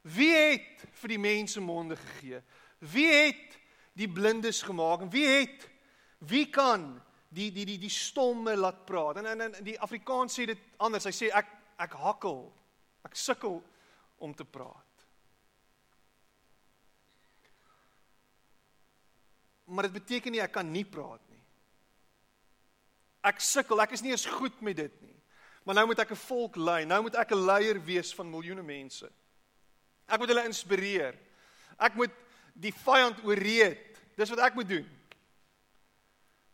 Wie 0.03 0.33
het 0.33 0.87
vir 1.03 1.13
die 1.13 1.19
mense 1.21 1.61
monde 1.61 1.97
gegee? 1.97 2.41
Wie 2.79 3.11
het 3.13 3.59
die 3.93 4.09
blindes 4.09 4.63
gemaak? 4.63 5.03
En 5.05 5.11
wie 5.11 5.27
het 5.27 5.69
wie 6.19 6.47
kan 6.47 7.03
die 7.29 7.51
die 7.53 7.67
die 7.67 7.79
die 7.79 7.93
stomme 7.93 8.57
laat 8.57 8.87
praat? 8.87 9.17
En 9.17 9.27
in 9.27 9.55
in 9.55 9.65
die 9.65 9.81
Afrikaans 9.81 10.39
sê 10.39 10.47
dit 10.47 10.59
anders. 10.79 11.05
Hy 11.05 11.13
sê 11.13 11.29
ek 11.37 11.53
ek 11.77 11.93
hakkel. 11.93 12.47
Ek 13.07 13.17
sukkel 13.17 13.61
om 14.19 14.35
te 14.35 14.45
praat. 14.45 15.07
Maar 19.71 19.87
dit 19.87 19.99
beteken 20.01 20.35
nie 20.35 20.43
ek 20.43 20.53
kan 20.53 20.67
nie 20.67 20.85
praat 20.85 21.23
nie. 21.31 21.43
Ek 23.31 23.41
sukkel. 23.45 23.81
Ek 23.81 23.95
is 23.95 24.03
nie 24.03 24.13
eens 24.15 24.27
goed 24.27 24.61
met 24.65 24.77
dit 24.77 25.01
nie. 25.05 25.17
Maar 25.65 25.81
nou 25.81 25.87
moet 25.87 26.01
ek 26.03 26.13
'n 26.13 26.27
volk 26.27 26.57
lei. 26.57 26.85
Nou 26.85 27.03
moet 27.03 27.15
ek 27.15 27.33
'n 27.33 27.45
leier 27.47 27.79
wees 27.85 28.15
van 28.15 28.31
miljoene 28.31 28.63
mense. 28.63 29.11
Ek 30.09 30.19
moet 30.19 30.29
hulle 30.29 30.45
inspireer. 30.45 31.19
Ek 31.79 31.95
moet 31.95 32.11
die 32.55 32.73
vyand 32.73 33.23
ooreed. 33.25 33.99
Dis 34.17 34.31
wat 34.31 34.39
ek 34.39 34.55
moet 34.55 34.69
doen. 34.69 34.89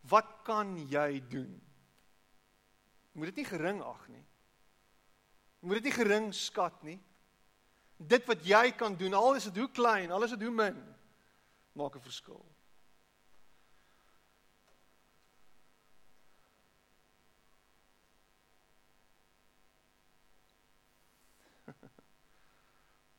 Wat 0.01 0.43
kan 0.45 0.77
jy 0.89 1.23
doen? 1.29 1.63
Moet 3.13 3.33
dit 3.33 3.37
nie 3.37 3.49
gering 3.49 3.83
ag 3.83 4.09
nie. 4.09 4.25
Moet 5.67 5.81
dit 5.81 5.89
nie 5.89 5.97
gering 5.99 6.29
skat 6.35 6.83
nie. 6.87 7.01
Dit 7.99 8.23
wat 8.31 8.45
jy 8.47 8.71
kan 8.79 8.95
doen, 8.95 9.15
al 9.19 9.35
is 9.35 9.45
dit 9.49 9.57
hoe 9.59 9.71
klein, 9.75 10.13
al 10.15 10.23
is 10.23 10.31
dit 10.37 10.43
hoe 10.47 10.53
min, 10.55 10.77
maak 11.75 11.97
'n 11.97 12.01
verskil. 12.05 12.45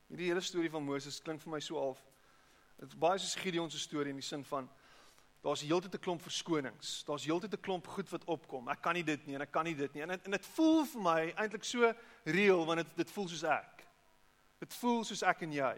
Hierdie 0.07 0.29
hele 0.31 0.41
storie 0.41 0.71
van 0.71 0.83
Moses 0.83 1.19
klink 1.19 1.41
vir 1.43 1.51
my 1.51 1.59
so 1.59 1.75
half 1.75 1.99
dit 2.77 2.87
is 2.87 2.95
baie 2.95 3.19
soos 3.19 3.35
Gideon 3.35 3.71
se 3.71 3.79
storie 3.79 4.09
in 4.13 4.21
die 4.21 4.25
sin 4.25 4.43
van 4.45 4.69
daar's 5.41 5.61
heeltyd 5.61 5.93
'n 5.93 5.99
klomp 5.99 6.21
verskonings. 6.21 7.03
Daar's 7.05 7.25
heeltyd 7.25 7.53
'n 7.53 7.61
klomp 7.61 7.87
goed 7.87 8.09
wat 8.09 8.23
opkom. 8.25 8.69
Ek 8.69 8.81
kan 8.81 8.93
nie 8.93 9.03
dit 9.03 9.25
nie 9.25 9.35
en 9.35 9.41
ek 9.41 9.51
kan 9.51 9.63
nie 9.63 9.75
dit 9.75 9.93
nie. 9.93 10.01
En 10.01 10.09
en 10.09 10.31
dit 10.31 10.45
voel 10.45 10.85
vir 10.85 11.01
my 11.01 11.33
eintlik 11.35 11.63
so 11.63 11.93
reëel 12.25 12.65
want 12.65 12.77
dit 12.77 12.95
dit 12.95 13.11
voel 13.11 13.27
soos 13.27 13.43
ek. 13.43 13.85
Dit 14.59 14.73
voel 14.73 15.03
soos 15.03 15.23
ek 15.23 15.41
en 15.41 15.51
jy. 15.51 15.77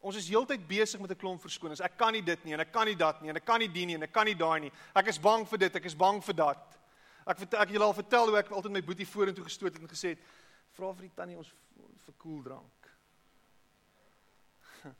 Ons 0.00 0.16
is 0.16 0.28
heeltyd 0.28 0.68
besig 0.68 1.00
met 1.00 1.10
'n 1.10 1.16
klomp 1.16 1.40
verskonings. 1.40 1.80
Ek 1.80 1.96
kan 1.96 2.12
nie 2.12 2.22
dit 2.22 2.44
nie 2.44 2.52
en 2.52 2.60
ek 2.60 2.72
kan 2.72 2.86
nie 2.86 2.96
dat 2.96 3.20
nie 3.22 3.30
en 3.30 3.36
ek 3.36 3.44
kan 3.44 3.58
nie 3.58 3.68
die 3.68 3.86
nie 3.86 3.94
en 3.94 4.02
ek 4.02 4.12
kan 4.12 4.24
nie 4.24 4.34
daai 4.34 4.60
nie. 4.60 4.72
Ek 4.94 5.06
is 5.06 5.18
bang 5.18 5.48
vir 5.48 5.58
dit, 5.58 5.76
ek 5.76 5.84
is 5.84 5.94
bang 5.94 6.22
vir 6.22 6.34
dat. 6.34 6.78
Ek 7.26 7.38
vertel 7.38 7.60
ek 7.60 7.70
julle 7.70 7.84
al 7.84 7.94
vertel 7.94 8.28
hoe 8.28 8.38
ek 8.38 8.50
altyd 8.50 8.72
my 8.72 8.82
boetie 8.82 9.06
vorentoe 9.06 9.44
gestoot 9.44 9.72
het 9.72 9.82
en 9.82 9.88
gesê 9.88 10.08
het: 10.14 10.18
"Vra 10.78 10.92
vir 10.92 11.08
die 11.08 11.14
tannie 11.14 11.36
ons 11.36 11.52
vir 12.04 12.14
koeldrank." 12.18 12.90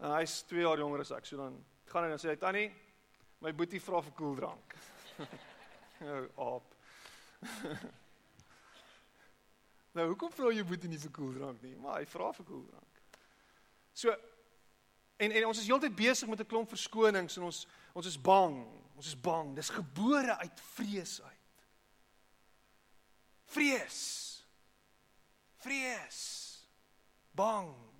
En 0.00 0.10
hy's 0.16 0.42
2 0.42 0.60
jaar 0.60 0.78
jonger 0.78 1.00
as 1.00 1.10
ek. 1.12 1.26
So 1.26 1.36
dan 1.36 1.64
gaan 1.86 2.04
hy 2.04 2.10
en 2.10 2.18
sê 2.18 2.28
hy 2.28 2.36
tannie, 2.36 2.72
my 3.40 3.52
boetie 3.56 3.80
vra 3.82 4.02
vir 4.04 4.14
koeldrank. 4.16 4.76
nou 6.06 6.20
op. 6.44 6.74
nou 9.96 10.06
hoekom 10.12 10.32
vra 10.34 10.52
jy 10.54 10.64
boetie 10.68 10.92
nie 10.92 11.00
vir 11.00 11.14
koeldrank 11.16 11.62
nie? 11.64 11.76
Maar 11.80 12.00
hy 12.00 12.08
vra 12.10 12.30
vir 12.36 12.48
koeldrank. 12.52 13.00
So 13.92 14.14
en 15.20 15.34
en 15.36 15.50
ons 15.50 15.60
is 15.60 15.68
heeltyd 15.68 15.96
besig 15.96 16.28
met 16.28 16.40
'n 16.40 16.48
klomp 16.48 16.72
verskonings 16.72 17.36
en 17.36 17.48
ons 17.50 17.66
ons 17.92 18.06
is 18.06 18.20
bang. 18.20 18.62
Ons 18.96 19.12
is 19.12 19.20
bang. 19.20 19.54
Dis 19.56 19.72
gebore 19.72 20.36
uit 20.36 20.60
vrees 20.76 21.20
uit. 21.22 21.36
Vrees. 23.50 24.00
Vrees. 25.60 26.20
Bang 27.32 27.90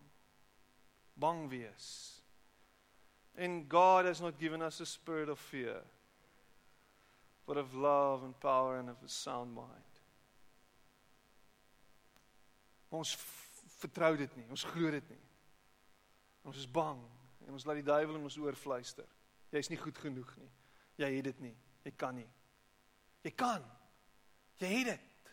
bang 1.20 1.48
wees. 1.48 2.19
And 3.40 3.66
God 3.68 4.04
has 4.04 4.20
not 4.20 4.38
given 4.38 4.60
us 4.60 4.80
a 4.80 4.86
spirit 4.86 5.30
of 5.30 5.38
fear, 5.38 5.80
but 7.46 7.56
of 7.56 7.74
love 7.74 8.22
and 8.22 8.38
power 8.38 8.78
and 8.78 8.90
of 8.90 8.96
a 9.02 9.08
sound 9.08 9.54
mind. 9.54 9.88
Ons 12.92 13.14
vertrou 13.80 14.18
dit 14.18 14.36
nie, 14.36 14.44
ons 14.52 14.66
glo 14.74 14.90
dit 14.92 15.08
nie. 15.08 15.24
Ons 16.44 16.60
is 16.60 16.68
bang 16.68 17.00
en 17.46 17.56
ons 17.56 17.64
laat 17.64 17.80
die 17.80 17.86
duiwel 17.86 18.18
in 18.18 18.28
ons 18.28 18.36
oor 18.42 18.58
fluister. 18.58 19.08
Jy's 19.54 19.70
nie 19.72 19.80
goed 19.80 19.96
genoeg 19.98 20.30
nie. 20.36 20.50
Jy 21.00 21.08
het 21.16 21.30
dit 21.30 21.40
nie. 21.48 21.54
Jy 21.86 21.92
kan 21.96 22.18
nie. 22.20 22.28
Jy 23.24 23.32
kan. 23.40 23.64
Jy 24.60 24.72
het 24.74 24.90
dit. 24.92 25.32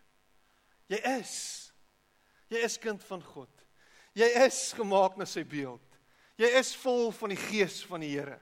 Jy 0.95 1.01
is. 1.18 1.36
Jy 2.47 2.64
is 2.64 2.80
kind 2.80 3.03
van 3.10 3.24
God. 3.34 3.66
Jy 4.18 4.30
is 4.45 4.62
gemaak 4.78 5.20
na 5.20 5.28
sy 5.28 5.43
beeld. 5.43 5.84
Jy 6.38 6.50
is 6.60 6.76
vol 6.78 7.12
van 7.12 7.34
die 7.34 7.40
gees 7.48 7.82
van 7.90 8.04
die 8.06 8.12
Here. 8.14 8.38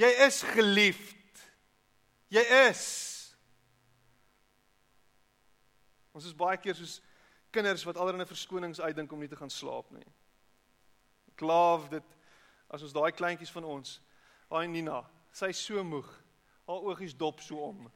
Jy 0.00 0.10
is 0.26 0.42
geliefd. 0.54 1.44
Jy 2.30 2.42
is. 2.68 2.84
Ons 6.16 6.28
is 6.28 6.36
baie 6.36 6.58
keer 6.60 6.76
soos 6.76 6.98
kinders 7.54 7.84
wat 7.86 7.98
allerlei 7.98 8.26
verskonings 8.28 8.80
uitdink 8.80 9.12
om 9.12 9.22
nie 9.22 9.30
te 9.30 9.38
gaan 9.38 9.50
slaap 9.50 9.90
nie. 9.94 10.06
Klaaf 11.40 11.88
dit 11.90 12.16
as 12.70 12.84
ons 12.86 12.94
daai 12.94 13.10
kleintjies 13.16 13.52
van 13.54 13.66
ons, 13.66 13.96
daai 14.50 14.68
Nina, 14.70 15.00
sy 15.34 15.50
so 15.56 15.82
moeg. 15.86 16.08
Haar 16.68 16.84
oogies 16.86 17.16
dop 17.18 17.40
so 17.42 17.58
om. 17.70 17.88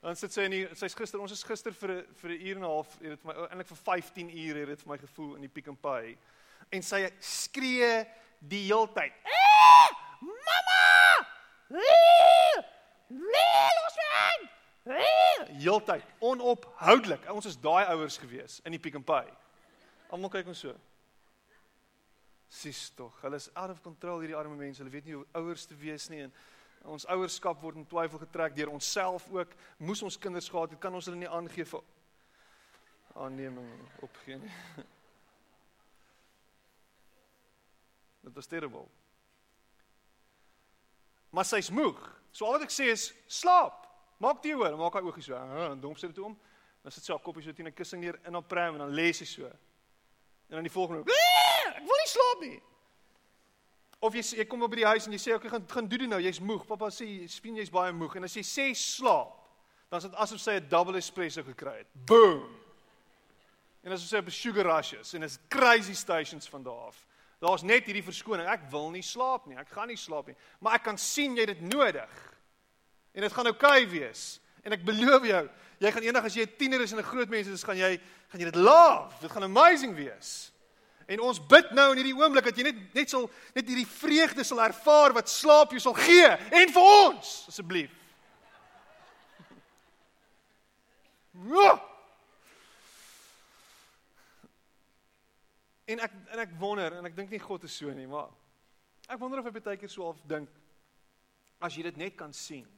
Dan 0.00 0.16
sit 0.16 0.32
sy 0.32 0.46
in 0.46 0.54
die 0.54 0.62
sy's 0.78 0.94
gister, 0.96 1.20
ons 1.20 1.34
is 1.34 1.42
gister 1.44 1.74
vir 1.74 1.90
'n 1.90 2.14
vir 2.20 2.30
'n 2.30 2.40
uur 2.46 2.56
en 2.56 2.62
'n 2.62 2.70
half, 2.70 2.92
het 3.00 3.10
dit 3.10 3.20
vir 3.20 3.28
my 3.28 3.48
eintlik 3.48 3.66
vir 3.66 3.76
15 3.76 4.30
ure 4.30 4.58
het 4.60 4.68
dit 4.68 4.82
vir 4.82 4.92
my 4.92 4.98
gevoel 4.98 5.34
in 5.34 5.42
die 5.42 5.48
Pick 5.48 5.68
n 5.68 5.76
Pay. 5.76 6.16
En 6.70 6.84
sy 6.86 7.02
skree 7.24 8.04
die 8.38 8.62
heeltyd. 8.68 9.16
Eh, 9.26 9.88
mamma! 10.20 10.84
Eh, 11.70 12.60
los 13.08 13.98
my! 13.98 14.50
Heeltyd, 15.60 16.06
onophoudelik. 16.18 17.26
Ons 17.34 17.50
is 17.50 17.58
daai 17.60 17.90
ouers 17.90 18.18
gewees 18.18 18.60
in 18.64 18.76
die 18.76 18.82
Pick 18.82 18.96
n 18.98 19.04
Pay. 19.06 19.26
Almal 20.14 20.32
kyk 20.32 20.48
ons 20.50 20.62
so. 20.66 20.76
Sis 22.50 22.88
tog, 22.98 23.14
hulle 23.22 23.38
is 23.38 23.50
out 23.54 23.70
of 23.70 23.82
control 23.82 24.22
hierdie 24.22 24.38
arme 24.38 24.56
mense. 24.58 24.82
Hulle 24.82 24.94
weet 24.94 25.06
nie 25.06 25.18
hoe 25.18 25.26
ouers 25.38 25.68
te 25.70 25.76
wees 25.78 26.08
nie 26.10 26.24
en 26.26 26.34
Ons 26.88 27.04
ouerskap 27.12 27.60
word 27.60 27.76
in 27.76 27.84
twyfel 27.84 28.22
getrek 28.22 28.54
deur 28.56 28.70
onsself 28.72 29.26
ook. 29.28 29.50
Moes 29.84 30.00
ons 30.02 30.16
kinders 30.18 30.48
gehad 30.48 30.72
het, 30.72 30.80
kan 30.80 30.94
ons 30.94 31.04
hulle 31.10 31.20
nie 31.20 31.28
aangee 31.28 31.66
vir 31.68 31.82
aanneming 33.20 33.68
opgee 34.06 34.38
nie. 34.40 34.54
Dit 38.20 38.34
was 38.34 38.46
terrible. 38.46 38.86
Maar 41.30 41.44
sy's 41.44 41.70
moeg. 41.70 41.98
So 42.30 42.46
al 42.46 42.58
wat 42.58 42.66
ek 42.66 42.74
sê 42.74 42.90
is 42.92 43.10
slaap. 43.26 43.86
Maak 44.20 44.42
die 44.44 44.54
hoor, 44.54 44.76
maak 44.76 44.98
haar 44.98 45.06
oogies 45.06 45.30
so. 45.30 45.36
En 45.36 45.80
dom 45.80 45.96
sit 45.96 46.14
dit 46.14 46.24
om. 46.24 46.36
Dan 46.82 46.92
sit 46.92 47.04
sy 47.04 47.14
haar 47.14 47.22
koppie 47.24 47.44
so 47.44 47.52
teen 47.52 47.68
'n 47.68 47.74
kussing 47.74 48.02
neer 48.02 48.18
in 48.26 48.34
haar 48.34 48.46
pram 48.46 48.74
en 48.74 48.84
dan 48.84 48.94
lê 48.94 49.12
sy 49.12 49.24
so. 49.24 49.46
En 49.46 50.56
dan 50.58 50.62
die 50.62 50.72
volgende, 50.72 51.04
ek 51.76 51.86
wil 51.86 52.00
nie 52.02 52.10
slaap 52.10 52.40
nie. 52.40 52.62
Of 54.00 54.14
jy 54.14 54.22
jy 54.40 54.44
kom 54.48 54.62
op 54.62 54.70
by 54.70 54.76
die 54.76 54.86
huis 54.86 55.06
en 55.06 55.12
jy 55.12 55.18
sê 55.18 55.34
ek 55.34 55.50
gaan 55.50 55.66
gaan 55.68 55.88
doen 55.88 55.98
dit 55.98 56.08
nou, 56.08 56.20
jy's 56.20 56.40
moeg. 56.40 56.66
Pappa 56.66 56.90
sê 56.90 57.28
spien 57.28 57.56
jy's 57.56 57.70
baie 57.70 57.92
moeg 57.92 58.16
en 58.16 58.24
as 58.24 58.34
jy 58.34 58.42
sê 58.42 58.74
slaap, 58.74 59.36
dan 59.90 59.98
is 59.98 60.08
dit 60.08 60.14
asof 60.14 60.40
sy 60.40 60.56
'n 60.56 60.68
double 60.68 60.98
espresso 60.98 61.42
gekry 61.42 61.78
het. 61.78 61.88
Boom. 62.06 62.56
En 63.84 63.92
as 63.92 64.02
jy 64.02 64.16
sê 64.16 64.18
op 64.18 64.30
sugar 64.30 64.64
rushes 64.64 65.14
en 65.14 65.22
is 65.22 65.38
crazy 65.48 65.94
stations 65.94 66.48
van 66.48 66.62
daar 66.62 66.88
af. 66.88 67.06
Daar's 67.40 67.64
net 67.64 67.86
hierdie 67.88 68.04
verskoning. 68.04 68.48
Ek 68.52 68.66
wil 68.70 68.90
nie 68.92 69.04
slaap 69.04 69.46
nie. 69.48 69.56
Ek 69.56 69.70
gaan 69.72 69.88
nie 69.88 69.96
slaap 69.96 70.28
nie. 70.28 70.36
Maar 70.60 70.76
ek 70.76 70.84
kan 70.90 70.98
sien 71.00 71.38
jy 71.38 71.46
dit 71.48 71.62
nodig. 71.64 72.12
En 73.16 73.24
dit 73.24 73.32
gaan 73.32 73.48
oukei 73.48 73.84
okay 73.84 73.88
wees. 73.88 74.24
En 74.60 74.76
ek 74.76 74.84
beloof 74.84 75.24
jou, 75.24 75.42
jy 75.80 75.92
gaan 75.94 76.04
eendag 76.04 76.28
as 76.28 76.36
jy 76.36 76.44
'n 76.44 76.56
tiener 76.58 76.80
is 76.80 76.92
en 76.92 76.98
'n 76.98 77.10
groot 77.10 77.28
mens 77.28 77.48
is, 77.48 77.64
gaan 77.64 77.76
jy 77.76 77.98
gaan 78.28 78.40
jy 78.40 78.50
dit 78.50 78.60
love. 78.60 79.14
Dit 79.20 79.30
gaan 79.30 79.42
amazing 79.42 79.94
wees. 79.94 80.52
En 81.06 81.20
ons 81.20 81.46
bid 81.46 81.70
nou 81.70 81.90
in 81.90 81.96
hierdie 81.96 82.14
oomblik 82.14 82.44
dat 82.44 82.56
jy 82.56 82.62
net 82.62 82.94
net 82.94 83.10
sal 83.10 83.30
net 83.54 83.66
hierdie 83.66 83.86
vreugde 83.86 84.44
sal 84.44 84.60
ervaar 84.60 85.12
wat 85.12 85.28
slaap 85.28 85.70
jou 85.70 85.80
sal 85.80 85.94
gee 85.94 86.28
en 86.28 86.68
vir 86.68 86.82
ons 86.82 87.46
asseblief. 87.48 87.90
Ja. 91.32 91.89
En 95.90 96.02
ek 96.04 96.12
en 96.30 96.42
ek 96.44 96.52
wonder 96.60 96.94
en 96.98 97.08
ek 97.08 97.16
dink 97.16 97.32
nie 97.32 97.42
God 97.42 97.64
is 97.66 97.74
so 97.74 97.90
nie, 97.94 98.06
maar 98.10 98.30
ek 99.10 99.18
wonder 99.18 99.40
of 99.40 99.48
hy 99.48 99.54
baie 99.58 99.80
keer 99.80 99.90
so 99.90 100.06
half 100.06 100.20
dink 100.30 100.50
as 101.60 101.76
jy 101.76 101.84
dit 101.88 101.98
net 102.00 102.16
kan 102.18 102.32
sien. 102.36 102.68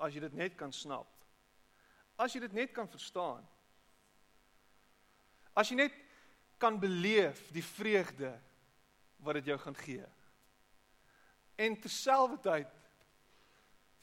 As 0.00 0.14
jy 0.14 0.22
dit 0.24 0.36
net 0.38 0.54
kan 0.56 0.72
snap. 0.72 1.08
As 2.20 2.32
jy 2.32 2.40
dit 2.44 2.54
net 2.56 2.72
kan 2.76 2.88
verstaan. 2.88 3.42
As 5.56 5.68
jy 5.68 5.76
net 5.82 5.96
kan 6.60 6.78
beleef 6.80 7.42
die 7.52 7.64
vreugde 7.64 8.30
wat 9.24 9.40
dit 9.40 9.50
jou 9.50 9.58
gaan 9.60 9.76
gee. 9.76 10.06
En 11.60 11.76
terselfdertyd 11.76 12.72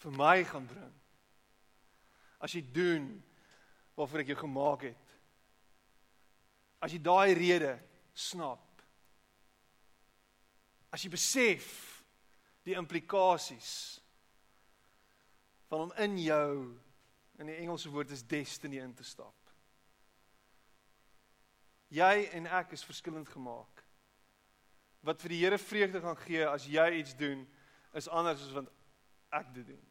vir 0.04 0.18
my 0.18 0.36
gaan 0.46 0.68
bring. 0.70 0.94
As 2.38 2.54
jy 2.54 2.62
doen 2.62 3.10
waarvoor 3.98 4.22
ek 4.22 4.34
jou 4.34 4.40
gemaak 4.44 4.86
het. 4.92 5.07
As 6.84 6.94
jy 6.94 7.00
daai 7.02 7.34
rede 7.38 7.74
snap. 8.14 8.64
As 10.94 11.04
jy 11.04 11.12
besef 11.12 11.70
die 12.68 12.76
implikasies 12.78 13.72
van 15.68 15.88
om 15.88 15.96
in 16.04 16.18
jou 16.22 16.52
in 17.38 17.50
die 17.50 17.58
Engelse 17.62 17.90
woord 17.94 18.12
is 18.16 18.26
destiny 18.26 18.80
in 18.82 18.94
te 18.96 19.06
stap. 19.06 19.36
Jy 21.94 22.28
en 22.36 22.48
ek 22.52 22.74
is 22.76 22.84
verskillend 22.84 23.30
gemaak. 23.32 23.84
Wat 25.06 25.22
vir 25.22 25.34
die 25.34 25.42
Here 25.44 25.60
vreugde 25.62 26.02
gaan 26.04 26.18
gee 26.20 26.48
as 26.48 26.66
jy 26.68 26.88
iets 27.00 27.16
doen 27.16 27.46
is 27.96 28.10
anders 28.12 28.44
as 28.44 28.56
wat 28.56 28.72
ek 29.38 29.54
dit 29.56 29.68
doen. 29.72 29.84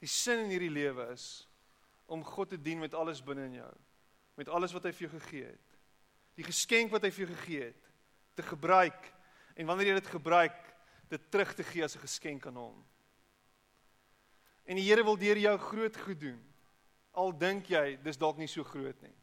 Die 0.00 0.08
sin 0.08 0.46
in 0.46 0.52
hierdie 0.54 0.72
lewe 0.72 1.10
is 1.12 1.26
om 2.10 2.24
God 2.26 2.50
te 2.50 2.58
dien 2.58 2.80
met 2.82 2.94
alles 2.94 3.22
binne 3.22 3.46
in 3.46 3.58
jou, 3.60 3.72
met 4.34 4.48
alles 4.50 4.74
wat 4.74 4.88
hy 4.88 4.92
vir 4.96 5.06
jou 5.06 5.12
gegee 5.18 5.46
het. 5.46 5.76
Die 6.38 6.46
geskenk 6.46 6.90
wat 6.90 7.04
hy 7.06 7.10
vir 7.14 7.26
jou 7.26 7.30
gegee 7.36 7.68
het, 7.68 7.90
te 8.34 8.42
gebruik 8.42 9.10
en 9.54 9.68
wanneer 9.68 9.92
jy 9.92 10.00
dit 10.00 10.12
gebruik, 10.14 10.58
dit 11.10 11.30
terug 11.30 11.54
te 11.54 11.66
gee 11.66 11.84
as 11.84 11.96
'n 11.96 12.06
geskenk 12.06 12.46
aan 12.46 12.56
hom. 12.56 12.78
En 14.64 14.76
die 14.76 14.86
Here 14.86 15.04
wil 15.04 15.18
deur 15.18 15.38
jou 15.38 15.56
groot 15.58 15.96
goed 15.96 16.20
doen. 16.20 16.40
Al 17.12 17.32
dink 17.38 17.66
jy 17.66 17.98
dis 18.02 18.18
dalk 18.18 18.38
nie 18.38 18.48
so 18.48 18.64
groot 18.64 19.02
nie. 19.02 19.14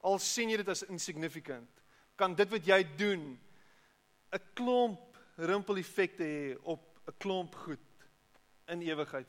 Al 0.00 0.18
sien 0.18 0.50
jy 0.50 0.56
dit 0.56 0.68
as 0.68 0.82
insignificant, 0.82 1.70
kan 2.16 2.34
dit 2.34 2.48
wat 2.50 2.66
jy 2.66 2.82
doen 2.96 3.40
'n 4.32 4.40
klomp 4.54 5.16
rimpel-effekte 5.36 6.24
hê 6.24 6.56
op 6.62 7.00
'n 7.08 7.18
klomp 7.18 7.54
goed 7.54 7.80
in 8.68 8.82
ewigheid. 8.82 9.28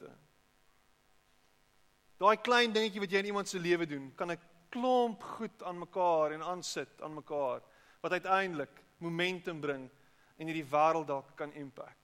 Daai 2.17 2.37
klein 2.39 2.73
dingetjie 2.73 3.01
wat 3.03 3.11
jy 3.11 3.19
in 3.19 3.31
iemand 3.31 3.49
se 3.51 3.59
lewe 3.59 3.85
doen, 3.85 4.11
kan 4.15 4.31
'n 4.31 4.39
klomp 4.69 5.23
goed 5.23 5.63
aan 5.63 5.79
mekaar 5.79 6.31
en 6.31 6.41
aansit 6.41 7.01
aan 7.01 7.13
mekaar 7.13 7.61
wat 8.01 8.11
uiteindelik 8.11 8.83
momentum 8.97 9.61
bring 9.61 9.89
en 10.37 10.47
hierdie 10.47 10.69
wêreld 10.71 11.07
dalk 11.07 11.35
kan 11.35 11.53
impact. 11.53 11.97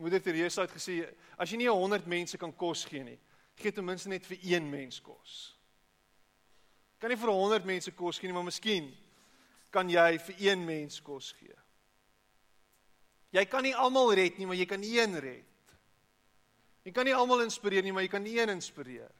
Moeder 0.00 0.22
Teresa 0.22 0.64
het 0.64 0.72
gesê 0.72 1.04
as 1.36 1.50
jy 1.50 1.56
nie 1.60 1.68
100 1.68 2.06
mense 2.06 2.38
kan 2.38 2.52
kos 2.56 2.84
gee 2.88 3.04
nie, 3.04 3.18
gee 3.56 3.72
ten 3.72 3.84
minste 3.84 4.08
net 4.08 4.26
vir 4.26 4.38
een 4.42 4.70
mens 4.70 5.00
kos. 5.00 5.56
Kan 7.00 7.12
nie 7.12 7.20
vir 7.20 7.32
100 7.32 7.64
mense 7.68 7.92
kos 7.96 8.18
gee 8.18 8.28
nie, 8.28 8.36
maar 8.36 8.48
miskien 8.48 8.88
kan 9.70 9.88
jy 9.88 10.18
vir 10.18 10.36
een 10.38 10.64
mens 10.64 11.00
kos 11.04 11.32
gee. 11.38 11.56
Jy 13.30 13.44
kan 13.46 13.62
nie 13.62 13.76
almal 13.76 14.14
red 14.14 14.38
nie, 14.38 14.46
maar 14.48 14.58
jy 14.58 14.66
kan 14.66 14.82
een 14.82 15.20
red. 15.20 15.49
Jy 16.84 16.92
kan 16.96 17.04
nie 17.04 17.14
almal 17.16 17.44
inspireer 17.44 17.84
nie, 17.84 17.92
maar 17.92 18.06
jy 18.06 18.12
kan 18.12 18.26
een 18.26 18.54
inspireer. 18.54 19.12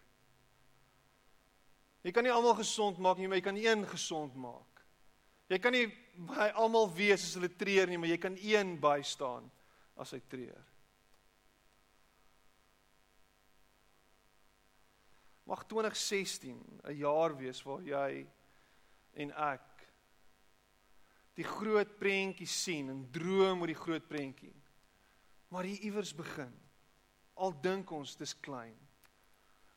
Jy 2.00 2.12
kan 2.16 2.24
nie 2.24 2.32
almal 2.32 2.56
gesond 2.56 2.98
maak 3.02 3.18
nie, 3.20 3.28
maar 3.28 3.40
jy 3.40 3.44
kan 3.44 3.60
een 3.60 3.84
gesond 3.90 4.36
maak. 4.40 4.84
Jy 5.50 5.58
kan 5.60 5.74
nie 5.74 5.86
by 6.30 6.48
almal 6.62 6.88
wees 6.94 7.24
as 7.26 7.34
hulle 7.36 7.50
treur 7.58 7.90
nie, 7.90 7.98
maar 8.00 8.12
jy 8.12 8.18
kan 8.22 8.36
een 8.38 8.76
bystaan 8.80 9.50
as 10.00 10.14
hy 10.14 10.20
treur. 10.30 10.66
Mag 15.50 15.64
2016 15.66 16.80
'n 16.84 16.96
jaar 16.96 17.34
wees 17.36 17.62
waar 17.66 17.82
jy 17.82 18.26
en 19.18 19.32
ek 19.34 19.66
die 21.34 21.44
groot 21.44 21.98
prentjie 21.98 22.46
sien 22.46 22.88
en 22.88 23.10
droom 23.10 23.60
oor 23.60 23.72
die 23.72 23.84
groot 23.84 24.06
prentjie. 24.08 24.54
Maar 25.48 25.64
hier 25.64 25.82
iewers 25.90 26.14
begin. 26.14 26.52
Al 27.40 27.54
dink 27.64 27.90
ons 27.96 28.16
dis 28.20 28.34
klein. 28.44 28.76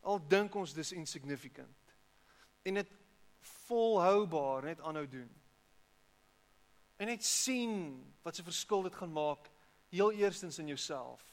Al 0.04 0.20
dink 0.28 0.56
ons 0.60 0.74
dis 0.76 0.92
insignificant. 0.98 1.96
En 2.68 2.80
dit 2.80 2.92
volhoubaar 3.64 4.68
net 4.68 4.82
aanhou 4.84 5.06
doen. 5.08 5.30
En 7.00 7.08
net 7.08 7.24
sien 7.24 7.76
wat 8.24 8.40
'n 8.40 8.44
verskil 8.44 8.84
dit 8.84 8.96
gaan 8.96 9.12
maak 9.12 9.50
heel 9.90 10.12
eerstens 10.12 10.60
in 10.60 10.68
jouself. 10.68 11.24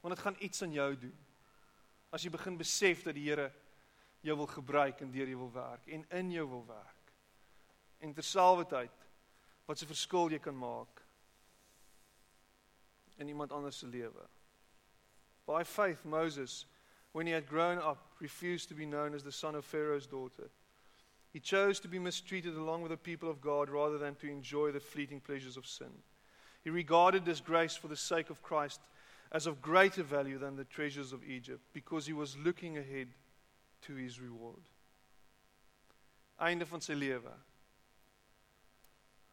Want 0.00 0.14
dit 0.14 0.24
gaan 0.24 0.36
iets 0.38 0.62
aan 0.62 0.72
jou 0.72 0.98
doen. 0.98 1.18
As 2.10 2.22
jy 2.22 2.30
begin 2.30 2.56
besef 2.56 3.02
dat 3.02 3.14
die 3.14 3.28
Here 3.28 3.52
jou 4.20 4.36
wil 4.36 4.46
gebruik 4.46 5.00
en 5.00 5.10
deur 5.10 5.28
jou 5.28 5.38
wil 5.38 5.52
werk 5.52 5.86
en 5.86 6.04
in 6.10 6.30
jou 6.30 6.48
wil 6.48 6.66
werk. 6.66 7.12
En 7.98 8.14
terselfdertyd 8.14 9.08
wat 9.64 9.82
'n 9.82 9.86
verskil 9.86 10.30
jy 10.30 10.38
kan 10.38 10.58
maak 10.58 11.02
in 13.16 13.28
iemand 13.28 13.52
anders 13.52 13.78
se 13.78 13.86
lewe. 13.86 14.28
By 15.46 15.64
faith, 15.64 16.04
Moses, 16.04 16.66
when 17.12 17.26
he 17.26 17.32
had 17.32 17.48
grown 17.48 17.78
up, 17.78 18.12
refused 18.20 18.68
to 18.68 18.74
be 18.74 18.86
known 18.86 19.14
as 19.14 19.22
the 19.22 19.32
son 19.32 19.54
of 19.54 19.64
Pharaoh's 19.64 20.06
daughter. 20.06 20.50
He 21.32 21.40
chose 21.40 21.80
to 21.80 21.88
be 21.88 21.98
mistreated 21.98 22.56
along 22.56 22.82
with 22.82 22.90
the 22.90 22.96
people 22.96 23.30
of 23.30 23.40
God 23.40 23.70
rather 23.70 23.98
than 23.98 24.14
to 24.16 24.30
enjoy 24.30 24.70
the 24.70 24.80
fleeting 24.80 25.20
pleasures 25.20 25.56
of 25.56 25.66
sin. 25.66 25.92
He 26.62 26.70
regarded 26.70 27.24
disgrace 27.24 27.74
for 27.74 27.88
the 27.88 27.96
sake 27.96 28.30
of 28.30 28.42
Christ 28.42 28.80
as 29.32 29.46
of 29.46 29.62
greater 29.62 30.02
value 30.02 30.38
than 30.38 30.56
the 30.56 30.64
treasures 30.64 31.12
of 31.12 31.24
Egypt 31.24 31.62
because 31.72 32.06
he 32.06 32.12
was 32.12 32.36
looking 32.36 32.76
ahead 32.76 33.08
to 33.82 33.94
his 33.94 34.20
reward. 34.20 34.62
Einde 36.38 36.66
van 36.66 36.80
sy 36.80 36.94
lewe. 36.94 37.32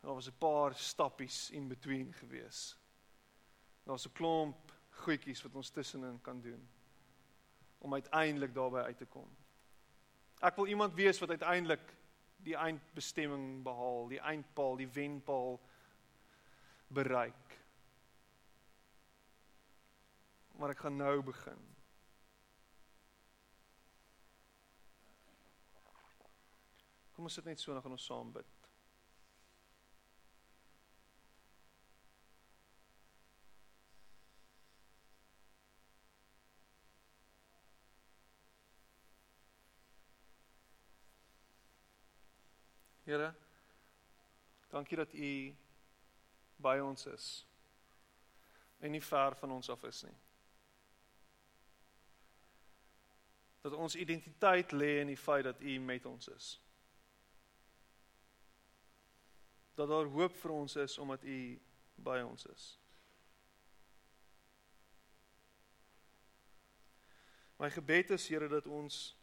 Daar 0.02 0.16
was 0.16 0.28
'n 0.28 0.38
paar 0.40 0.74
stappies 0.74 1.50
in 1.52 1.68
between 1.68 2.14
gewees. 2.14 2.76
Daar 3.86 3.94
was 3.94 4.06
'n 4.06 4.14
klomp 4.14 4.72
goedjies 5.04 5.42
wat 5.46 5.56
ons 5.56 5.72
tussenin 5.74 6.20
kan 6.22 6.42
doen 6.42 6.62
om 7.80 7.94
uiteindelik 7.94 8.54
daarby 8.54 8.84
uit 8.90 8.98
te 8.98 9.08
kom. 9.08 9.30
Ek 10.44 10.56
wil 10.60 10.68
iemand 10.72 10.96
wees 10.96 11.20
wat 11.20 11.32
uiteindelik 11.36 11.94
die 12.44 12.56
eindbestemming 12.56 13.64
behaal, 13.64 14.08
die 14.12 14.20
eindpaal, 14.20 14.78
die 14.80 14.88
wenpaal 14.96 15.60
bereik. 16.88 17.58
Maar 20.60 20.76
ek 20.76 20.86
gaan 20.86 21.00
nou 21.00 21.18
begin. 21.24 21.68
Kom 27.16 27.28
ons 27.28 27.36
sit 27.36 27.48
net 27.48 27.60
so 27.60 27.72
en 27.72 27.80
dan 27.80 27.88
gaan 27.88 28.00
ons 28.00 28.08
saam 28.12 28.32
bid. 28.36 28.59
Here, 43.10 43.34
dankie 44.70 44.98
dat 44.98 45.14
U 45.14 45.56
by 46.56 46.78
ons 46.78 47.06
is. 47.06 47.46
En 48.78 48.92
nie 48.92 49.02
ver 49.02 49.36
van 49.36 49.52
ons 49.52 49.70
af 49.70 49.84
is 49.84 50.02
nie. 50.06 50.18
Dat 53.62 53.74
ons 53.74 53.96
identiteit 53.96 54.72
lê 54.78 55.00
in 55.02 55.10
die 55.10 55.18
feit 55.18 55.44
dat 55.44 55.62
U 55.62 55.80
met 55.80 56.06
ons 56.06 56.30
is. 56.36 56.52
Dat 59.74 59.90
daar 59.90 60.14
hoop 60.14 60.38
vir 60.38 60.54
ons 60.54 60.76
is 60.76 60.98
omdat 61.02 61.26
U 61.26 61.40
by 61.96 62.22
ons 62.22 62.46
is. 62.54 62.72
My 67.58 67.74
gebed 67.74 68.14
is 68.20 68.30
Here 68.30 68.54
dat 68.54 68.70
ons 68.70 69.19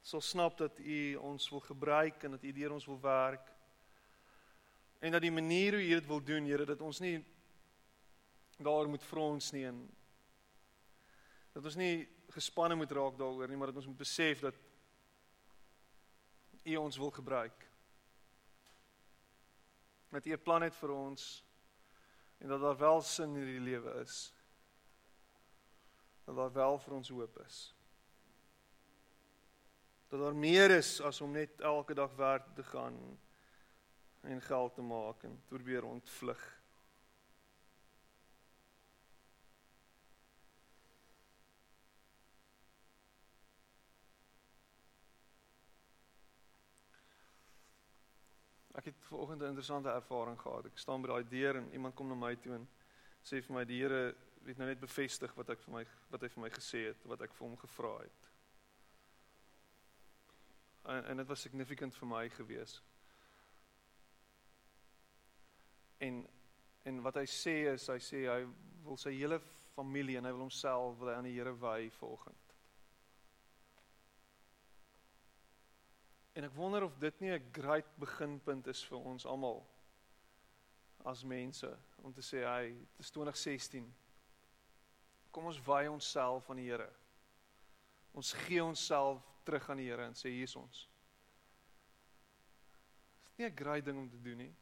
sal 0.00 0.20
snap 0.20 0.58
dat 0.58 0.78
U 0.78 1.14
ons 1.14 1.48
wil 1.48 1.60
gebruik 1.60 2.22
en 2.22 2.30
dat 2.30 2.42
U 2.42 2.52
deur 2.52 2.72
ons 2.72 2.86
wil 2.86 3.00
werk. 3.00 3.52
En 4.98 5.12
dat 5.12 5.20
die 5.20 5.32
manier 5.32 5.72
hoe 5.72 5.84
U 5.84 5.88
dit 5.88 6.06
wil 6.06 6.22
doen, 6.24 6.44
Here, 6.44 6.64
dat 6.64 6.80
ons 6.80 7.00
nie 7.00 7.24
daar 8.60 8.88
moet 8.88 9.04
frons 9.04 9.50
nie 9.50 9.64
en 9.64 9.78
dat 11.52 11.64
ons 11.64 11.76
nie 11.80 12.08
gespanne 12.30 12.76
moet 12.76 12.92
raak 12.92 13.16
daaroor 13.18 13.48
nie, 13.48 13.56
maar 13.56 13.72
dat 13.72 13.80
ons 13.80 13.88
moet 13.88 14.02
besef 14.02 14.40
dat 14.44 14.56
U 16.64 16.76
ons 16.76 16.96
wil 17.00 17.10
gebruik. 17.10 17.66
Dat 20.10 20.26
U 20.26 20.32
'n 20.32 20.42
plan 20.42 20.62
het 20.62 20.74
vir 20.74 20.90
ons 20.90 21.44
en 22.38 22.48
dat 22.48 22.60
daar 22.60 22.76
wel 22.76 23.00
sin 23.00 23.34
in 23.34 23.34
hierdie 23.34 23.60
lewe 23.60 24.00
is. 24.00 24.32
Dat 26.24 26.36
daar 26.36 26.52
wel 26.52 26.78
vir 26.78 26.94
ons 26.94 27.08
hoop 27.08 27.38
is. 27.46 27.74
Dat 30.10 30.20
daar 30.20 30.34
meer 30.34 30.70
is 30.70 31.00
as 31.00 31.20
om 31.20 31.30
net 31.30 31.60
elke 31.60 31.94
dag 31.94 32.14
werk 32.18 32.54
te 32.54 32.62
gaan 32.62 32.96
en 34.20 34.40
geld 34.42 34.74
te 34.74 34.82
maak 34.82 35.22
en 35.22 35.42
probeer 35.48 35.84
ontvlug. 35.84 36.40
Ek 48.74 48.84
het 48.84 48.94
vanoggend 48.98 49.42
'n 49.42 49.46
interessante 49.46 49.90
ervaring 49.90 50.40
gehad. 50.40 50.66
Ek 50.66 50.78
staan 50.78 51.02
by 51.02 51.08
daai 51.08 51.28
deur 51.28 51.56
en 51.56 51.72
iemand 51.72 51.94
kom 51.94 52.08
na 52.08 52.14
my 52.14 52.36
toe 52.36 52.54
en 52.54 52.68
sê 53.22 53.42
vir 53.42 53.54
my 53.54 53.64
die 53.64 53.80
Here 53.82 54.16
het 54.44 54.56
nou 54.56 54.68
net 54.68 54.80
bevestig 54.80 55.34
wat 55.34 55.50
ek 55.50 55.60
vir 55.60 55.74
my 55.74 55.86
wat 56.10 56.20
hy 56.20 56.28
vir 56.28 56.42
my 56.42 56.50
gesê 56.50 56.86
het, 56.86 57.04
wat 57.04 57.20
ek 57.20 57.34
vir 57.34 57.48
hom 57.48 57.56
gevra 57.56 57.98
het. 57.98 58.29
En 60.90 61.04
en 61.04 61.16
dit 61.16 61.26
was 61.26 61.40
significant 61.40 61.94
vir 61.94 62.08
my 62.08 62.28
gewees. 62.34 62.82
En 65.98 66.26
en 66.82 67.02
wat 67.04 67.14
hy 67.20 67.26
sê 67.28 67.56
is 67.70 67.86
hy 67.92 67.98
sê 68.02 68.24
hy 68.26 68.40
wil 68.84 68.96
sy 68.98 69.12
hele 69.14 69.38
familie 69.74 70.16
en 70.18 70.26
hy 70.26 70.32
wil 70.34 70.46
homself 70.48 70.96
wil 70.98 71.12
hy 71.12 71.18
aan 71.18 71.28
die 71.28 71.36
Here 71.36 71.52
wy 71.62 71.90
vanoggend. 71.98 72.54
En 76.34 76.46
ek 76.48 76.56
wonder 76.56 76.86
of 76.88 76.96
dit 76.98 77.20
nie 77.20 77.30
'n 77.36 77.52
great 77.52 77.90
beginpunt 77.98 78.66
is 78.66 78.82
vir 78.84 78.98
ons 78.98 79.26
almal 79.26 79.62
as 81.04 81.24
mense 81.24 81.70
om 82.02 82.12
te 82.12 82.20
sê 82.20 82.44
hy 82.44 82.74
dis 82.96 83.10
2016. 83.10 83.86
Kom 85.30 85.46
ons 85.46 85.62
wy 85.66 85.86
onsself 85.86 86.50
aan 86.50 86.56
die 86.56 86.70
Here. 86.70 86.90
Ons 88.12 88.32
gee 88.32 88.64
onsself 88.64 89.29
terug 89.44 89.70
aan 89.70 89.76
die 89.82 89.88
Here 89.88 90.06
en 90.06 90.14
sê 90.14 90.32
hier's 90.32 90.56
ons. 90.56 90.88
Dis 93.24 93.38
nie 93.38 93.46
'n 93.46 93.56
great 93.56 93.84
ding 93.84 93.98
om 93.98 94.08
te 94.10 94.20
doen 94.22 94.36
nie. 94.36 94.54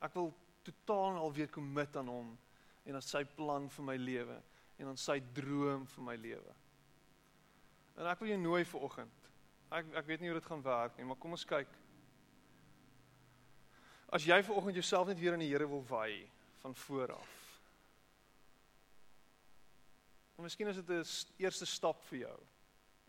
Ek 0.00 0.14
wil 0.14 0.34
totaal 0.62 1.16
alweer 1.16 1.50
commit 1.50 1.96
aan 1.96 2.08
hom 2.08 2.38
en 2.84 2.94
aan 2.94 3.02
sy 3.02 3.24
plan 3.24 3.68
vir 3.68 3.84
my 3.84 3.96
lewe 3.96 4.42
en 4.78 4.86
aan 4.88 4.96
sy 4.96 5.20
droom 5.32 5.86
vir 5.86 6.04
my 6.04 6.16
lewe. 6.16 6.54
En 7.96 8.06
ek 8.06 8.20
wil 8.20 8.28
jou 8.28 8.38
nooi 8.38 8.64
vir 8.64 8.80
oggend 8.80 9.24
Ek 9.74 9.88
ek 9.98 10.06
weet 10.06 10.22
nie 10.22 10.30
hoe 10.30 10.38
dit 10.38 10.46
gaan 10.46 10.62
werk 10.62 10.98
nie, 10.98 11.06
maar 11.08 11.18
kom 11.18 11.34
ons 11.34 11.46
kyk. 11.48 11.70
As 14.14 14.26
jy 14.26 14.36
ver 14.46 14.54
oggend 14.54 14.78
jouself 14.78 15.08
net 15.08 15.18
weer 15.18 15.34
aan 15.34 15.42
die 15.42 15.50
Here 15.50 15.66
wil 15.68 15.82
wy 15.88 16.24
van 16.62 16.76
voor 16.84 17.14
af. 17.16 17.32
En 20.38 20.46
miskien 20.46 20.70
is 20.70 20.76
dit 20.76 20.90
'n 20.90 21.04
eerste 21.42 21.66
stap 21.66 22.02
vir 22.10 22.18
jou 22.18 22.38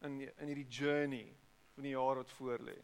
in 0.06 0.20
in 0.26 0.52
hierdie 0.52 0.68
journey 0.70 1.26
van 1.76 1.84
die 1.84 1.94
jaar 1.96 2.22
wat 2.22 2.32
voor 2.38 2.62
lê. 2.64 2.78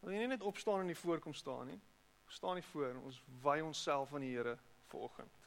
Wil 0.00 0.12
jy 0.12 0.24
nie 0.24 0.32
net 0.34 0.42
opstaan 0.44 0.82
en 0.82 0.88
in 0.88 0.92
die 0.92 1.00
voorkom 1.00 1.34
staan 1.34 1.70
nie? 1.72 1.80
Staan 2.28 2.58
nie 2.58 2.66
voor 2.72 2.90
en 2.90 3.02
ons 3.08 3.22
wy 3.44 3.60
onsself 3.64 4.14
aan 4.14 4.24
die 4.26 4.34
Here 4.34 4.58
ver 4.90 5.06
oggend. 5.06 5.40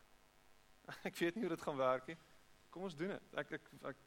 Ek 1.10 1.18
weet 1.18 1.36
nie 1.36 1.46
hoe 1.46 1.56
dit 1.56 1.66
gaan 1.66 1.78
werk 1.78 2.08
nie. 2.08 2.18
Kom 2.74 2.88
ons 2.88 2.96
doen 2.98 3.14
dit. 3.16 3.34
Ek 3.38 3.58
ek 3.60 3.72
ek 3.94 4.06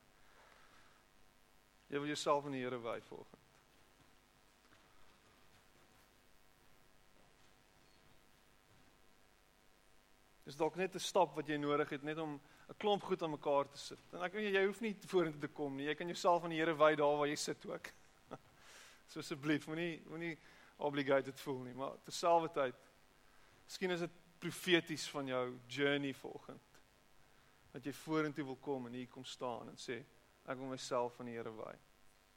Jy 1.91 1.99
wil 1.99 2.07
jouself 2.13 2.45
aan 2.47 2.55
die 2.55 2.63
Here 2.63 2.79
wy 2.79 3.01
volgens. 3.03 3.40
Dis 10.51 10.59
dalk 10.59 10.75
net 10.75 10.95
'n 10.95 10.99
stap 10.99 11.37
wat 11.39 11.47
jy 11.47 11.57
nodig 11.63 11.91
het 11.95 12.03
net 12.03 12.19
om 12.19 12.41
'n 12.69 12.75
klomp 12.77 13.03
goed 13.03 13.23
aan 13.23 13.31
mekaar 13.31 13.69
te 13.71 13.79
sit. 13.79 13.99
En 14.13 14.23
ek 14.23 14.33
weet 14.33 14.53
jy 14.53 14.67
hoef 14.67 14.81
nie 14.81 14.97
vorentoe 15.07 15.41
te 15.41 15.49
kom 15.49 15.77
nie. 15.77 15.87
Jy 15.87 15.95
kan 15.95 16.07
jouself 16.07 16.43
aan 16.43 16.51
die 16.51 16.59
Here 16.59 16.75
wy 16.75 16.97
daar 16.97 17.19
waar 17.19 17.29
jy 17.29 17.37
sit 17.37 17.67
ook. 17.67 17.93
So 19.11 19.21
asseblief, 19.21 19.67
moenie 19.67 20.03
moenie 20.09 20.39
obligated 20.77 21.41
voel 21.41 21.59
nie, 21.59 21.75
maar 21.75 21.93
terselfdertyd 22.05 22.75
miskien 23.65 23.91
is 23.91 24.01
dit 24.01 24.11
profeties 24.39 25.09
van 25.09 25.27
jou 25.27 25.59
journey 25.69 26.15
volgend. 26.15 26.81
Dat 27.73 27.85
jy 27.85 27.93
vorentoe 27.93 28.45
wil 28.45 28.57
kom 28.57 28.87
en 28.87 28.93
hier 28.93 29.09
kom 29.09 29.25
staan 29.25 29.69
en 29.69 29.77
sê 29.77 30.05
Ek 30.49 30.59
wil 30.59 30.67
myself 30.67 31.15
van 31.15 31.27
die 31.27 31.37
Here 31.37 31.53
wy. 31.53 31.77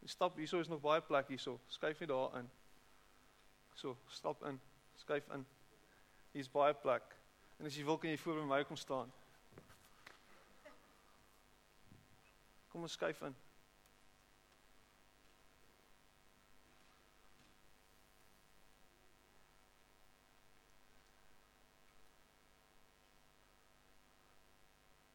Die 0.02 0.10
stap 0.10 0.38
hierso 0.38 0.60
is 0.60 0.68
nog 0.68 0.82
baie 0.82 1.02
plek 1.02 1.28
hierso. 1.28 1.60
Skuif 1.68 2.00
net 2.00 2.10
daar 2.10 2.38
in. 2.38 2.50
So, 3.74 3.98
stap 4.08 4.44
in. 4.44 4.62
Skuif 4.96 5.30
in. 5.34 5.46
Hier's 6.34 6.50
baie 6.50 6.74
plek. 6.74 7.23
En 7.58 7.66
as 7.66 7.76
jy 7.76 7.86
wil 7.86 7.98
kan 7.98 8.10
jy 8.10 8.18
voor 8.18 8.42
by 8.42 8.46
my 8.50 8.62
kom 8.68 8.78
staan. 8.78 9.12
Kom 12.74 12.82
ons 12.82 12.96
skuif 12.98 13.22
in. 13.22 13.36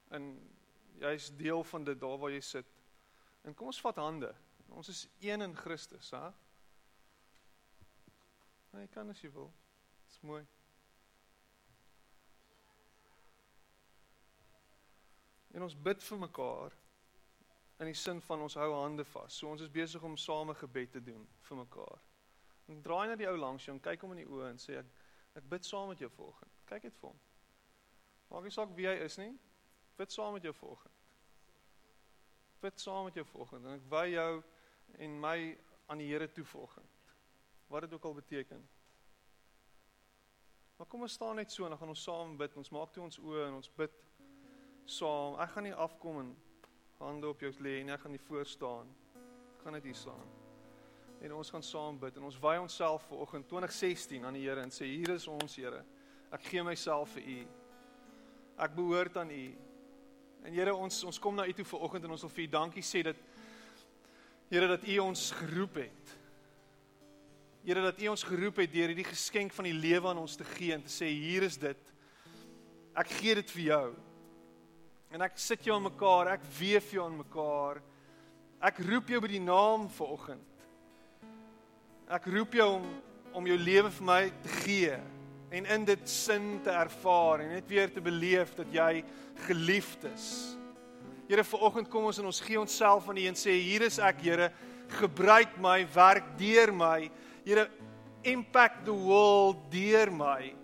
En 0.08 0.28
jy's 0.98 1.30
deel 1.36 1.64
van 1.64 1.84
dit 1.84 2.00
daar 2.00 2.18
waar 2.18 2.30
jy 2.30 2.40
sit. 2.40 2.66
En 3.42 3.54
kom 3.54 3.66
ons 3.66 3.80
vat 3.80 3.96
hande. 3.96 4.34
Ons 4.68 4.88
is 4.88 5.08
een 5.20 5.40
in 5.40 5.56
Christus, 5.56 6.10
hè? 6.10 6.28
Nou, 8.70 8.84
jy 8.84 8.88
kan 8.92 9.10
as 9.10 9.20
jy 9.22 9.30
wil. 9.32 9.52
Dis 10.06 10.20
mooi. 10.20 10.44
En 15.58 15.66
ons 15.66 15.78
bid 15.88 16.04
vir 16.06 16.20
mekaar 16.22 16.76
in 17.82 17.90
die 17.90 17.98
sin 17.98 18.22
van 18.26 18.44
ons 18.46 18.56
hou 18.58 18.68
hande 18.76 19.04
vas. 19.12 19.34
So 19.34 19.50
ons 19.50 19.64
is 19.66 19.72
besig 19.74 20.02
om 20.06 20.14
same 20.18 20.54
gebed 20.58 20.94
te 20.94 21.02
doen 21.02 21.26
vir 21.48 21.60
mekaar. 21.60 22.04
En 22.70 22.82
draai 22.84 23.08
na 23.10 23.16
die 23.18 23.28
ou 23.30 23.36
langs 23.38 23.66
jou 23.66 23.74
en 23.74 23.82
kyk 23.82 24.04
hom 24.06 24.14
in 24.14 24.22
die 24.22 24.28
oë 24.28 24.52
en 24.52 24.62
sê 24.62 24.78
ek 24.82 24.94
ek 25.38 25.50
bid 25.50 25.66
saam 25.66 25.90
met 25.92 26.00
jou 26.02 26.10
volgende. 26.10 26.54
Kyk 26.66 26.88
dit 26.88 26.96
vir 27.00 27.10
hom. 27.10 27.18
Maak 28.30 28.46
nie 28.46 28.54
saak 28.54 28.72
wie 28.78 28.88
hy 28.88 28.96
is 29.04 29.18
nie. 29.20 29.32
Bid 29.98 30.14
saam 30.14 30.34
met 30.34 30.46
jou 30.46 30.54
volgende 30.56 30.98
bid 32.60 32.80
saam 32.80 33.04
met 33.04 33.14
jou 33.14 33.26
volgende 33.26 33.68
en 33.68 33.78
ek 33.78 33.86
wy 33.90 34.04
jou 34.12 34.42
en 35.04 35.20
my 35.20 35.36
aan 35.88 36.02
die 36.02 36.08
Here 36.10 36.28
toe 36.32 36.44
volgende. 36.44 36.88
Wat 37.68 37.84
dit 37.84 37.92
ook 37.94 38.04
al 38.04 38.14
beteken. 38.14 38.68
Maar 40.76 40.86
kom 40.86 41.02
ons 41.04 41.12
staan 41.12 41.36
net 41.36 41.52
so 41.52 41.64
en 41.64 41.74
dan 41.74 41.78
gaan 41.78 41.92
ons 41.92 42.02
saam 42.02 42.36
bid. 42.36 42.56
Ons 42.56 42.70
maak 42.74 42.92
toe 42.92 43.02
ons 43.04 43.18
oë 43.18 43.46
en 43.48 43.58
ons 43.58 43.70
bid 43.76 43.94
saam. 44.90 45.36
Ek 45.42 45.52
gaan 45.54 45.66
nie 45.68 45.76
afkom 45.76 46.20
en 46.22 46.34
hande 47.02 47.28
op 47.28 47.40
jou 47.44 47.52
lê 47.62 47.78
nie. 47.84 47.92
Ek 47.94 48.02
gaan 48.04 48.14
nie 48.16 48.24
voor 48.28 48.46
staan. 48.48 48.90
Ek 49.56 49.64
gaan 49.64 49.76
net 49.76 49.86
hier 49.86 49.96
staan. 49.98 50.26
En 51.22 51.34
ons 51.34 51.50
gaan 51.50 51.64
saam 51.66 51.98
bid 51.98 52.16
en 52.16 52.28
ons 52.28 52.38
wy 52.42 52.56
onsself 52.62 53.06
vir 53.10 53.22
oggend 53.24 53.48
2016 53.50 54.24
aan 54.24 54.36
die 54.38 54.44
Here 54.46 54.62
en 54.62 54.72
sê 54.74 54.86
hier 54.86 55.16
is 55.16 55.26
ons 55.30 55.56
Here. 55.58 55.82
Ek 56.34 56.44
gee 56.46 56.62
myself 56.62 57.16
vir 57.16 57.26
U. 57.26 57.38
Ek 58.64 58.76
behoort 58.76 59.18
aan 59.18 59.32
U. 59.34 59.46
En 60.46 60.54
Here 60.54 60.74
ons 60.74 61.02
ons 61.10 61.18
kom 61.18 61.34
na 61.34 61.46
U 61.48 61.56
toe 61.58 61.66
vanoggend 61.66 62.06
en 62.06 62.14
ons 62.14 62.26
wil 62.28 62.34
vir 62.36 62.46
U 62.46 62.48
dankie 62.54 62.86
sê 62.86 63.02
dat 63.10 63.26
Here 64.48 64.70
dat 64.70 64.86
U 64.86 64.98
ons 65.04 65.28
geroep 65.42 65.82
het. 65.82 66.16
Here 67.66 67.82
dat 67.84 67.98
U 68.00 68.12
ons 68.14 68.24
geroep 68.24 68.62
het 68.62 68.72
deur 68.72 68.94
hierdie 68.94 69.10
geskenk 69.10 69.52
van 69.52 69.66
die 69.68 69.76
lewe 69.76 70.08
aan 70.12 70.22
ons 70.22 70.38
te 70.38 70.46
gee 70.54 70.72
en 70.76 70.86
te 70.86 70.92
sê 70.92 71.10
hier 71.10 71.44
is 71.44 71.58
dit. 71.60 71.96
Ek 72.98 73.10
gee 73.18 73.34
dit 73.42 73.58
vir 73.58 73.66
jou. 73.72 73.88
En 75.12 75.24
ek 75.24 75.38
sit 75.40 75.64
jou 75.64 75.76
aan 75.76 75.86
mekaar, 75.88 76.34
ek 76.36 76.44
weef 76.58 76.90
jou 76.92 77.04
aan 77.04 77.16
mekaar. 77.16 77.80
Ek 78.60 78.80
roep 78.84 79.08
jou 79.08 79.20
by 79.24 79.30
die 79.30 79.42
naam 79.42 79.86
vanoggend. 79.96 80.64
Ek 82.12 82.26
roep 82.32 82.56
jou 82.58 82.70
om 82.78 82.88
om 83.36 83.46
jou 83.46 83.58
lewe 83.60 83.90
vir 83.92 84.06
my 84.08 84.22
te 84.42 84.52
gee 84.64 84.94
en 85.54 85.66
in 85.74 85.84
dit 85.86 86.10
sin 86.10 86.56
te 86.64 86.72
ervaar 86.72 87.42
en 87.44 87.52
net 87.54 87.68
weer 87.70 87.90
te 87.92 88.00
beleef 88.02 88.54
dat 88.56 88.72
jy 88.72 89.02
geliefd 89.46 90.08
is. 90.10 90.26
Here, 91.28 91.44
vanoggend 91.44 91.90
kom 91.92 92.08
ons 92.08 92.18
en 92.18 92.28
ons 92.30 92.40
gee 92.44 92.58
onsself 92.60 93.08
aan 93.08 93.20
U 93.20 93.26
en 93.28 93.38
sê 93.38 93.54
hier 93.60 93.84
is 93.86 94.00
ek, 94.00 94.24
Here, 94.24 94.50
gebruik 94.98 95.58
my, 95.60 95.82
werk 95.94 96.32
deur 96.40 96.72
my. 96.72 97.10
Here, 97.44 97.68
impact 98.24 98.86
the 98.88 98.96
world 98.96 99.68
deur 99.72 100.10
my. 100.10 100.54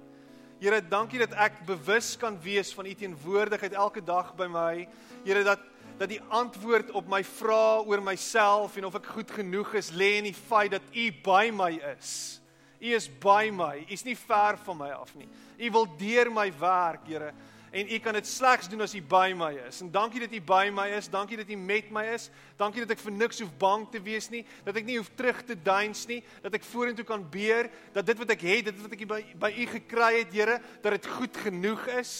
Here, 0.64 0.80
dankie 0.80 1.18
dat 1.20 1.34
ek 1.36 1.58
bewus 1.68 2.14
kan 2.16 2.38
wees 2.40 2.70
van 2.72 2.86
U 2.88 2.92
teenwoordigheid 2.96 3.74
elke 3.76 4.00
dag 4.00 4.30
by 4.38 4.46
my. 4.48 4.86
Here, 5.26 5.42
dat 5.44 5.60
dat 5.94 6.08
die 6.10 6.18
antwoord 6.34 6.88
op 6.98 7.06
my 7.06 7.20
vrae 7.22 7.84
oor 7.86 8.00
myself 8.02 8.74
en 8.80 8.88
of 8.88 8.96
ek 8.98 9.12
goed 9.14 9.30
genoeg 9.30 9.76
is 9.78 9.92
lê 9.94 10.16
in 10.18 10.26
die 10.26 10.34
feit 10.34 10.72
dat 10.72 10.88
U 10.90 11.04
by 11.22 11.52
my 11.54 11.68
is. 11.92 12.40
U 12.80 12.94
is 12.96 13.06
by 13.22 13.52
my. 13.54 13.84
U 13.84 13.92
is 13.94 14.02
nie 14.08 14.16
ver 14.18 14.56
van 14.64 14.80
my 14.80 14.88
af 14.96 15.12
nie. 15.14 15.28
U 15.68 15.70
wil 15.76 15.86
deur 16.00 16.32
my 16.32 16.48
werk, 16.58 17.04
Here. 17.12 17.30
En 17.74 17.90
U 17.90 17.98
kan 17.98 18.14
dit 18.14 18.26
slegs 18.26 18.68
doen 18.70 18.84
as 18.84 18.94
U 18.94 19.00
by 19.02 19.32
my 19.34 19.50
is. 19.66 19.80
En 19.82 19.90
dankie 19.90 20.20
dat 20.22 20.32
U 20.32 20.40
by 20.46 20.68
my 20.70 20.86
is, 20.94 21.08
dankie 21.10 21.36
dat 21.40 21.48
U 21.50 21.56
met 21.58 21.90
my 21.90 22.04
is. 22.14 22.28
Dankie 22.60 22.84
dat 22.84 22.94
ek 22.94 23.02
vir 23.02 23.16
niks 23.16 23.42
hoef 23.42 23.50
bang 23.58 23.88
te 23.90 23.98
wees 24.04 24.30
nie, 24.30 24.44
dat 24.62 24.78
ek 24.78 24.86
nie 24.86 25.00
hoef 25.00 25.10
terug 25.18 25.40
te 25.48 25.56
duins 25.58 26.04
nie, 26.06 26.20
dat 26.44 26.54
ek 26.54 26.68
vorentoe 26.68 27.06
kan 27.08 27.24
beer, 27.34 27.70
dat 27.96 28.06
dit 28.06 28.22
wat 28.22 28.30
ek 28.36 28.46
het, 28.46 28.70
dit 28.70 28.80
wat 28.84 28.94
ek 28.94 29.04
by 29.10 29.20
by 29.42 29.50
U 29.50 29.68
gekry 29.74 30.12
het, 30.20 30.30
Here, 30.34 30.60
dat 30.86 30.94
dit 30.98 31.10
goed 31.16 31.42
genoeg 31.48 31.86
is, 31.98 32.14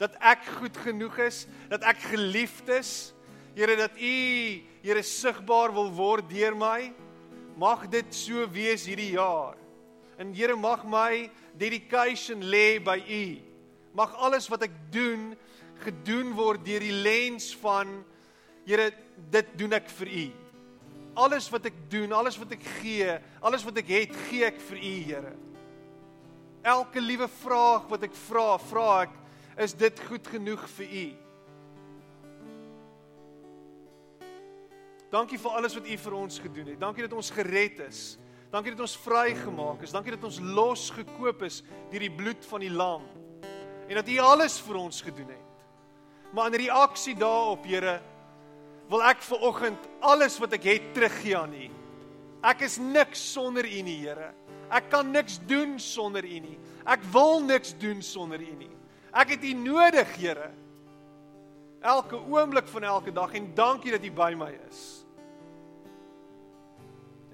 dat 0.00 0.16
ek 0.24 0.48
goed 0.56 0.82
genoeg 0.86 1.20
is, 1.28 1.44
dat 1.68 1.84
ek 1.84 2.00
geliefd 2.08 2.72
is. 2.80 2.94
Here, 3.54 3.76
dat 3.76 4.00
U 4.00 4.16
Here 4.84 5.04
sigbaar 5.04 5.72
wil 5.76 5.92
word 5.92 6.32
deur 6.32 6.56
my. 6.56 6.92
Mag 7.60 7.86
dit 7.92 8.08
so 8.16 8.48
wees 8.50 8.88
hierdie 8.88 9.14
jaar. 9.14 9.60
En 10.16 10.32
Here 10.32 10.56
mag 10.56 10.88
my 10.88 11.28
dedication 11.60 12.40
lê 12.40 12.80
by 12.80 13.02
U. 13.04 13.53
Mag 13.94 14.14
alles 14.18 14.48
wat 14.50 14.66
ek 14.66 14.74
doen 14.92 15.32
gedoen 15.84 16.32
word 16.34 16.64
deur 16.66 16.82
die 16.82 16.96
lens 17.04 17.52
van 17.62 18.00
Here, 18.64 18.88
dit 19.28 19.48
doen 19.60 19.76
ek 19.76 19.90
vir 19.92 20.08
U. 20.08 20.22
Alles 21.26 21.50
wat 21.52 21.66
ek 21.68 21.74
doen, 21.92 22.14
alles 22.16 22.38
wat 22.40 22.54
ek 22.56 22.62
gee, 22.78 23.10
alles 23.44 23.60
wat 23.66 23.76
ek 23.82 23.90
het, 23.92 24.14
gee 24.30 24.46
ek 24.46 24.56
vir 24.70 24.78
U, 24.80 24.92
Here. 25.04 25.32
Elke 26.64 27.02
liewe 27.04 27.28
vraag 27.28 27.84
wat 27.90 28.06
ek 28.08 28.16
vra, 28.24 28.46
vra 28.70 28.86
ek, 29.02 29.18
is 29.60 29.76
dit 29.76 30.00
goed 30.08 30.30
genoeg 30.32 30.64
vir 30.78 30.94
U? 31.02 31.04
Dankie 35.12 35.38
vir 35.38 35.58
alles 35.60 35.76
wat 35.76 35.86
U 35.92 35.98
vir 36.06 36.16
ons 36.18 36.40
gedoen 36.42 36.72
het. 36.72 36.80
Dankie 36.80 37.04
dat 37.04 37.12
ons 37.14 37.30
gered 37.36 37.84
is. 37.84 38.00
Dankie 38.50 38.72
dat 38.72 38.80
ons 38.86 38.96
vrygemaak 39.04 39.84
is. 39.84 39.92
Dankie 39.92 40.16
dat 40.16 40.24
ons 40.26 40.40
losgekoop 40.40 41.44
is 41.46 41.60
deur 41.92 42.02
die 42.02 42.10
bloed 42.16 42.48
van 42.48 42.64
die 42.64 42.72
lam 42.72 43.04
en 43.88 43.94
dat 43.94 44.08
U 44.08 44.18
alles 44.18 44.58
vir 44.64 44.76
ons 44.80 45.00
gedoen 45.02 45.28
het. 45.28 45.50
Maar 46.34 46.52
in 46.52 46.60
reaksie 46.66 47.14
daarop, 47.14 47.64
Here, 47.64 48.00
wil 48.90 49.02
ek 49.06 49.22
ver 49.24 49.44
oggend 49.46 49.88
alles 50.04 50.38
wat 50.42 50.56
ek 50.58 50.66
het 50.68 50.88
teruggee 50.96 51.36
aan 51.38 51.54
U. 51.54 51.68
Ek 52.44 52.64
is 52.66 52.76
niks 52.78 53.22
sonder 53.32 53.64
U 53.64 53.80
nie, 53.86 54.00
Here. 54.02 54.32
Ek 54.74 54.90
kan 54.92 55.12
niks 55.12 55.38
doen 55.48 55.78
sonder 55.80 56.24
U 56.24 56.40
nie. 56.42 56.58
Ek 56.84 57.04
wil 57.14 57.40
niks 57.44 57.72
doen 57.80 58.02
sonder 58.04 58.42
U 58.42 58.52
nie. 58.58 58.72
Ek 59.14 59.36
het 59.36 59.46
U 59.46 59.52
nodig, 59.56 60.10
Here. 60.18 60.50
Elke 61.84 62.16
oomblik 62.16 62.68
van 62.72 62.84
elke 62.88 63.12
dag 63.12 63.32
en 63.36 63.50
dankie 63.54 63.92
dat 63.92 64.04
U 64.04 64.10
by 64.12 64.32
my 64.36 64.50
is. 64.68 65.04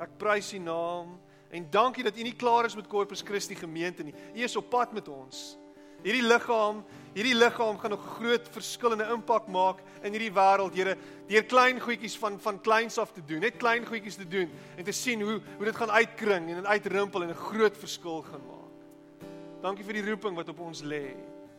Ek 0.01 0.13
prys 0.19 0.53
U 0.57 0.61
naam 0.63 1.17
en 1.51 1.67
dankie 1.71 2.05
dat 2.07 2.17
U 2.19 2.25
nie 2.25 2.37
klaar 2.37 2.67
is 2.67 2.77
met 2.79 2.89
Corpus 2.91 3.23
Christi 3.27 3.57
gemeente 3.59 4.05
nie. 4.07 4.15
U 4.35 4.45
is 4.45 4.57
op 4.57 4.71
pad 4.71 4.93
met 4.93 5.09
ons. 5.09 5.60
Hierdie 6.03 6.25
liggaam, 6.25 6.85
hierdie 7.15 7.35
liggaam 7.35 7.79
gaan 7.79 7.93
'n 7.93 8.07
groot 8.17 8.49
verskil 8.49 8.93
en 8.93 9.01
'n 9.03 9.13
impak 9.19 9.49
maak 9.49 9.83
in 10.03 10.13
hierdie 10.13 10.33
wêreld, 10.33 10.75
Here, 10.75 10.97
deur 11.29 11.45
klein 11.45 11.81
goedjies 11.81 12.17
van 12.19 12.39
van 12.41 12.61
kleins 12.61 12.99
af 12.99 13.13
te 13.13 13.21
doen, 13.25 13.41
net 13.41 13.57
klein 13.57 13.85
goedjies 13.85 14.17
te 14.17 14.29
doen 14.29 14.51
en 14.77 14.85
te 14.85 14.93
sien 14.93 15.21
hoe 15.21 15.41
hoe 15.57 15.65
dit 15.65 15.77
gaan 15.77 15.91
uitkring 15.91 16.51
en 16.51 16.67
uitrimpel 16.67 17.23
en 17.23 17.31
'n 17.31 17.35
groot 17.35 17.77
verskil 17.77 18.23
gaan 18.23 18.47
maak. 18.47 19.31
Dankie 19.63 19.85
vir 19.85 19.95
die 19.95 20.09
roeping 20.11 20.37
wat 20.37 20.49
op 20.49 20.61
ons 20.61 20.83
lê 20.83 21.15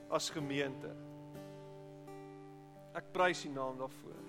as 0.09 0.29
gemeente. 0.29 0.89
Ek 2.93 3.11
prys 3.13 3.45
U 3.45 3.49
naam 3.49 3.77
daarvoor. 3.77 4.20